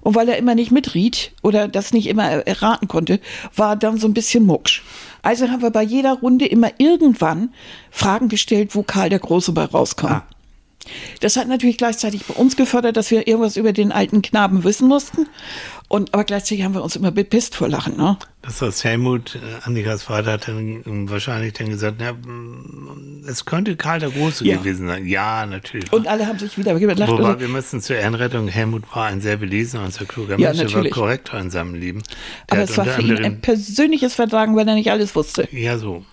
Und 0.01 0.15
weil 0.15 0.29
er 0.29 0.38
immer 0.38 0.55
nicht 0.55 0.71
mitriet 0.71 1.31
oder 1.41 1.67
das 1.67 1.93
nicht 1.93 2.07
immer 2.07 2.23
erraten 2.29 2.88
konnte, 2.88 3.19
war 3.55 3.75
dann 3.75 3.97
so 3.97 4.07
ein 4.07 4.13
bisschen 4.13 4.45
mucksch. 4.45 4.84
Also 5.21 5.49
haben 5.49 5.61
wir 5.61 5.71
bei 5.71 5.84
jeder 5.84 6.13
Runde 6.13 6.45
immer 6.45 6.71
irgendwann 6.77 7.53
Fragen 7.91 8.27
gestellt, 8.27 8.75
wo 8.75 8.84
Karl 8.84 9.09
der 9.09 9.19
Große 9.19 9.51
bei 9.53 9.65
rauskommt. 9.65 10.13
Ah. 10.13 10.27
Das 11.19 11.36
hat 11.36 11.47
natürlich 11.47 11.77
gleichzeitig 11.77 12.25
bei 12.25 12.34
uns 12.34 12.55
gefördert, 12.55 12.97
dass 12.97 13.11
wir 13.11 13.27
irgendwas 13.27 13.57
über 13.57 13.73
den 13.73 13.91
alten 13.91 14.21
Knaben 14.21 14.63
wissen 14.63 14.88
mussten. 14.88 15.27
Und, 15.88 16.13
aber 16.13 16.23
gleichzeitig 16.23 16.63
haben 16.63 16.73
wir 16.73 16.84
uns 16.84 16.95
immer 16.95 17.11
bepisst 17.11 17.55
vor 17.55 17.69
Lachen. 17.69 17.97
Ne? 17.97 18.17
Das 18.41 18.61
heißt, 18.61 18.84
Helmut, 18.84 19.36
äh, 19.36 19.39
Annikas 19.63 20.03
Vater, 20.03 20.31
hat 20.34 20.47
dann 20.47 21.09
wahrscheinlich 21.09 21.53
dann 21.53 21.69
gesagt, 21.69 22.01
ja, 22.01 22.13
mm, 22.13 23.25
es 23.27 23.45
könnte 23.45 23.75
Karl 23.75 23.99
der 23.99 24.09
Große 24.09 24.43
ja. 24.45 24.57
gewesen 24.57 24.88
sein. 24.88 25.05
Ja, 25.07 25.45
natürlich. 25.45 25.93
Und 25.93 26.07
alle 26.07 26.25
haben 26.25 26.39
sich 26.39 26.57
wieder 26.57 26.77
gelacht. 26.79 27.11
Wobei 27.11 27.23
also, 27.25 27.39
wir 27.39 27.47
müssen 27.47 27.79
zur 27.79 27.95
Ehrenrettung, 27.97 28.47
Helmut 28.47 28.84
war 28.95 29.05
ein 29.05 29.21
sehr 29.21 29.38
belesener 29.38 29.84
und 29.84 29.93
sehr 29.93 30.07
kluger 30.07 30.39
ja, 30.39 30.51
Mensch, 30.51 30.71
der 30.71 30.73
war 30.73 30.89
Korrektor 30.89 31.39
in 31.39 31.51
seinem 31.51 31.75
Leben. 31.75 32.01
Der 32.49 32.57
aber 32.57 32.63
es 32.63 32.77
war 32.77 32.86
für 32.86 33.01
ihn 33.01 33.23
ein 33.23 33.41
persönliches 33.41 34.15
Vertragen, 34.15 34.55
weil 34.55 34.67
er 34.67 34.75
nicht 34.75 34.89
alles 34.89 35.15
wusste. 35.15 35.47
Ja, 35.51 35.77
so. 35.77 36.03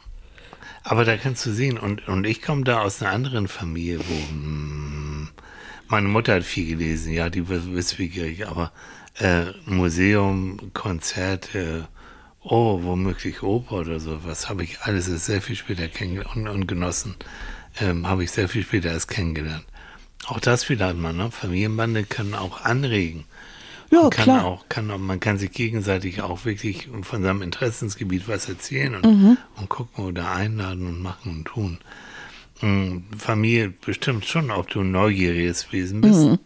Aber 0.82 1.04
da 1.04 1.16
kannst 1.16 1.44
du 1.46 1.52
sehen, 1.52 1.78
und, 1.78 2.08
und 2.08 2.26
ich 2.26 2.42
komme 2.42 2.64
da 2.64 2.80
aus 2.80 3.02
einer 3.02 3.12
anderen 3.12 3.48
Familie, 3.48 3.98
wo 4.00 4.28
hm, 4.28 5.28
meine 5.88 6.08
Mutter 6.08 6.34
hat 6.34 6.44
viel 6.44 6.66
gelesen, 6.66 7.12
ja, 7.12 7.30
die 7.30 7.48
wird 7.48 7.74
wissbegierig, 7.74 8.46
aber 8.46 8.72
äh, 9.18 9.46
Museum, 9.66 10.72
Konzerte, 10.72 11.88
oh, 12.42 12.82
womöglich 12.82 13.42
Oper 13.42 13.80
oder 13.80 14.00
so, 14.00 14.24
was 14.24 14.48
habe 14.48 14.64
ich 14.64 14.80
alles 14.82 15.06
sehr 15.06 15.42
viel 15.42 15.56
später 15.56 15.88
kennengelernt 15.88 16.36
und, 16.36 16.48
und 16.48 16.66
genossen, 16.66 17.16
ähm, 17.80 18.06
habe 18.06 18.24
ich 18.24 18.30
sehr 18.30 18.48
viel 18.48 18.62
später 18.62 18.90
erst 18.90 19.08
kennengelernt. 19.08 19.64
Auch 20.26 20.40
das 20.40 20.68
wieder 20.68 20.94
man, 20.94 21.16
ne? 21.16 21.30
Familienbande 21.30 22.04
können 22.04 22.34
auch 22.34 22.62
anregen. 22.62 23.24
Ja, 23.90 24.02
man 24.02 24.10
kann 24.10 24.24
klar. 24.24 24.44
Auch, 24.44 24.68
kann 24.68 24.90
auch, 24.90 24.98
man 24.98 25.20
kann 25.20 25.38
sich 25.38 25.50
gegenseitig 25.52 26.22
auch 26.22 26.44
wirklich 26.44 26.88
von 27.02 27.22
seinem 27.22 27.42
Interessensgebiet 27.42 28.28
was 28.28 28.48
erzählen 28.48 28.94
und, 28.94 29.04
mhm. 29.04 29.36
und 29.56 29.68
gucken 29.68 30.04
oder 30.04 30.30
einladen 30.30 30.86
und 30.86 31.02
machen 31.02 31.30
und 31.30 31.44
tun. 31.44 31.78
Mhm. 32.60 33.04
Familie 33.16 33.70
bestimmt 33.70 34.26
schon, 34.26 34.50
ob 34.50 34.68
du 34.68 34.80
ein 34.80 34.92
neugieriges 34.92 35.72
Wesen 35.72 36.00
bist 36.00 36.20
mhm. 36.20 36.38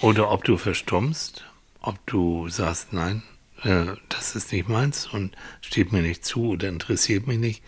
oder 0.00 0.30
ob 0.30 0.42
du 0.44 0.56
verstummst, 0.56 1.44
ob 1.80 2.04
du 2.06 2.48
sagst, 2.48 2.92
nein, 2.92 3.22
äh, 3.62 3.86
das 4.08 4.34
ist 4.34 4.52
nicht 4.52 4.68
meins 4.68 5.06
und 5.06 5.36
steht 5.60 5.92
mir 5.92 6.02
nicht 6.02 6.24
zu 6.24 6.50
oder 6.50 6.68
interessiert 6.68 7.26
mich 7.26 7.38
nicht. 7.38 7.62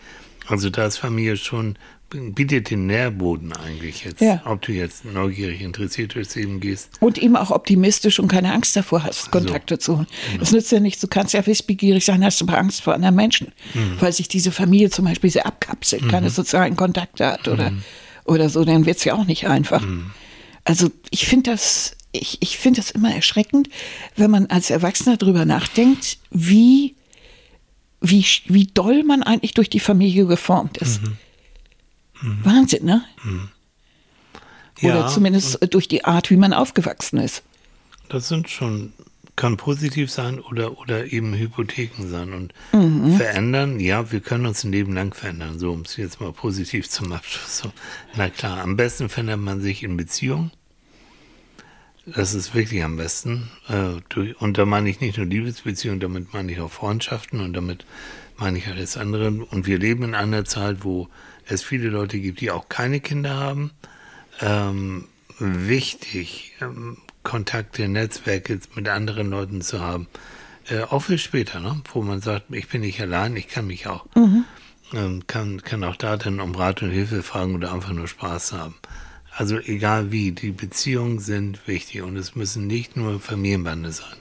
Also 0.47 0.69
da 0.69 0.85
ist 0.85 0.97
Familie 0.97 1.37
schon 1.37 1.77
bietet 2.09 2.69
den 2.69 2.85
Nährboden 2.85 3.53
eigentlich 3.53 4.05
jetzt, 4.05 4.21
ja. 4.21 4.41
ob 4.45 4.61
du 4.61 4.71
jetzt 4.71 5.05
neugierig 5.05 5.61
interessiert 5.61 6.15
durchs 6.15 6.35
Leben 6.35 6.59
gehst. 6.59 6.89
Und 6.99 7.17
eben 7.17 7.35
auch 7.35 7.51
optimistisch 7.51 8.19
und 8.19 8.27
keine 8.27 8.53
Angst 8.53 8.75
davor 8.75 9.03
hast, 9.03 9.31
Kontakte 9.31 9.75
so, 9.75 9.79
zu 9.79 9.97
holen. 9.97 10.07
Genau. 10.27 10.39
Das 10.39 10.51
nützt 10.51 10.71
ja 10.71 10.79
nicht, 10.79 11.01
du 11.01 11.07
kannst 11.07 11.33
ja 11.33 11.45
wissbegierig 11.45 12.05
sein, 12.05 12.23
hast 12.23 12.41
aber 12.41 12.57
Angst 12.57 12.81
vor 12.81 12.93
anderen 12.93 13.15
Menschen, 13.15 13.47
mhm. 13.73 13.97
weil 13.99 14.13
sich 14.13 14.27
diese 14.27 14.51
Familie 14.51 14.89
zum 14.89 15.05
Beispiel 15.05 15.29
sehr 15.29 15.45
abkapselt, 15.45 16.03
mhm. 16.03 16.09
keine 16.09 16.29
sozialen 16.29 16.75
Kontakte 16.75 17.25
hat 17.25 17.47
oder, 17.47 17.71
mhm. 17.71 17.81
oder 18.25 18.49
so, 18.49 18.63
dann 18.63 18.85
wird 18.85 18.97
es 18.97 19.03
ja 19.03 19.15
auch 19.15 19.25
nicht 19.25 19.47
einfach. 19.47 19.81
Mhm. 19.81 20.11
Also 20.63 20.91
ich 21.09 21.27
finde 21.27 21.51
das, 21.51 21.95
ich, 22.11 22.37
ich 22.41 22.57
finde 22.57 22.81
das 22.81 22.91
immer 22.91 23.13
erschreckend, 23.13 23.69
wenn 24.15 24.31
man 24.31 24.45
als 24.47 24.69
Erwachsener 24.69 25.17
darüber 25.17 25.45
nachdenkt, 25.45 26.17
wie, 26.31 26.95
wie, 27.99 28.25
wie 28.45 28.67
doll 28.67 29.03
man 29.03 29.23
eigentlich 29.23 29.53
durch 29.53 29.69
die 29.69 29.79
Familie 29.79 30.25
geformt 30.25 30.77
ist. 30.77 31.01
Mhm. 31.01 31.17
Mhm. 32.21 32.39
Wahnsinn, 32.43 32.85
ne? 32.85 33.03
Mhm. 33.23 33.49
Ja, 34.79 34.99
Oder 34.99 35.07
zumindest 35.07 35.59
durch 35.73 35.87
die 35.87 36.03
Art, 36.03 36.29
wie 36.29 36.37
man 36.37 36.53
aufgewachsen 36.53 37.19
ist. 37.19 37.43
Das 38.09 38.27
sind 38.27 38.49
schon, 38.49 38.93
kann 39.35 39.57
positiv 39.57 40.11
sein 40.11 40.39
oder, 40.39 40.77
oder 40.79 41.11
eben 41.11 41.33
Hypotheken 41.33 42.07
sein. 42.07 42.33
Und 42.33 42.53
mhm. 42.73 43.15
verändern, 43.15 43.79
ja, 43.79 44.11
wir 44.11 44.19
können 44.19 44.45
uns 44.45 44.63
ein 44.63 44.71
Leben 44.71 44.93
lang 44.93 45.13
verändern, 45.13 45.59
so 45.59 45.71
um 45.71 45.81
es 45.81 45.95
jetzt 45.95 46.19
mal 46.19 46.33
positiv 46.33 46.89
zum 46.89 47.11
Abschluss. 47.13 47.59
So. 47.59 47.71
Na 48.15 48.29
klar, 48.29 48.61
am 48.61 48.75
besten 48.75 49.09
verändert 49.09 49.39
man 49.39 49.61
sich 49.61 49.83
in 49.83 49.97
Beziehung. 49.97 50.51
Das 52.05 52.35
ist 52.35 52.53
wirklich 52.53 52.83
am 52.83 52.97
besten. 52.97 53.49
Äh, 53.67 54.23
und 54.39 54.57
da 54.57 54.65
meine 54.65 54.89
ich 54.89 54.99
nicht 54.99 55.17
nur 55.17 55.25
Liebesbeziehungen, 55.25 55.99
damit 55.99 56.33
meine 56.33 56.51
ich 56.51 56.59
auch 56.59 56.71
Freundschaften 56.71 57.39
und 57.39 57.53
damit 57.53 57.85
meine 58.37 58.57
ich 58.57 58.67
alles 58.67 58.97
andere. 58.97 59.31
Und 59.31 59.65
wir 59.65 59.79
leben 59.79 60.03
in 60.03 60.15
einer 60.15 60.45
Zeit, 60.45 60.83
wo 60.83 61.07
es 61.47 61.63
viele 61.63 61.89
Leute 61.89 62.19
gibt, 62.19 62.41
die 62.41 62.51
auch 62.51 62.69
keine 62.69 62.99
Kinder 62.99 63.35
haben. 63.35 63.71
Ähm, 64.41 65.05
wichtig, 65.39 66.53
ähm, 66.61 66.97
Kontakte, 67.23 67.87
Netzwerke 67.87 68.59
mit 68.75 68.87
anderen 68.87 69.29
Leuten 69.29 69.61
zu 69.61 69.81
haben. 69.81 70.07
Äh, 70.67 70.81
auch 70.81 70.99
für 70.99 71.17
später, 71.17 71.59
ne? 71.59 71.81
wo 71.93 72.01
man 72.01 72.21
sagt, 72.21 72.45
ich 72.51 72.67
bin 72.67 72.81
nicht 72.81 73.01
allein, 73.01 73.35
ich 73.35 73.47
kann 73.47 73.67
mich 73.67 73.87
auch. 73.87 74.05
Mhm. 74.15 74.45
Ähm, 74.93 75.27
kann, 75.27 75.61
kann 75.61 75.83
auch 75.83 75.95
da 75.95 76.17
dann 76.17 76.39
um 76.39 76.55
Rat 76.55 76.81
und 76.81 76.91
Hilfe 76.91 77.23
fragen 77.23 77.55
oder 77.55 77.73
einfach 77.73 77.91
nur 77.91 78.07
Spaß 78.07 78.53
haben. 78.53 78.75
Also 79.31 79.57
egal 79.57 80.11
wie, 80.11 80.31
die 80.31 80.51
Beziehungen 80.51 81.19
sind 81.19 81.67
wichtig 81.67 82.01
und 82.01 82.15
es 82.15 82.35
müssen 82.35 82.67
nicht 82.67 82.95
nur 82.95 83.19
Familienbande 83.19 83.91
sein. 83.91 84.17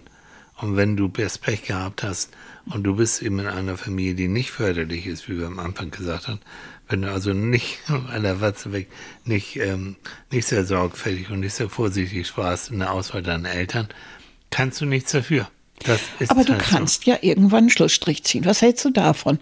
Und 0.57 0.77
wenn 0.77 0.97
du 0.97 1.12
erst 1.16 1.43
Pech 1.43 1.64
gehabt 1.64 2.03
hast 2.03 2.31
und 2.66 2.85
du 2.85 2.97
bist 2.97 3.22
eben 3.22 3.39
in 3.39 3.47
einer 3.47 3.77
Familie, 3.77 4.14
die 4.14 4.29
nicht 4.29 4.51
förderlich 4.51 5.07
ist, 5.07 5.29
wie 5.29 5.39
wir 5.39 5.47
am 5.47 5.59
Anfang 5.59 5.91
gesagt 5.91 6.29
haben, 6.29 6.41
wenn 6.89 7.03
du 7.03 7.11
also 7.11 7.32
nicht 7.32 7.78
an 7.89 8.22
der 8.22 8.41
Watze 8.41 8.72
weg 8.72 8.89
nicht, 9.24 9.57
ähm, 9.57 9.97
nicht 10.30 10.47
sehr 10.47 10.64
sorgfältig 10.64 11.30
und 11.30 11.41
nicht 11.41 11.55
sehr 11.55 11.68
vorsichtig 11.68 12.37
warst 12.37 12.70
in 12.70 12.78
der 12.78 12.93
Auswahl 12.93 13.22
deiner 13.22 13.51
Eltern, 13.51 13.89
kannst 14.51 14.80
du 14.80 14.87
nichts 14.87 15.12
dafür. 15.12 15.49
Aber 16.28 16.45
du 16.45 16.53
halt 16.53 16.62
kannst 16.62 17.05
so. 17.05 17.11
ja 17.11 17.18
irgendwann 17.20 17.64
einen 17.64 17.70
Schlussstrich 17.70 18.22
ziehen. 18.24 18.45
Was 18.45 18.62
hältst 18.62 18.85
du 18.85 18.91
davon? 18.91 19.39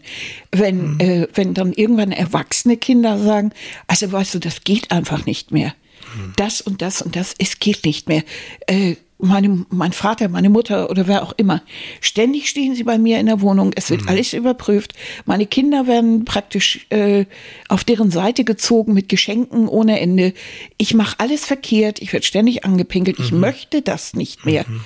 Wenn, 0.51 0.95
mhm. 0.95 1.01
äh, 1.01 1.29
wenn 1.35 1.55
dann 1.55 1.73
irgendwann 1.73 2.11
erwachsene 2.11 2.77
Kinder 2.77 3.19
sagen, 3.19 3.53
also 3.87 4.11
weißt 4.11 4.35
du, 4.35 4.39
das 4.39 4.63
geht 4.65 4.91
einfach 4.91 5.27
nicht 5.27 5.53
mehr. 5.53 5.75
Mhm. 6.17 6.33
Das 6.37 6.61
und 6.61 6.83
das 6.83 7.03
und 7.03 7.17
das, 7.17 7.35
es 7.39 7.59
geht 7.61 7.85
nicht 7.85 8.09
mehr. 8.09 8.25
Äh, 8.67 8.97
meine, 9.23 9.65
mein 9.71 9.93
Vater, 9.93 10.29
meine 10.29 10.51
Mutter 10.51 10.91
oder 10.91 11.07
wer 11.07 11.23
auch 11.23 11.33
immer. 11.37 11.63
Ständig 12.01 12.49
stehen 12.49 12.75
sie 12.75 12.83
bei 12.83 12.99
mir 12.99 13.21
in 13.21 13.27
der 13.27 13.41
Wohnung. 13.41 13.73
Es 13.75 13.89
wird 13.91 14.03
mhm. 14.03 14.09
alles 14.09 14.33
überprüft. 14.33 14.95
Meine 15.25 15.47
Kinder 15.47 15.87
werden 15.87 16.25
praktisch 16.25 16.87
äh, 16.91 17.27
auf 17.69 17.85
deren 17.85 18.11
Seite 18.11 18.45
gezogen 18.45 18.93
mit 18.93 19.09
Geschenken 19.09 19.69
ohne 19.69 20.01
Ende. 20.01 20.35
Ich 20.77 20.95
mache 20.95 21.17
alles 21.19 21.47
verkehrt. 21.47 22.03
Ich 22.03 22.13
werde 22.13 22.27
ständig 22.27 22.65
angepinkelt. 22.65 23.19
Ich 23.19 23.33
mhm. 23.33 23.41
möchte 23.41 23.81
das 23.81 24.15
nicht 24.15 24.45
mehr. 24.45 24.65
Mhm. 24.69 24.81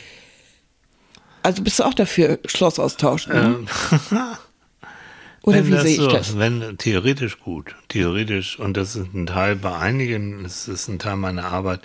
Also 1.43 1.63
bist 1.63 1.79
du 1.79 1.85
auch 1.85 1.95
dafür 1.95 2.39
Schloss 2.47 2.79
austauschen? 2.79 3.33
Ne? 3.33 3.67
Ähm. 3.91 4.09
Oder 5.47 5.59
wenn 5.59 5.67
wie 5.69 5.79
sehe 5.79 5.97
so, 5.97 6.09
ich 6.09 6.13
das? 6.13 6.39
Wenn 6.39 6.77
theoretisch 6.77 7.39
gut, 7.39 7.77
theoretisch 7.89 8.59
und 8.59 8.77
das 8.77 8.97
ist 8.97 9.15
ein 9.15 9.27
Teil 9.27 9.55
bei 9.55 9.77
einigen, 9.79 10.45
es 10.45 10.67
ist 10.67 10.89
ein 10.89 10.99
Teil 10.99 11.17
meiner 11.17 11.45
Arbeit 11.45 11.81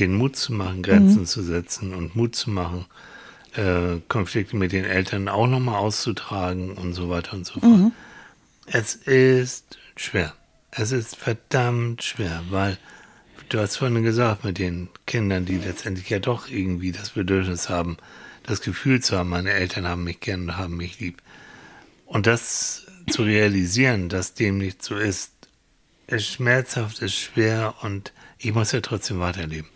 den 0.00 0.14
Mut 0.14 0.34
zu 0.34 0.52
machen, 0.52 0.82
Grenzen 0.82 1.20
mhm. 1.20 1.26
zu 1.26 1.42
setzen 1.42 1.94
und 1.94 2.16
Mut 2.16 2.34
zu 2.34 2.50
machen, 2.50 2.86
äh, 3.54 4.00
Konflikte 4.08 4.56
mit 4.56 4.72
den 4.72 4.84
Eltern 4.84 5.28
auch 5.28 5.46
nochmal 5.46 5.76
auszutragen 5.76 6.72
und 6.72 6.94
so 6.94 7.08
weiter 7.08 7.34
und 7.34 7.46
so 7.46 7.60
fort. 7.60 7.64
Mhm. 7.64 7.92
Es 8.66 8.96
ist 8.96 9.78
schwer. 9.96 10.34
Es 10.72 10.90
ist 10.90 11.14
verdammt 11.14 12.02
schwer, 12.02 12.42
weil 12.50 12.78
du 13.48 13.60
hast 13.60 13.76
vorhin 13.76 14.02
gesagt, 14.02 14.42
mit 14.42 14.58
den 14.58 14.88
Kindern, 15.06 15.44
die 15.44 15.58
letztendlich 15.58 16.10
ja 16.10 16.18
doch 16.18 16.48
irgendwie 16.48 16.90
das 16.90 17.10
Bedürfnis 17.10 17.68
haben, 17.68 17.96
das 18.42 18.60
Gefühl 18.60 19.00
zu 19.00 19.16
haben, 19.16 19.28
meine 19.28 19.52
Eltern 19.52 19.86
haben 19.86 20.02
mich 20.02 20.18
gern 20.18 20.42
und 20.42 20.56
haben 20.56 20.76
mich 20.76 20.98
lieb. 20.98 21.22
Und 22.06 22.26
das 22.26 22.83
zu 23.10 23.22
realisieren, 23.22 24.08
dass 24.08 24.34
dem 24.34 24.58
nicht 24.58 24.82
so 24.82 24.96
ist, 24.96 25.32
ist 26.06 26.26
schmerzhaft, 26.26 27.00
ist 27.00 27.14
schwer 27.14 27.74
und 27.82 28.12
ich 28.38 28.54
muss 28.54 28.72
ja 28.72 28.80
trotzdem 28.80 29.20
weiterleben. 29.20 29.68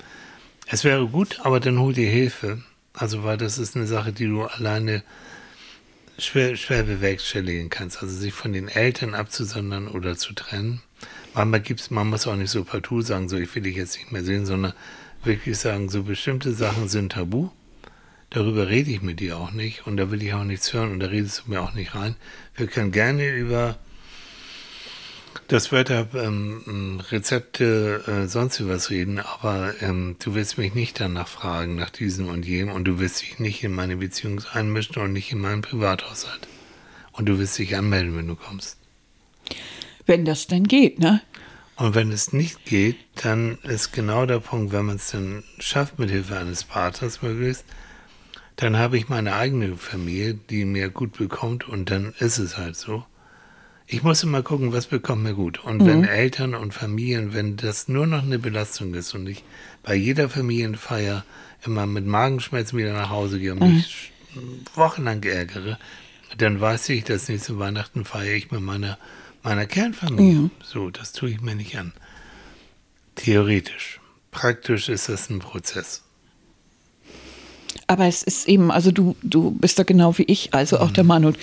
Es 0.66 0.84
wäre 0.84 1.06
gut, 1.06 1.40
aber 1.42 1.60
dann 1.60 1.78
hol 1.78 1.94
dir 1.94 2.08
Hilfe. 2.08 2.62
Also, 2.92 3.24
weil 3.24 3.36
das 3.36 3.58
ist 3.58 3.76
eine 3.76 3.86
Sache, 3.86 4.12
die 4.12 4.26
du 4.26 4.42
alleine 4.44 5.02
schwer, 6.18 6.56
schwer 6.56 6.82
bewerkstelligen 6.82 7.70
kannst. 7.70 8.02
Also, 8.02 8.14
sich 8.14 8.34
von 8.34 8.52
den 8.52 8.68
Eltern 8.68 9.14
abzusondern 9.14 9.88
oder 9.88 10.16
zu 10.16 10.34
trennen. 10.34 10.82
Manchmal 11.32 11.60
gibt's, 11.60 11.90
man 11.90 12.08
muss 12.08 12.26
auch 12.26 12.36
nicht 12.36 12.50
so 12.50 12.64
partout 12.64 13.02
sagen, 13.02 13.28
so, 13.28 13.38
ich 13.38 13.54
will 13.54 13.62
dich 13.62 13.76
jetzt 13.76 13.96
nicht 13.96 14.12
mehr 14.12 14.24
sehen, 14.24 14.44
sondern 14.44 14.74
wirklich 15.24 15.58
sagen, 15.58 15.88
so 15.88 16.02
bestimmte 16.02 16.52
Sachen 16.52 16.88
sind 16.88 17.12
tabu. 17.12 17.50
Darüber 18.30 18.68
rede 18.68 18.90
ich 18.90 19.02
mit 19.02 19.20
dir 19.20 19.38
auch 19.38 19.52
nicht 19.52 19.86
und 19.86 19.96
da 19.96 20.10
will 20.10 20.22
ich 20.22 20.34
auch 20.34 20.44
nichts 20.44 20.72
hören 20.72 20.92
und 20.92 21.00
da 21.00 21.06
redest 21.06 21.44
du 21.44 21.50
mir 21.50 21.62
auch 21.62 21.72
nicht 21.72 21.94
rein. 21.94 22.16
Wir 22.54 22.66
können 22.66 22.92
gerne 22.92 23.30
über 23.30 23.78
das 25.48 25.72
Wörter, 25.72 26.08
ähm, 26.14 27.00
Rezepte, 27.10 28.04
äh, 28.06 28.28
sonst 28.28 28.66
was 28.68 28.90
reden, 28.90 29.18
aber 29.18 29.72
ähm, 29.80 30.16
du 30.22 30.34
wirst 30.34 30.58
mich 30.58 30.74
nicht 30.74 31.00
danach 31.00 31.28
fragen, 31.28 31.74
nach 31.74 31.88
diesem 31.88 32.28
und 32.28 32.44
jenem, 32.44 32.74
und 32.74 32.84
du 32.84 32.98
wirst 32.98 33.22
dich 33.22 33.38
nicht 33.38 33.64
in 33.64 33.72
meine 33.72 33.96
Beziehung 33.96 34.42
einmischen 34.52 35.00
und 35.00 35.14
nicht 35.14 35.32
in 35.32 35.40
meinen 35.40 35.62
Privathaushalt. 35.62 36.46
Und 37.12 37.26
du 37.26 37.38
wirst 37.38 37.58
dich 37.58 37.76
anmelden, 37.76 38.16
wenn 38.16 38.26
du 38.26 38.36
kommst. 38.36 38.76
Wenn 40.04 40.26
das 40.26 40.46
denn 40.46 40.64
geht, 40.64 40.98
ne? 40.98 41.22
Und 41.76 41.94
wenn 41.94 42.12
es 42.12 42.32
nicht 42.32 42.64
geht, 42.66 42.96
dann 43.14 43.56
ist 43.62 43.92
genau 43.92 44.26
der 44.26 44.40
Punkt, 44.40 44.72
wenn 44.72 44.84
man 44.84 44.96
es 44.96 45.12
dann 45.12 45.44
schafft, 45.58 45.98
mit 45.98 46.10
Hilfe 46.10 46.36
eines 46.36 46.64
Partners 46.64 47.22
möglichst, 47.22 47.64
dann 48.58 48.76
habe 48.76 48.98
ich 48.98 49.08
meine 49.08 49.36
eigene 49.36 49.76
Familie, 49.76 50.34
die 50.34 50.64
mir 50.64 50.88
gut 50.88 51.16
bekommt 51.16 51.68
und 51.68 51.92
dann 51.92 52.12
ist 52.18 52.38
es 52.38 52.56
halt 52.56 52.74
so. 52.74 53.04
Ich 53.86 54.02
muss 54.02 54.24
immer 54.24 54.42
gucken, 54.42 54.72
was 54.72 54.88
bekommt 54.88 55.22
mir 55.22 55.34
gut. 55.34 55.60
Und 55.62 55.78
mhm. 55.78 55.86
wenn 55.86 56.04
Eltern 56.04 56.56
und 56.56 56.74
Familien, 56.74 57.32
wenn 57.32 57.56
das 57.56 57.86
nur 57.86 58.08
noch 58.08 58.24
eine 58.24 58.40
Belastung 58.40 58.94
ist 58.94 59.14
und 59.14 59.28
ich 59.28 59.44
bei 59.84 59.94
jeder 59.94 60.28
Familienfeier 60.28 61.24
immer 61.64 61.86
mit 61.86 62.04
Magenschmerzen 62.04 62.76
wieder 62.76 62.92
nach 62.94 63.10
Hause 63.10 63.38
gehe 63.38 63.52
und 63.52 63.60
mhm. 63.60 63.74
mich 63.76 64.12
wochenlang 64.74 65.22
ärgere, 65.22 65.78
dann 66.36 66.60
weiß 66.60 66.88
ich, 66.88 67.04
dass 67.04 67.28
nächste 67.28 67.60
Weihnachten 67.60 68.04
feiere 68.04 68.34
ich 68.34 68.50
mit 68.50 68.60
meiner, 68.60 68.98
meiner 69.44 69.66
Kernfamilie. 69.66 70.40
Mhm. 70.40 70.50
So, 70.64 70.90
das 70.90 71.12
tue 71.12 71.30
ich 71.30 71.40
mir 71.40 71.54
nicht 71.54 71.78
an. 71.78 71.92
Theoretisch. 73.14 74.00
Praktisch 74.32 74.88
ist 74.88 75.08
das 75.08 75.30
ein 75.30 75.38
Prozess. 75.38 76.02
Aber 77.86 78.06
es 78.06 78.22
ist 78.22 78.48
eben, 78.48 78.70
also 78.70 78.90
du, 78.92 79.16
du 79.22 79.50
bist 79.52 79.78
da 79.78 79.82
genau 79.82 80.16
wie 80.18 80.24
ich, 80.24 80.52
also 80.52 80.78
auch 80.78 80.90
der 80.90 81.04
Meinung, 81.04 81.34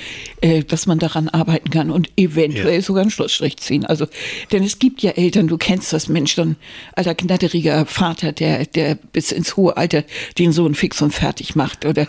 äh, 0.42 0.64
dass 0.64 0.86
man 0.86 1.00
daran 1.00 1.30
arbeiten 1.30 1.70
kann 1.70 1.90
und 1.92 2.10
eventuell 2.18 2.76
Ja. 2.76 2.82
sogar 2.82 3.02
einen 3.02 3.12
Schlussstrich 3.12 3.58
ziehen. 3.58 3.86
Also, 3.86 4.06
denn 4.52 4.64
es 4.64 4.80
gibt 4.80 5.02
ja 5.02 5.12
Eltern, 5.12 5.48
du 5.48 5.58
kennst 5.58 5.92
das 5.94 6.08
Mensch, 6.08 6.36
dann 6.36 6.56
alter 6.96 7.16
knadderiger 7.16 7.86
Vater, 7.86 8.32
der, 8.32 8.66
der 8.66 8.96
bis 8.96 9.32
ins 9.32 9.56
hohe 9.58 9.76
Alter 9.78 10.04
den 10.38 10.52
Sohn 10.52 10.76
fix 10.76 11.02
und 11.02 11.12
fertig 11.12 11.56
macht 11.56 11.86
oder 11.86 12.08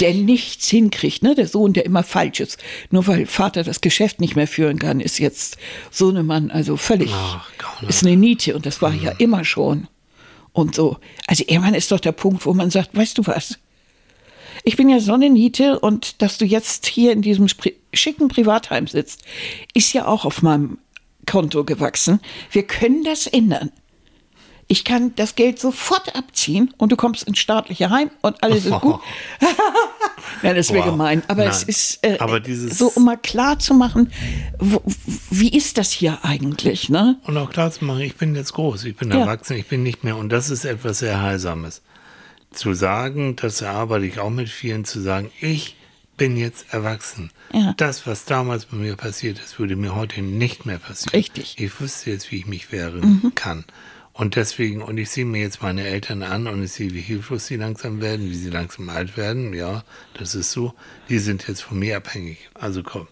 der 0.00 0.14
nichts 0.14 0.68
hinkriegt, 0.68 1.22
ne? 1.22 1.34
Der 1.34 1.46
Sohn, 1.48 1.72
der 1.72 1.84
immer 1.84 2.02
falsch 2.02 2.40
ist. 2.40 2.58
Nur 2.90 3.06
weil 3.06 3.26
Vater 3.26 3.64
das 3.64 3.80
Geschäft 3.80 4.20
nicht 4.20 4.36
mehr 4.36 4.48
führen 4.48 4.78
kann, 4.78 5.00
ist 5.00 5.18
jetzt 5.18 5.58
so 5.90 6.08
eine 6.08 6.22
Mann, 6.22 6.50
also 6.50 6.76
völlig, 6.76 7.10
Ach, 7.12 7.48
ist 7.88 8.04
eine 8.04 8.16
Niete 8.16 8.54
und 8.56 8.66
das 8.66 8.80
war 8.80 8.94
ja 8.94 9.12
immer 9.18 9.44
schon. 9.44 9.88
Und 10.54 10.74
so. 10.74 10.98
Also 11.26 11.44
irgendwann 11.46 11.74
ist 11.74 11.92
doch 11.92 12.00
der 12.00 12.12
Punkt, 12.12 12.46
wo 12.46 12.54
man 12.54 12.70
sagt, 12.70 12.96
weißt 12.96 13.18
du 13.18 13.26
was? 13.26 13.58
Ich 14.62 14.76
bin 14.76 14.88
ja 14.88 15.00
so 15.00 15.12
eine 15.12 15.28
Niete 15.28 15.80
und 15.80 16.22
dass 16.22 16.38
du 16.38 16.46
jetzt 16.46 16.86
hier 16.86 17.12
in 17.12 17.20
diesem 17.20 17.48
schicken 17.92 18.28
Privatheim 18.28 18.86
sitzt, 18.86 19.22
ist 19.74 19.92
ja 19.92 20.06
auch 20.06 20.24
auf 20.24 20.42
meinem 20.42 20.78
Konto 21.26 21.64
gewachsen. 21.64 22.20
Wir 22.50 22.62
können 22.62 23.02
das 23.02 23.26
ändern. 23.26 23.72
Ich 24.66 24.84
kann 24.84 25.14
das 25.16 25.34
Geld 25.34 25.58
sofort 25.58 26.16
abziehen 26.16 26.72
und 26.78 26.90
du 26.90 26.96
kommst 26.96 27.24
ins 27.24 27.38
staatliche 27.38 27.90
Heim 27.90 28.10
und 28.22 28.42
alles 28.42 28.64
ist 28.64 28.80
gut. 28.80 28.98
ja, 30.42 30.54
das 30.54 30.70
wäre 30.72 30.84
Wow. 30.84 30.90
gemein. 30.92 31.22
Aber 31.28 31.44
es 31.46 31.60
Nein. 31.60 31.68
ist 31.68 31.98
äh, 32.02 32.18
Aber 32.18 32.40
so, 32.70 32.88
um 32.94 33.04
mal 33.04 33.16
klar 33.18 33.58
zu 33.58 33.74
machen, 33.74 34.10
wo, 34.58 34.82
wie 35.30 35.54
ist 35.54 35.76
das 35.78 35.90
hier 35.92 36.18
eigentlich? 36.24 36.88
Ne? 36.88 37.18
Und 37.24 37.36
auch 37.36 37.50
klar 37.50 37.70
zu 37.70 37.84
machen, 37.84 38.00
ich 38.00 38.16
bin 38.16 38.34
jetzt 38.34 38.52
groß, 38.54 38.84
ich 38.84 38.96
bin 38.96 39.10
Ja. 39.10 39.20
erwachsen, 39.20 39.56
ich 39.56 39.66
bin 39.66 39.82
nicht 39.82 40.02
mehr. 40.04 40.16
Und 40.16 40.30
das 40.30 40.50
ist 40.50 40.64
etwas 40.64 40.98
sehr 41.00 41.20
Heilsames. 41.20 41.82
Zu 42.52 42.72
sagen, 42.74 43.36
das 43.36 43.60
erarbeite 43.60 44.06
ich 44.06 44.18
auch 44.18 44.30
mit 44.30 44.48
vielen, 44.48 44.84
zu 44.84 45.00
sagen, 45.00 45.30
ich 45.40 45.76
bin 46.16 46.36
jetzt 46.36 46.66
erwachsen. 46.72 47.30
Ja. 47.52 47.74
Das, 47.76 48.06
was 48.06 48.24
damals 48.24 48.66
bei 48.66 48.76
mir 48.76 48.94
passiert 48.96 49.40
ist, 49.40 49.58
würde 49.58 49.74
mir 49.74 49.96
heute 49.96 50.22
nicht 50.22 50.64
mehr 50.64 50.78
passieren. 50.78 51.10
Richtig. 51.16 51.56
Ich 51.58 51.80
wüsste 51.80 52.10
jetzt, 52.12 52.30
wie 52.30 52.36
ich 52.36 52.46
mich 52.46 52.70
wehren 52.70 53.20
Mhm. 53.24 53.34
kann. 53.34 53.64
Und 54.14 54.36
deswegen, 54.36 54.80
und 54.80 54.96
ich 54.96 55.10
sehe 55.10 55.24
mir 55.24 55.40
jetzt 55.40 55.60
meine 55.60 55.84
Eltern 55.84 56.22
an 56.22 56.46
und 56.46 56.62
ich 56.62 56.70
sehe, 56.70 56.94
wie 56.94 57.00
hilflos 57.00 57.46
sie 57.46 57.56
langsam 57.56 58.00
werden, 58.00 58.30
wie 58.30 58.36
sie 58.36 58.48
langsam 58.48 58.88
alt 58.88 59.16
werden. 59.16 59.52
Ja, 59.52 59.82
das 60.16 60.36
ist 60.36 60.52
so. 60.52 60.72
Die 61.08 61.18
sind 61.18 61.48
jetzt 61.48 61.62
von 61.62 61.80
mir 61.80 61.96
abhängig. 61.96 62.48
Also 62.54 62.84
komm, 62.84 63.08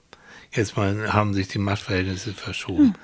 jetzt 0.52 0.76
mal 0.76 1.12
haben 1.12 1.34
sich 1.34 1.48
die 1.48 1.58
Machtverhältnisse 1.58 2.32
verschoben. 2.32 2.94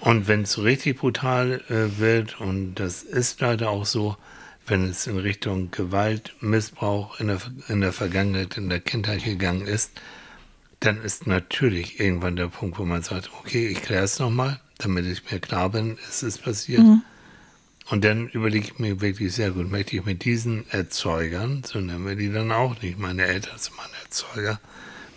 Und 0.00 0.28
wenn 0.28 0.42
es 0.42 0.52
so 0.52 0.62
richtig 0.62 0.98
brutal 0.98 1.62
äh, 1.68 1.98
wird, 1.98 2.40
und 2.42 2.74
das 2.74 3.02
ist 3.02 3.40
leider 3.40 3.70
auch 3.70 3.86
so, 3.86 4.16
wenn 4.66 4.84
es 4.84 5.06
in 5.06 5.18
Richtung 5.18 5.70
Gewalt, 5.70 6.34
Missbrauch 6.40 7.20
in 7.20 7.28
der, 7.28 7.38
in 7.68 7.80
der 7.80 7.92
Vergangenheit, 7.94 8.58
in 8.58 8.68
der 8.68 8.80
Kindheit 8.80 9.24
gegangen 9.24 9.66
ist, 9.66 9.92
dann 10.80 11.00
ist 11.02 11.26
natürlich 11.26 12.00
irgendwann 12.00 12.36
der 12.36 12.48
Punkt, 12.48 12.78
wo 12.78 12.84
man 12.84 13.02
sagt, 13.02 13.30
okay, 13.40 13.66
ich 13.66 13.80
kläre 13.82 14.04
es 14.04 14.18
nochmal, 14.18 14.60
damit 14.78 15.06
ich 15.06 15.30
mir 15.30 15.40
klar 15.40 15.70
bin, 15.70 15.98
es 16.06 16.22
ist 16.22 16.42
passiert. 16.42 16.82
Und 17.90 18.04
dann 18.04 18.28
überlege 18.28 18.66
ich 18.68 18.78
mir 18.78 19.00
wirklich 19.00 19.34
sehr 19.34 19.50
gut, 19.50 19.70
möchte 19.70 19.96
ich 19.96 20.04
mit 20.04 20.24
diesen 20.24 20.64
Erzeugern, 20.70 21.62
so 21.66 21.80
nennen 21.80 22.06
wir 22.06 22.14
die 22.14 22.32
dann 22.32 22.52
auch 22.52 22.80
nicht, 22.80 22.98
meine 22.98 23.24
Eltern 23.24 23.58
sind 23.58 23.76
meine 23.76 23.92
Erzeuger, 24.04 24.60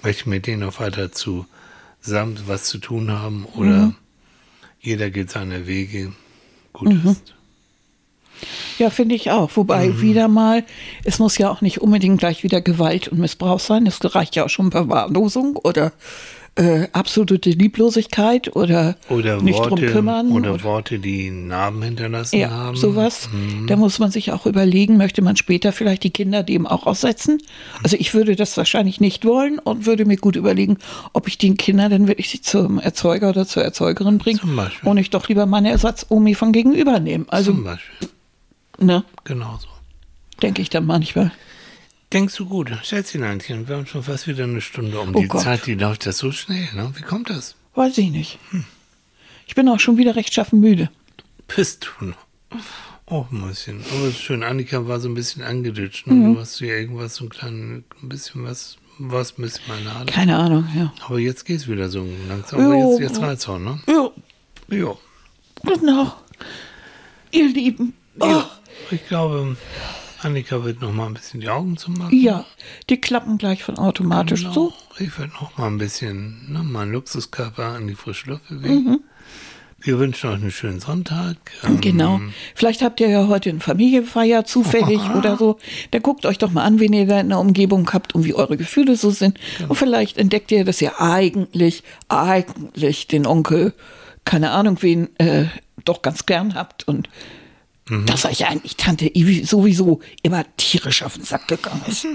möchte 0.01 0.21
ich 0.21 0.25
mit 0.25 0.47
denen 0.47 0.61
noch 0.61 0.79
weiter 0.79 1.11
zusammen 1.11 2.39
was 2.47 2.63
zu 2.65 2.79
tun 2.79 3.11
haben 3.11 3.45
oder 3.55 3.93
jeder 4.81 5.11
geht 5.11 5.29
seine 5.29 5.67
Wege, 5.67 6.13
gut 6.73 6.93
ist. 7.05 7.33
Ja, 8.79 8.89
finde 8.89 9.15
ich 9.15 9.29
auch. 9.29 9.51
Wobei 9.55 9.89
Mhm. 9.89 10.01
wieder 10.01 10.27
mal, 10.27 10.65
es 11.05 11.19
muss 11.19 11.37
ja 11.37 11.49
auch 11.49 11.61
nicht 11.61 11.79
unbedingt 11.79 12.19
gleich 12.19 12.43
wieder 12.43 12.59
Gewalt 12.59 13.07
und 13.07 13.19
Missbrauch 13.19 13.59
sein. 13.59 13.85
Es 13.85 13.99
reicht 14.15 14.35
ja 14.35 14.43
auch 14.45 14.49
schon 14.49 14.71
Verwahrlosung 14.71 15.55
oder 15.55 15.93
äh, 16.55 16.87
absolute 16.93 17.49
Lieblosigkeit 17.49 18.55
oder, 18.55 18.95
Oder 19.09 19.41
nicht 19.41 19.57
Worte, 19.57 19.69
drum 19.69 19.79
kümmern. 19.91 20.31
oder 20.31 20.61
Worte, 20.63 20.99
die 20.99 21.31
Narben 21.31 21.81
hinterlassen 21.81 22.37
ja, 22.37 22.51
haben. 22.51 22.71
Mhm. 22.71 22.75
sowas. 22.79 23.27
Da 23.67 23.75
muss 23.75 23.97
man 23.97 24.11
sich 24.11 24.31
auch 24.31 24.45
überlegen, 24.45 24.97
möchte 24.97 25.23
man 25.23 25.35
später 25.35 25.71
vielleicht 25.71 26.03
die 26.03 26.11
Kinder 26.11 26.43
dem 26.43 26.67
auch 26.67 26.85
aussetzen? 26.85 27.39
Also 27.81 27.97
ich 27.99 28.13
würde 28.13 28.35
das 28.35 28.55
wahrscheinlich 28.55 29.01
nicht 29.01 29.25
wollen 29.25 29.57
und 29.57 29.87
würde 29.87 30.05
mir 30.05 30.17
gut 30.17 30.35
überlegen, 30.35 30.77
ob 31.13 31.27
ich 31.27 31.39
den 31.39 31.57
Kindern 31.57 31.89
dann 31.89 32.07
wirklich 32.07 32.29
sie 32.29 32.41
zum 32.41 32.77
Erzeuger 32.79 33.29
oder 33.29 33.47
zur 33.47 33.63
Erzeugerin 33.63 34.19
bringe 34.19 34.39
Zum 34.39 34.55
Beispiel. 34.55 34.87
und 34.87 34.97
ich 34.97 35.09
doch 35.09 35.27
lieber 35.29 35.47
meine 35.47 35.71
Ersatz-Omi 35.71 36.35
von 36.35 36.51
gegenüber 36.51 36.99
nehme. 36.99 37.25
Also, 37.29 37.51
Zum 37.51 37.63
Beispiel. 37.63 38.09
ne, 38.79 39.03
Genauso. 39.23 39.67
denke 40.43 40.61
ich 40.61 40.69
dann 40.69 40.85
manchmal. 40.85 41.31
Denkst 42.13 42.35
du 42.35 42.45
gut, 42.45 42.71
Schätzcheneinchen, 42.83 43.67
wir 43.67 43.75
haben 43.75 43.87
schon 43.87 44.03
fast 44.03 44.27
wieder 44.27 44.43
eine 44.43 44.61
Stunde 44.61 44.99
um. 44.99 45.15
Oh 45.15 45.19
die 45.19 45.27
Gott. 45.27 45.41
Zeit, 45.41 45.65
die 45.65 45.73
läuft 45.73 46.05
das 46.05 46.19
so 46.19 46.31
schnell, 46.31 46.67
ne? 46.75 46.91
Wie 46.95 47.01
kommt 47.01 47.29
das? 47.31 47.55
Weiß 47.73 47.97
ich 47.97 48.11
nicht. 48.11 48.37
Ich 49.47 49.55
bin 49.55 49.67
auch 49.67 49.79
schon 49.79 49.97
wieder 49.97 50.15
rechtschaffen 50.15 50.59
müde. 50.59 50.89
Bist 51.55 51.89
du 51.99 52.05
noch? 52.05 52.61
Oh, 53.07 53.25
Mäuschen. 53.31 53.83
Aber 53.91 54.03
es 54.07 54.09
ist 54.13 54.21
schön, 54.21 54.43
Annika 54.43 54.87
war 54.87 54.99
so 54.99 55.09
ein 55.09 55.15
bisschen 55.15 55.41
angeditscht. 55.41 56.05
Ne? 56.07 56.13
Mhm. 56.13 56.33
Du 56.35 56.39
hast 56.41 56.57
hier 56.59 56.77
irgendwas, 56.77 57.15
so 57.15 57.25
ein 57.25 57.29
kleines, 57.29 57.83
ein 58.01 58.09
bisschen 58.09 58.43
was, 58.43 58.77
was 58.99 59.37
müssen 59.39 59.61
wir 59.65 59.83
laden. 59.83 60.05
Keine 60.05 60.37
Ahnung, 60.37 60.67
ja. 60.75 60.93
Aber 61.05 61.17
jetzt 61.19 61.45
geht's 61.45 61.67
wieder 61.67 61.89
so 61.89 62.07
langsam. 62.29 62.61
Aber 62.61 62.75
Jo. 62.75 62.91
jetzt, 62.91 63.01
jetzt 63.01 63.21
reizt 63.21 63.49
auch, 63.49 63.57
ne? 63.59 63.81
Ja, 63.87 64.09
Ja. 64.69 64.95
genau. 65.63 66.13
Ihr 67.31 67.47
Lieben. 67.49 67.93
Oh, 68.19 68.25
ja. 68.27 68.49
Ich 68.91 69.07
glaube, 69.07 69.57
Annika 70.25 70.63
wird 70.63 70.81
noch 70.81 70.91
mal 70.91 71.07
ein 71.07 71.13
bisschen 71.13 71.39
die 71.41 71.49
Augen 71.49 71.77
zu 71.77 71.91
machen. 71.91 72.17
ja, 72.17 72.45
die 72.89 72.97
klappen 72.99 73.37
gleich 73.37 73.63
von 73.63 73.77
automatisch 73.77 74.41
Genau. 74.41 74.53
so. 74.53 74.73
Ich 74.99 75.17
werde 75.19 75.33
noch 75.33 75.57
mal 75.57 75.67
ein 75.67 75.77
bisschen, 75.77 76.51
ne, 76.51 76.59
meinen 76.63 76.91
Luxuskörper 76.91 77.65
an 77.75 77.87
die 77.87 77.95
frische 77.95 78.29
Luft 78.31 78.47
bewegen. 78.49 78.99
Wir 79.85 79.99
wünschen 79.99 80.29
euch 80.29 80.35
einen 80.41 80.51
schönen 80.51 80.79
Sonntag. 80.79 81.35
Ähm, 81.63 81.81
Genau. 81.81 82.21
Vielleicht 82.55 82.81
habt 82.81 83.01
ihr 83.01 83.09
ja 83.09 83.27
heute 83.27 83.49
eine 83.49 83.59
Familienfeier 83.59 84.45
zufällig 84.45 85.01
oder 85.17 85.35
so. 85.35 85.57
Dann 85.91 86.01
guckt 86.01 86.25
euch 86.25 86.37
doch 86.37 86.51
mal 86.51 86.63
an, 86.63 86.79
wen 86.79 86.93
ihr 86.93 87.05
da 87.05 87.19
in 87.19 87.27
der 87.29 87.39
Umgebung 87.39 87.91
habt 87.91 88.15
und 88.15 88.23
wie 88.23 88.33
eure 88.33 88.55
Gefühle 88.55 88.95
so 88.95 89.09
sind. 89.09 89.37
Und 89.67 89.75
vielleicht 89.75 90.17
entdeckt 90.17 90.51
ihr, 90.53 90.63
dass 90.63 90.81
ihr 90.81 91.01
eigentlich, 91.01 91.83
eigentlich 92.07 93.07
den 93.07 93.25
Onkel, 93.27 93.73
keine 94.23 94.51
Ahnung 94.51 94.77
wen, 94.81 95.09
äh, 95.19 95.47
doch 95.83 96.01
ganz 96.01 96.25
gern 96.25 96.55
habt 96.55 96.87
und 96.87 97.09
dass 97.89 98.25
euch 98.25 98.45
eigentlich 98.45 98.77
Tante 98.77 99.13
Ivi 99.13 99.43
sowieso 99.43 99.99
immer 100.21 100.45
tierisch 100.57 101.03
auf 101.03 101.15
den 101.15 101.23
Sack 101.23 101.47
gegangen 101.47 101.81
ist. 101.87 102.07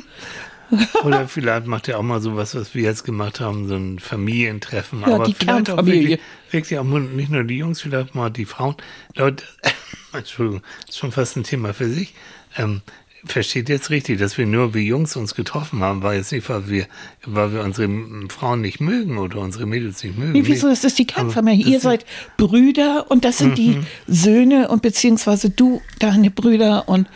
Oder 1.05 1.29
vielleicht 1.29 1.67
macht 1.67 1.89
ihr 1.89 1.99
auch 1.99 2.03
mal 2.03 2.21
sowas, 2.21 2.55
was 2.55 2.75
wir 2.75 2.83
jetzt 2.83 3.05
gemacht 3.05 3.41
haben, 3.41 3.69
so 3.69 3.77
ein 3.77 3.99
Familientreffen. 3.99 5.01
Ja, 5.01 5.15
Aber 5.15 5.25
die 5.25 5.35
vielleicht 5.35 5.71
auch 5.71 5.85
wirklich, 5.85 6.21
wirklich 6.51 6.79
auch 6.79 6.85
nicht 6.85 7.31
nur 7.31 7.45
die 7.45 7.59
Jungs, 7.59 7.81
vielleicht 7.81 8.15
mal 8.15 8.31
die 8.31 8.45
Frauen. 8.45 8.77
Leute, 9.15 9.45
Entschuldigung, 10.13 10.63
ist 10.87 10.99
schon 10.99 11.13
fast 11.13 11.37
ein 11.37 11.45
Thema 11.45 11.73
für 11.73 11.89
sich. 11.89 12.15
Ähm, 12.57 12.83
versteht 13.29 13.69
jetzt 13.69 13.91
richtig, 13.91 14.19
dass 14.19 14.39
wir 14.39 14.47
nur 14.47 14.75
wir 14.75 14.83
Jungs 14.83 15.17
uns 15.17 15.35
getroffen 15.35 15.81
haben, 15.81 16.03
war 16.03 16.15
jetzt 16.15 16.33
nicht, 16.33 16.49
weil 16.49 16.69
wir, 16.69 16.87
weil 17.25 17.53
wir 17.53 17.63
unsere 17.63 17.89
Frauen 18.29 18.61
nicht 18.61 18.81
mögen 18.81 19.19
oder 19.19 19.39
unsere 19.39 19.67
Mädels 19.67 20.03
nicht 20.03 20.19
mögen. 20.19 20.33
Nee, 20.33 20.43
wieso 20.45 20.69
ist 20.69 20.85
das 20.85 20.95
die 20.95 21.07
Kernfamilie? 21.07 21.67
Ihr 21.67 21.81
seid 21.81 22.05
Brüder 22.37 23.07
und 23.11 23.25
das 23.25 23.39
sind 23.39 23.59
die 23.59 23.79
Söhne 24.07 24.69
und 24.69 24.83
beziehungsweise 24.83 25.51
du, 25.51 25.81
deine 25.99 26.31
Brüder 26.31 26.89
und, 26.89 27.09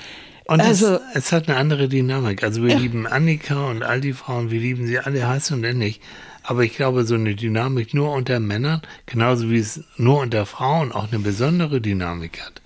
Und 0.47 0.61
also 0.61 0.97
es, 1.15 1.27
es 1.27 1.33
hat 1.33 1.49
eine 1.49 1.59
andere 1.59 1.89
Dynamik. 1.89 2.43
Also 2.43 2.63
wir 2.63 2.79
lieben 2.79 3.07
Annika 3.07 3.67
und 3.71 3.83
all 3.83 4.01
die 4.01 4.13
Frauen, 4.13 4.51
wir 4.51 4.61
lieben 4.61 4.87
sie 4.87 4.99
alle 4.99 5.27
heiß 5.27 5.51
und 5.53 5.65
ähnlich. 5.65 6.01
Aber 6.45 6.65
ich 6.65 6.75
glaube, 6.75 7.05
so 7.05 7.15
eine 7.15 7.35
Dynamik 7.35 7.95
nur 7.95 8.13
unter 8.13 8.41
Männern, 8.41 8.83
genauso 9.07 9.51
wie 9.51 9.59
es 9.59 9.85
nur 9.97 10.21
unter 10.21 10.45
Frauen 10.45 10.91
auch 10.91 11.13
eine 11.13 11.21
besondere 11.21 11.81
Dynamik 11.81 12.41
hat. 12.41 12.62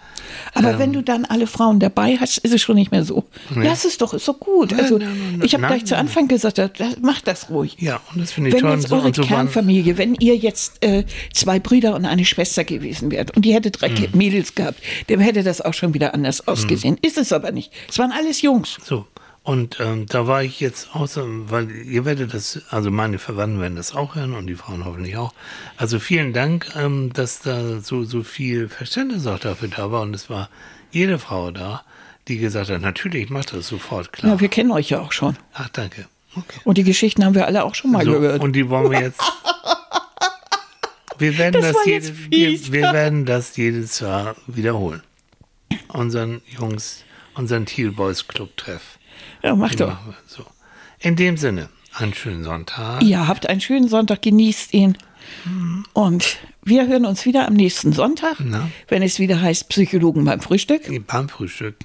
Aber 0.55 0.79
wenn 0.79 0.93
du 0.93 1.03
dann 1.03 1.25
alle 1.25 1.47
Frauen 1.47 1.81
dabei 1.81 2.17
hast, 2.19 2.39
ist 2.39 2.53
es 2.55 2.63
schon 2.63 2.77
nicht 2.77 2.91
mehr 2.93 3.05
so. 3.05 3.25
Lass 3.55 3.85
es 3.85 3.99
doch, 3.99 4.15
ist 4.15 4.25
so 4.25 4.35
gut. 4.35 4.73
Also 4.73 4.99
nein, 4.99 5.09
nein, 5.39 5.43
ich 5.45 5.55
habe 5.55 5.67
gleich 5.67 5.85
zu. 5.85 5.97
Anfang 5.97 6.29
gesagt, 6.29 6.59
das- 6.59 6.99
macht 7.01 7.27
das 7.27 7.51
ruhig. 7.51 7.77
Ja, 7.79 8.01
und 8.13 8.21
das 8.21 8.33
finde 8.33 8.49
ich 8.51 8.55
Wenn 8.55 8.61
toll. 8.63 8.71
Und 8.73 8.81
jetzt 8.81 8.89
so, 8.89 8.97
eure 8.97 9.07
und 9.07 9.17
so 9.17 9.23
Kernfamilie, 9.23 9.99
wenn 9.99 10.15
ihr 10.17 10.37
jetzt 10.37 10.85
äh, 10.85 11.05
zwei 11.33 11.59
Brüder 11.59 11.95
und 11.95 12.05
eine 12.05 12.25
Schwester 12.25 12.65
gewesen 12.65 13.11
wärt 13.11 13.35
und 13.37 13.45
die 13.45 13.55
hätte 13.55 13.71
drei 13.71 13.89
Mhm. 13.91 14.09
Mädels 14.15 14.55
gehabt, 14.55 14.81
dann 15.09 15.21
hätte 15.21 15.43
das 15.43 15.61
auch 15.61 15.75
schon 15.75 15.95
wieder 15.95 16.13
anders 16.15 16.47
ausgesehen. 16.49 16.99
Ist 17.03 17.17
es 17.19 17.33
aber 17.33 17.53
nicht. 17.53 17.73
Es 17.89 17.99
waren 17.99 18.13
alles 18.13 18.43
Jungs. 18.43 18.77
so. 18.85 19.07
Und 19.47 19.79
ähm, 19.79 20.07
da 20.07 20.27
war 20.27 20.43
ich 20.43 20.59
jetzt 20.59 20.89
auch 20.97 21.07
so, 21.07 21.23
weil 21.25 21.71
ihr 21.71 22.05
werdet 22.05 22.35
das, 22.35 22.63
also 22.71 22.91
meine 22.91 23.21
Verwandten 23.21 23.61
werden 23.61 23.77
das 23.77 23.95
auch 23.95 24.17
hören 24.17 24.35
und 24.35 24.49
die 24.49 24.57
Frauen 24.57 24.85
hoffentlich 24.85 25.17
auch. 25.17 25.33
Also 25.77 26.01
vielen 26.01 26.33
Dank, 26.33 26.67
ähm, 26.75 27.13
dass 27.13 27.43
da 27.43 27.79
so, 27.79 28.03
so 28.03 28.25
viel 28.25 28.69
Verständnis 28.69 29.25
auch 29.29 29.39
dafür 29.39 29.69
da 29.69 29.93
war. 29.93 30.03
Und 30.03 30.15
es 30.15 30.29
war 30.29 30.51
jede 30.91 31.21
Frau 31.21 31.53
da, 31.53 31.85
die 32.27 32.39
gesagt 32.39 32.71
hat, 32.71 32.81
natürlich, 32.81 33.23
ich 33.23 33.31
mache 33.31 33.47
das 33.55 33.69
sofort, 33.69 34.13
klar. 34.13 34.33
Ja, 34.33 34.41
wir 34.41 34.49
kennen 34.49 34.73
euch 34.73 34.91
ja 34.91 35.01
auch 35.01 35.13
schon. 35.13 35.37
Ach, 35.55 35.69
danke. 35.69 36.07
Okay. 36.35 36.59
Und 36.65 36.77
die 36.77 36.83
Geschichten 36.83 37.25
haben 37.25 37.37
wir 37.37 37.47
alle 37.47 37.63
auch 37.63 37.77
schon 37.77 37.93
mal 37.93 38.05
So, 38.05 38.15
gehört. 38.19 38.43
und 38.43 38.53
die 38.53 38.69
wollen 38.69 38.91
wir 38.91 39.01
jetzt. 39.01 39.23
Wir 41.19 41.39
werden 41.39 41.63
Das 41.63 41.73
das, 41.73 41.87
jedes, 41.87 42.13
wir, 42.31 42.73
wir 42.73 42.93
werden 42.93 43.25
das 43.25 43.57
jedes 43.57 44.01
Jahr 44.01 44.37
wiederholen. 44.47 45.03
Unseren 45.89 46.43
Jungs, 46.59 47.05
unseren 47.35 47.65
Teal 47.65 47.91
Boys 47.93 48.29
Club 48.29 48.55
Treff. 48.59 48.96
Ja, 49.47 49.55
mach 49.55 49.71
Die 49.71 49.77
doch. 49.77 49.97
so. 50.27 50.45
In 50.99 51.15
dem 51.17 51.37
Sinne, 51.37 51.69
einen 51.95 52.13
schönen 52.15 52.43
Sonntag. 52.43 53.03
Ihr 53.03 53.29
habt 53.29 53.49
einen 53.49 53.61
schönen 53.61 53.89
Sonntag, 53.89 54.23
genießt 54.23 54.75
ihn. 54.75 54.99
Und 55.93 56.39
wir 56.65 56.87
hören 56.89 57.05
uns 57.05 57.25
wieder 57.27 57.47
am 57.47 57.55
nächsten 57.55 57.93
Sonntag, 57.93 58.37
Na? 58.41 58.69
wenn 58.89 59.03
es 59.03 59.19
wieder 59.19 59.41
heißt 59.41 59.69
Psychologen 59.69 60.25
beim 60.25 60.41
Frühstück. 60.41 60.83
Beim 61.07 61.29
Frühstück. 61.29 61.77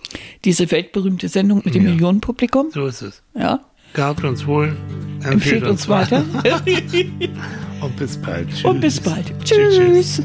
Diese 0.46 0.70
weltberühmte 0.72 1.28
Sendung 1.28 1.62
mit 1.64 1.76
dem 1.76 1.86
Ja. 1.86 1.92
Millionenpublikum. 1.92 2.72
So 2.72 2.86
ist 2.88 3.02
es. 3.02 3.22
Ja. 3.36 3.60
Gehabt 3.94 4.24
uns 4.24 4.46
wohl. 4.48 4.76
Empfehlt 5.24 5.64
uns 5.64 5.88
weiter. 5.88 6.24
Und 7.82 7.96
bis 7.98 8.18
bald. 8.18 8.50
Tschüss. 8.50 8.64
Und 8.66 8.80
bis 8.82 9.00
bald. 9.00 9.26
Tschüss, 9.44 9.76
tschüss. 9.76 10.16
Tschüss. 10.18 10.24